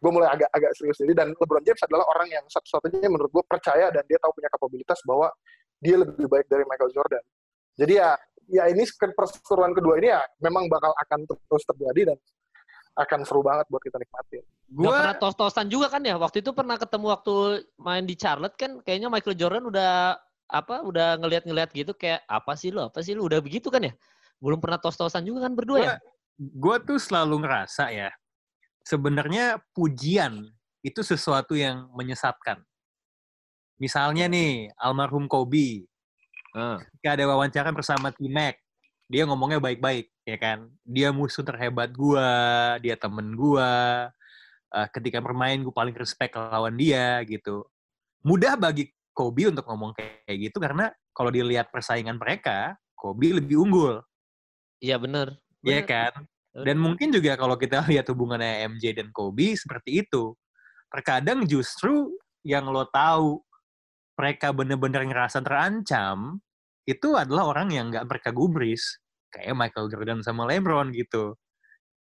Gue 0.00 0.10
mulai 0.12 0.28
agak 0.36 0.48
agak 0.52 0.72
serius 0.76 1.00
jadi 1.00 1.12
dan 1.16 1.28
LeBron 1.32 1.64
James 1.64 1.80
adalah 1.84 2.04
orang 2.12 2.28
yang 2.28 2.44
satu-satunya 2.48 3.08
menurut 3.08 3.30
gue 3.32 3.44
percaya 3.44 3.88
dan 3.92 4.04
dia 4.04 4.18
tahu 4.20 4.36
punya 4.36 4.50
kapabilitas 4.52 5.00
bahwa 5.04 5.28
dia 5.80 5.96
lebih 6.00 6.28
baik 6.28 6.48
dari 6.48 6.64
Michael 6.68 6.92
Jordan. 6.92 7.24
Jadi 7.76 7.92
ya 7.96 8.12
ya 8.52 8.68
ini 8.68 8.84
perseteruan 9.16 9.72
kedua 9.72 9.96
ini 9.96 10.12
ya 10.12 10.20
memang 10.44 10.68
bakal 10.68 10.92
akan 10.92 11.24
terus 11.24 11.64
terjadi 11.64 12.12
dan 12.12 12.18
akan 12.94 13.20
seru 13.26 13.42
banget 13.42 13.66
buat 13.66 13.82
kita 13.82 13.98
nikmatin. 13.98 14.42
Gua 14.70 14.86
Gak 14.86 14.94
pernah 14.98 15.18
tos-tosan 15.18 15.66
juga 15.66 15.90
kan 15.90 16.02
ya. 16.02 16.14
Waktu 16.14 16.42
itu 16.42 16.50
pernah 16.54 16.76
ketemu 16.78 17.06
waktu 17.10 17.34
main 17.78 18.04
di 18.06 18.14
Charlotte 18.14 18.54
kan 18.54 18.78
kayaknya 18.86 19.10
Michael 19.10 19.38
Jordan 19.38 19.64
udah 19.66 20.18
apa 20.44 20.84
udah 20.86 21.18
ngeliat-ngeliat 21.18 21.72
gitu 21.72 21.96
kayak 21.96 22.22
apa 22.28 22.52
sih 22.54 22.68
lo 22.68 22.92
apa 22.92 23.00
sih 23.00 23.16
lo 23.16 23.26
udah 23.26 23.42
begitu 23.42 23.66
kan 23.70 23.82
ya? 23.82 23.92
Belum 24.38 24.62
pernah 24.62 24.78
tos-tosan 24.78 25.26
juga 25.26 25.46
kan 25.46 25.52
berdua 25.58 25.78
gua, 25.78 25.86
ya 25.86 25.96
gue 26.38 26.76
tuh 26.82 26.98
selalu 26.98 27.46
ngerasa 27.46 27.94
ya 27.94 28.10
sebenarnya 28.82 29.62
pujian 29.72 30.50
itu 30.84 31.00
sesuatu 31.00 31.56
yang 31.56 31.88
menyesatkan. 31.96 32.60
Misalnya 33.80 34.28
nih 34.28 34.70
almarhum 34.78 35.26
Kobe. 35.26 35.88
Uh. 36.54 36.78
ketika 36.78 37.18
ada 37.18 37.24
wawancara 37.34 37.74
bersama 37.74 38.14
T-Mac 38.14 38.54
dia 39.10 39.26
ngomongnya 39.26 39.58
baik-baik 39.58 40.06
ya 40.24 40.36
kan 40.40 40.68
dia 40.84 41.12
musuh 41.12 41.44
terhebat 41.44 41.92
gua 41.92 42.26
dia 42.80 42.96
temen 42.96 43.36
gua 43.36 44.08
uh, 44.72 44.88
ketika 44.92 45.20
bermain 45.20 45.60
gue 45.60 45.72
paling 45.72 45.92
respect 45.94 46.32
lawan 46.34 46.74
dia 46.80 47.20
gitu 47.28 47.64
mudah 48.24 48.56
bagi 48.56 48.88
Kobe 49.14 49.46
untuk 49.46 49.62
ngomong 49.70 49.94
kayak 49.94 50.50
gitu 50.50 50.58
karena 50.58 50.90
kalau 51.14 51.30
dilihat 51.30 51.70
persaingan 51.70 52.18
mereka, 52.18 52.74
Kobe 52.98 53.38
lebih 53.38 53.62
unggul, 53.62 54.02
Iya 54.82 54.98
bener. 54.98 55.38
ya 55.62 55.80
Bener. 55.80 55.86
kan? 55.86 56.12
Dan 56.66 56.76
mungkin 56.82 57.14
juga 57.14 57.38
kalau 57.38 57.54
kita 57.54 57.86
lihat 57.90 58.10
hubungannya 58.10 58.66
MJ 58.74 58.98
dan 58.98 59.14
Kobe 59.14 59.54
seperti 59.54 60.02
itu. 60.02 60.34
Terkadang 60.90 61.46
justru 61.46 62.10
yang 62.42 62.66
lo 62.68 62.90
tahu 62.90 63.38
mereka 64.18 64.50
bener-bener 64.50 65.06
ngerasa 65.06 65.42
terancam, 65.42 66.38
itu 66.86 67.14
adalah 67.14 67.54
orang 67.54 67.70
yang 67.70 67.86
nggak 67.94 68.06
mereka 68.10 68.30
gubris. 68.34 68.98
Kayak 69.34 69.58
Michael 69.58 69.90
Jordan 69.90 70.22
sama 70.22 70.46
LeBron 70.46 70.94
gitu. 70.94 71.34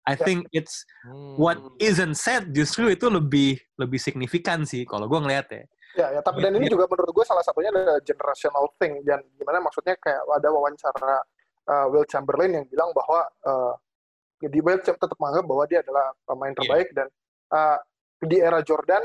I 0.03 0.19
Ya. 0.19 0.27
think 0.27 0.51
it's 0.51 0.83
Hmm. 1.07 1.39
what 1.39 1.59
isn't 1.79 2.19
said 2.19 2.51
justru 2.51 2.91
itu 2.91 3.07
lebih 3.07 3.57
lebih 3.79 4.03
signifikan 4.03 4.67
sih 4.67 4.83
kalau 4.83 5.07
gue 5.07 5.19
ngeliat 5.19 5.47
ya. 5.49 5.65
Ya, 5.93 6.07
ya, 6.19 6.21
tapi 6.25 6.41
dan 6.41 6.57
ini 6.57 6.73
juga 6.73 6.89
menurut 6.89 7.13
gue 7.13 7.25
salah 7.29 7.45
satunya 7.45 7.69
adalah 7.69 8.01
generational 8.01 8.65
thing. 8.81 9.05
Dan 9.05 9.21
gimana 9.37 9.61
maksudnya 9.61 9.93
kayak 10.01 10.25
ada 10.25 10.49
wawancara 10.49 11.21
uh, 11.69 11.87
Will 11.93 12.09
Chamberlain 12.09 12.51
yang 12.57 12.65
bilang 12.65 12.97
bahwa 12.97 13.29
uh, 13.45 13.77
di 14.41 14.59
Will 14.65 14.81
tetap 14.81 15.15
menganggap 15.21 15.45
bahwa 15.47 15.65
dia 15.69 15.85
adalah 15.85 16.17
pemain 16.25 16.55
terbaik 16.57 16.89
dan 16.97 17.07
uh, 17.53 17.79
di 18.25 18.41
era 18.41 18.65
Jordan 18.65 19.05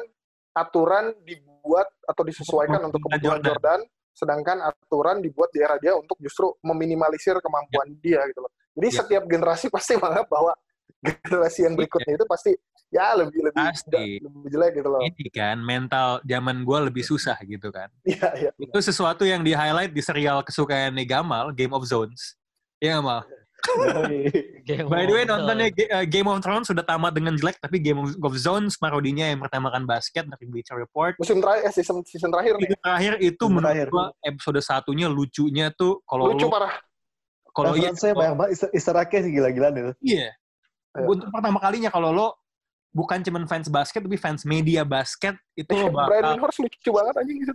aturan 0.56 1.14
dibuat 1.28 1.92
atau 2.10 2.24
disesuaikan 2.26 2.90
untuk 2.90 3.04
kebutuhan 3.06 3.44
Jordan. 3.44 3.46
Jordan, 3.54 3.80
sedangkan 4.18 4.66
aturan 4.66 5.22
dibuat 5.22 5.54
di 5.54 5.62
era 5.62 5.78
dia 5.78 5.94
untuk 5.94 6.18
justru 6.18 6.50
meminimalisir 6.66 7.38
kemampuan 7.38 7.94
dia 8.02 8.26
gitu 8.26 8.42
loh. 8.42 8.52
Jadi 8.74 8.88
Ya. 8.90 8.98
setiap 9.06 9.24
generasi 9.30 9.70
pasti 9.76 9.94
menganggap 9.94 10.26
bahwa 10.26 10.54
generasi 10.98 11.70
yang 11.70 11.78
berikutnya 11.78 12.18
itu 12.18 12.26
pasti 12.26 12.52
ya 12.90 13.14
lebih 13.14 13.46
lebih 13.46 13.62
Pasti. 13.62 14.18
lebih 14.18 14.50
jelek 14.50 14.72
gitu 14.82 14.90
loh. 14.90 15.02
Ini 15.06 15.28
kan 15.30 15.58
mental 15.62 16.08
zaman 16.26 16.66
gue 16.66 16.78
lebih 16.90 17.04
susah 17.06 17.38
gitu 17.46 17.70
kan. 17.70 17.94
Iya, 18.10 18.30
iya. 18.34 18.52
Itu 18.58 18.80
sesuatu 18.82 19.22
yang 19.22 19.46
di 19.46 19.54
highlight 19.54 19.94
di 19.94 20.02
serial 20.02 20.42
kesukaan 20.42 20.98
Gamal, 21.06 21.54
Game 21.54 21.78
of 21.78 21.86
Zones. 21.86 22.34
Iya 22.82 22.98
nggak, 22.98 23.06
Mal? 23.06 23.22
Game 23.22 23.47
By 24.88 25.04
the 25.06 25.14
way, 25.14 25.24
nontonnya 25.24 25.68
Ga- 25.72 25.92
uh, 25.94 26.06
Game 26.08 26.28
of 26.28 26.40
Thrones 26.40 26.68
sudah 26.68 26.84
tamat 26.84 27.12
dengan 27.14 27.36
jelek, 27.36 27.60
tapi 27.60 27.80
Game 27.80 28.00
of 28.00 28.34
Zones 28.36 28.76
parodinya 28.76 29.28
yang 29.28 29.40
pertamakan 29.40 29.84
basket 29.84 30.28
dari 30.28 30.46
Bleacher 30.48 30.76
Report. 30.76 31.16
Musim 31.20 31.40
terakhir, 31.40 31.68
eh, 31.68 31.74
season, 31.74 32.02
season 32.04 32.30
terakhir 32.32 32.58
nih. 32.58 32.68
Itu 32.72 32.76
terakhir 32.80 33.14
itu 33.20 33.44
Yang 33.44 33.54
menurut 33.54 33.68
terakhir. 33.76 33.88
gua 33.92 34.06
episode 34.24 34.60
satunya 34.64 35.08
lucunya 35.08 35.68
tuh 35.76 36.00
kalau 36.04 36.32
Lucu 36.32 36.48
lu 36.48 36.52
parah. 36.52 36.74
kalau 37.52 37.74
iya 37.74 37.90
saya 37.94 38.14
banyak 38.14 38.36
banget 38.38 38.70
Easter, 38.70 38.94
egg-nya 38.96 39.20
sih 39.26 39.32
gila-gilaan 39.34 39.74
itu. 39.76 39.92
iya. 40.06 40.30
Iya. 40.98 41.06
Untuk 41.06 41.30
pertama 41.30 41.62
kalinya 41.62 41.94
kalau 41.94 42.10
lo 42.10 42.28
bukan 42.90 43.22
cuman 43.22 43.46
fans 43.46 43.70
basket 43.70 44.02
tapi 44.02 44.18
fans 44.18 44.42
media 44.42 44.82
basket 44.82 45.38
itu 45.54 45.70
lo 45.70 45.94
Brian 45.94 45.94
bakal 45.94 46.34
Windhorst 46.34 46.60
lucu 46.66 46.90
banget 46.90 47.14
anjing 47.22 47.38
gitu. 47.46 47.54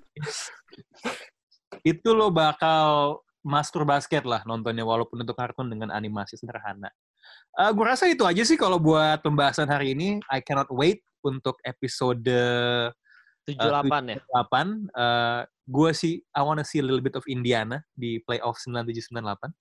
itu 1.82 2.08
lo 2.14 2.30
bakal 2.30 3.18
master 3.42 3.82
basket 3.82 4.22
lah 4.22 4.42
nontonnya 4.46 4.86
walaupun 4.86 5.20
untuk 5.22 5.34
kartun 5.34 5.68
dengan 5.70 5.90
animasi 5.90 6.38
sederhana. 6.38 6.90
Eh 7.58 7.70
gue 7.74 7.84
rasa 7.84 8.08
itu 8.08 8.22
aja 8.22 8.42
sih 8.42 8.56
kalau 8.56 8.78
buat 8.78 9.20
pembahasan 9.20 9.68
hari 9.68 9.92
ini. 9.94 10.22
I 10.30 10.40
cannot 10.40 10.70
wait 10.70 11.02
untuk 11.22 11.58
episode 11.66 12.24
78 13.46 14.14
ya. 14.14 14.18
8. 14.22 14.90
Eh 14.94 15.40
gue 15.62 15.90
sih 15.94 16.18
I 16.34 16.42
wanna 16.42 16.66
see 16.66 16.82
a 16.82 16.84
little 16.84 17.00
bit 17.02 17.14
of 17.14 17.22
Indiana 17.30 17.78
di 17.94 18.18
playoff 18.26 18.58
9798. 18.66 19.54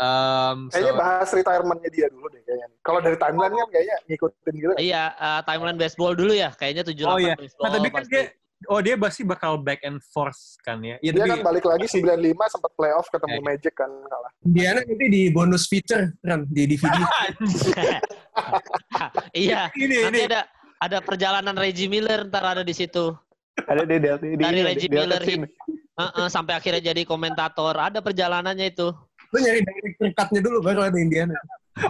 Um, 0.00 0.72
so, 0.72 0.80
Kayaknya 0.80 0.94
bahas 0.96 1.28
retirement-nya 1.28 1.90
dia 1.92 2.06
dulu 2.08 2.26
deh 2.32 2.40
kayaknya. 2.40 2.68
Kalau 2.80 3.00
dari 3.04 3.16
timeline 3.20 3.52
kan 3.52 3.68
kayaknya 3.68 3.96
ngikutin 4.08 4.54
gitu. 4.56 4.72
Iya, 4.80 5.04
eh, 5.12 5.40
timeline 5.44 5.78
baseball 5.78 6.12
dulu 6.16 6.32
ya. 6.32 6.50
Kayaknya 6.56 6.82
78 6.88 7.04
Oh 7.04 7.18
iya. 7.20 7.34
baseball 7.36 7.64
nah, 7.68 7.72
tapi 7.76 7.88
kan 7.92 7.96
pasti. 8.00 8.12
dia 8.16 8.22
oh 8.68 8.80
dia 8.82 8.94
pasti 8.98 9.22
bakal 9.26 9.58
back 9.58 9.82
and 9.82 9.98
forth 10.12 10.58
kan 10.62 10.78
ya. 10.82 11.00
Iya 11.02 11.10
Dia 11.16 11.22
tapi 11.24 11.30
kan 11.30 11.38
balik 11.42 11.64
lagi 11.66 11.86
95 11.88 12.54
sempat 12.54 12.72
playoff 12.78 13.06
ketemu 13.10 13.38
Iya. 13.38 13.46
Magic 13.48 13.74
kan 13.74 13.90
kalah. 13.90 14.32
Indiana 14.44 14.80
nanti 14.84 15.06
di 15.08 15.22
bonus 15.32 15.64
feature 15.66 16.12
kan 16.22 16.46
di 16.46 16.62
DVD. 16.68 16.98
iya, 19.44 19.68
ini 19.74 19.96
nanti 20.02 20.20
ini 20.20 20.28
ada 20.30 20.40
ada 20.82 20.98
perjalanan 20.98 21.54
Reggie 21.54 21.90
Miller 21.90 22.26
ntar 22.26 22.42
ada 22.42 22.62
di 22.66 22.74
situ. 22.74 23.14
Ada 23.68 23.84
di 23.84 23.96
Delta 24.00 24.24
di 24.24 24.36
Dari 24.38 24.60
Reggie 24.64 24.90
di 24.90 24.96
Miller 24.96 25.22
sini. 25.22 25.46
Heeh, 25.92 26.26
sampai 26.32 26.56
akhirnya 26.56 26.92
jadi 26.92 27.04
komentator. 27.04 27.76
Ada 27.76 28.00
perjalanannya 28.00 28.72
itu. 28.72 28.88
Lu 29.32 29.38
nyari 29.38 29.60
director 29.64 30.08
cut-nya 30.16 30.40
dulu 30.40 30.58
baru 30.64 30.88
ada 30.88 30.98
Indiana. 30.98 31.36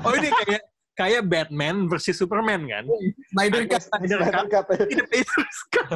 oh 0.07 0.15
ini 0.15 0.31
kayak 0.31 0.63
kayak 0.97 1.29
Batman 1.29 1.89
versus 1.89 2.19
Superman 2.19 2.69
kan. 2.69 2.85
Snyder 3.33 3.67
cut. 3.69 3.83
Snyder 3.83 4.19
Cut. 4.29 4.47
Cut. 4.51 4.67
Ini 4.89 5.03
Patriots 5.09 5.61
Cup. 5.73 5.87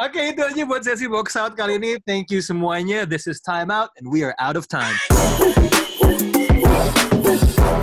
Oke, 0.00 0.32
itu 0.32 0.40
aja 0.40 0.62
buat 0.64 0.82
sesi 0.86 1.10
box 1.10 1.36
out 1.36 1.58
kali 1.58 1.76
ini. 1.76 1.98
Thank 2.06 2.30
you 2.30 2.40
semuanya. 2.40 3.04
This 3.04 3.26
is 3.26 3.42
Time 3.42 3.68
Out 3.68 3.90
and 3.98 4.08
we 4.08 4.22
are 4.22 4.34
out 4.38 4.54
of 4.54 4.70
time. 4.70 4.94